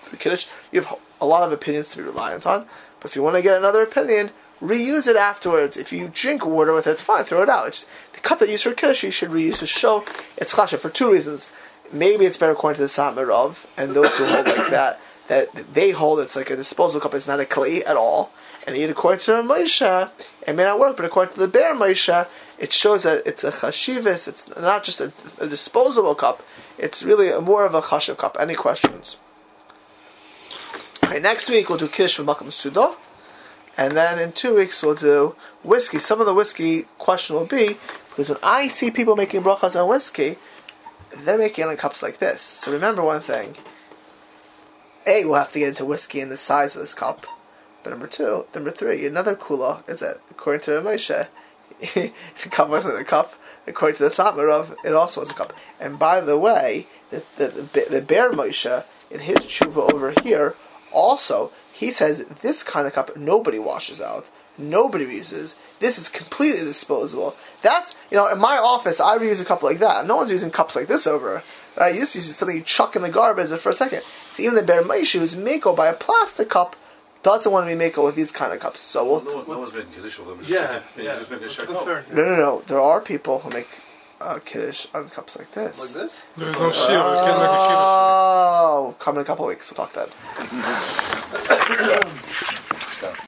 for 0.00 0.16
kiddush, 0.16 0.46
you 0.72 0.80
have 0.80 0.98
a 1.20 1.26
lot 1.26 1.42
of 1.42 1.52
opinions 1.52 1.90
to 1.90 1.98
be 1.98 2.04
reliant 2.04 2.46
on. 2.46 2.66
But 3.00 3.10
if 3.10 3.16
you 3.16 3.22
want 3.22 3.36
to 3.36 3.42
get 3.42 3.58
another 3.58 3.82
opinion, 3.82 4.30
reuse 4.60 5.06
it 5.06 5.16
afterwards. 5.16 5.76
If 5.76 5.92
you 5.92 6.10
drink 6.12 6.44
water 6.44 6.72
with 6.72 6.86
it, 6.86 6.92
it's 6.92 7.00
fine. 7.00 7.24
Throw 7.24 7.42
it 7.42 7.48
out. 7.48 7.68
It's, 7.68 7.86
the 8.12 8.20
cup 8.20 8.38
that 8.38 8.46
you 8.46 8.52
use 8.52 8.62
for 8.62 8.72
kiddush, 8.72 9.04
you 9.04 9.10
should 9.10 9.30
reuse 9.30 9.58
to 9.58 9.66
show 9.66 10.04
it's 10.36 10.54
chashav 10.54 10.78
for 10.78 10.90
two 10.90 11.12
reasons. 11.12 11.50
Maybe 11.92 12.24
it's 12.24 12.38
better 12.38 12.52
according 12.52 12.76
to 12.76 12.82
the 12.82 12.88
Satmarov 12.88 13.66
and 13.76 13.92
those 13.92 14.16
who 14.18 14.24
hold 14.24 14.46
like 14.46 14.70
that. 14.70 15.00
That 15.28 15.52
they 15.74 15.90
hold 15.90 16.20
it's 16.20 16.36
like 16.36 16.50
a 16.50 16.56
disposable 16.56 17.00
cup. 17.00 17.14
It's 17.14 17.26
not 17.26 17.40
a 17.40 17.46
clay 17.46 17.84
at 17.84 17.96
all 17.96 18.32
and 18.66 18.76
yet 18.76 18.90
according 18.90 19.20
to 19.20 19.32
Moshe, 19.32 20.10
it 20.46 20.52
may 20.54 20.64
not 20.64 20.78
work, 20.78 20.96
but 20.96 21.06
according 21.06 21.34
to 21.34 21.40
the 21.40 21.48
Ber 21.48 21.72
Moshe, 21.74 22.26
it 22.58 22.72
shows 22.72 23.04
that 23.04 23.24
it's 23.24 23.44
a 23.44 23.52
chashivas, 23.52 24.26
it's 24.26 24.48
not 24.56 24.82
just 24.82 25.00
a, 25.00 25.12
a, 25.40 25.46
disposable 25.46 26.14
cup, 26.16 26.42
it's 26.76 27.02
really 27.04 27.38
more 27.40 27.64
of 27.64 27.74
a 27.74 27.80
chashiv 27.80 28.18
cup. 28.18 28.36
Any 28.40 28.54
questions? 28.54 29.18
Okay, 31.04 31.20
next 31.20 31.48
week 31.48 31.68
we'll 31.68 31.78
do 31.78 31.86
Kish 31.86 32.16
from 32.16 32.26
Makam 32.26 32.50
Suda, 32.50 32.94
and 33.76 33.96
then 33.96 34.18
in 34.18 34.32
two 34.32 34.54
weeks 34.54 34.82
we'll 34.82 34.94
do 34.94 35.36
whiskey. 35.62 35.98
Some 35.98 36.20
of 36.20 36.26
the 36.26 36.34
whiskey 36.34 36.84
question 36.98 37.36
will 37.36 37.46
be, 37.46 37.76
because 38.08 38.28
when 38.28 38.38
I 38.42 38.68
see 38.68 38.90
people 38.90 39.16
making 39.16 39.42
brachas 39.42 39.80
on 39.80 39.88
whiskey, 39.88 40.36
they're 41.18 41.38
making 41.38 41.66
it 41.66 41.70
in 41.70 41.76
cups 41.76 42.02
like 42.02 42.18
this. 42.18 42.42
So 42.42 42.72
remember 42.72 43.02
one 43.02 43.20
thing. 43.20 43.56
A, 45.06 45.24
we'll 45.24 45.34
have 45.34 45.52
to 45.52 45.58
get 45.58 45.68
into 45.68 45.84
whiskey 45.84 46.20
and 46.20 46.32
the 46.32 46.36
size 46.36 46.74
of 46.74 46.80
this 46.80 46.94
cup. 46.94 47.26
But 47.82 47.90
number 47.90 48.08
two, 48.08 48.46
number 48.54 48.70
three, 48.70 49.06
another 49.06 49.36
kula 49.36 49.88
is 49.88 50.00
that 50.00 50.20
according 50.30 50.62
to 50.62 50.70
Moshe, 50.80 51.28
the 51.78 52.48
cup 52.50 52.68
wasn't 52.68 52.98
a 52.98 53.04
cup. 53.04 53.34
According 53.68 53.98
to 53.98 54.04
the 54.04 54.08
Satmarov, 54.10 54.74
it 54.84 54.92
also 54.92 55.20
was 55.20 55.30
a 55.30 55.34
cup. 55.34 55.52
And 55.78 55.98
by 55.98 56.20
the 56.20 56.38
way, 56.38 56.86
the 57.10 57.22
the, 57.36 57.48
the, 57.48 57.86
the 57.90 58.00
Ber 58.00 58.30
Moshe 58.30 58.84
in 59.10 59.20
his 59.20 59.38
tshuva 59.38 59.92
over 59.92 60.14
here 60.22 60.54
also 60.92 61.52
he 61.76 61.90
says 61.90 62.24
this 62.42 62.62
kind 62.62 62.86
of 62.86 62.92
cup 62.94 63.16
nobody 63.16 63.58
washes 63.58 64.00
out. 64.00 64.30
Nobody 64.58 65.04
uses. 65.04 65.54
This 65.80 65.98
is 65.98 66.08
completely 66.08 66.64
disposable. 66.64 67.36
That's 67.60 67.94
you 68.10 68.16
know 68.16 68.26
in 68.32 68.38
my 68.38 68.56
office 68.56 69.00
I 69.00 69.18
reuse 69.18 69.42
a 69.42 69.44
cup 69.44 69.62
like 69.62 69.80
that. 69.80 70.06
No 70.06 70.16
one's 70.16 70.30
using 70.30 70.50
cups 70.50 70.74
like 70.74 70.88
this 70.88 71.06
over. 71.06 71.42
Right? 71.76 71.92
You 71.94 72.00
just 72.00 72.14
use 72.14 72.34
something 72.34 72.56
you 72.56 72.62
chuck 72.62 72.96
in 72.96 73.02
the 73.02 73.10
garbage 73.10 73.50
for 73.60 73.68
a 73.68 73.74
second. 73.74 74.02
So 74.32 74.42
even 74.42 74.54
the 74.54 74.62
Ber 74.62 74.82
Moshe 74.82 75.18
who's 75.18 75.36
mako 75.36 75.76
by 75.76 75.88
a 75.88 75.94
plastic 75.94 76.48
cup 76.48 76.74
doesn't 77.22 77.52
want 77.52 77.64
to 77.66 77.68
be 77.68 77.74
making 77.74 78.02
with 78.04 78.14
these 78.16 78.32
kind 78.32 78.52
of 78.54 78.60
cups. 78.60 78.80
So 78.80 79.04
we'll 79.04 79.24
no, 79.24 79.36
one- 79.36 79.48
no 79.50 79.58
one's 79.58 79.74
making 79.74 79.92
kiddush 79.92 80.18
with 80.18 80.28
them. 80.28 80.38
It's 80.40 80.48
Yeah, 80.48 80.80
just- 80.80 80.96
yeah. 80.96 81.18
just 81.18 81.30
a 81.30 81.36
What's 81.38 81.52
shak 81.54 81.66
the 81.66 81.74
cup. 81.74 81.84
concern? 81.84 82.04
no, 82.12 82.24
no, 82.24 82.36
no. 82.36 82.60
There 82.66 82.80
are 82.80 83.00
people 83.02 83.40
who 83.40 83.50
make 83.50 83.68
uh, 84.20 84.38
kiddush 84.44 84.86
on 84.94 85.08
cups 85.08 85.36
like 85.38 85.50
this. 85.52 85.78
Like 85.78 86.04
this? 86.04 86.24
There 86.36 86.48
is 86.48 86.54
no 86.54 86.70
shiur. 86.70 86.90
You 86.90 87.24
can't 87.24 87.38
make 87.38 87.48
a 87.48 87.62
kiddush. 87.66 87.86
Oh, 87.88 88.94
come 88.98 89.16
in 89.16 89.22
a 89.22 89.24
couple 89.24 89.46
weeks. 89.46 89.70
We'll 89.70 89.86
talk 89.86 89.92
then. 89.92 90.08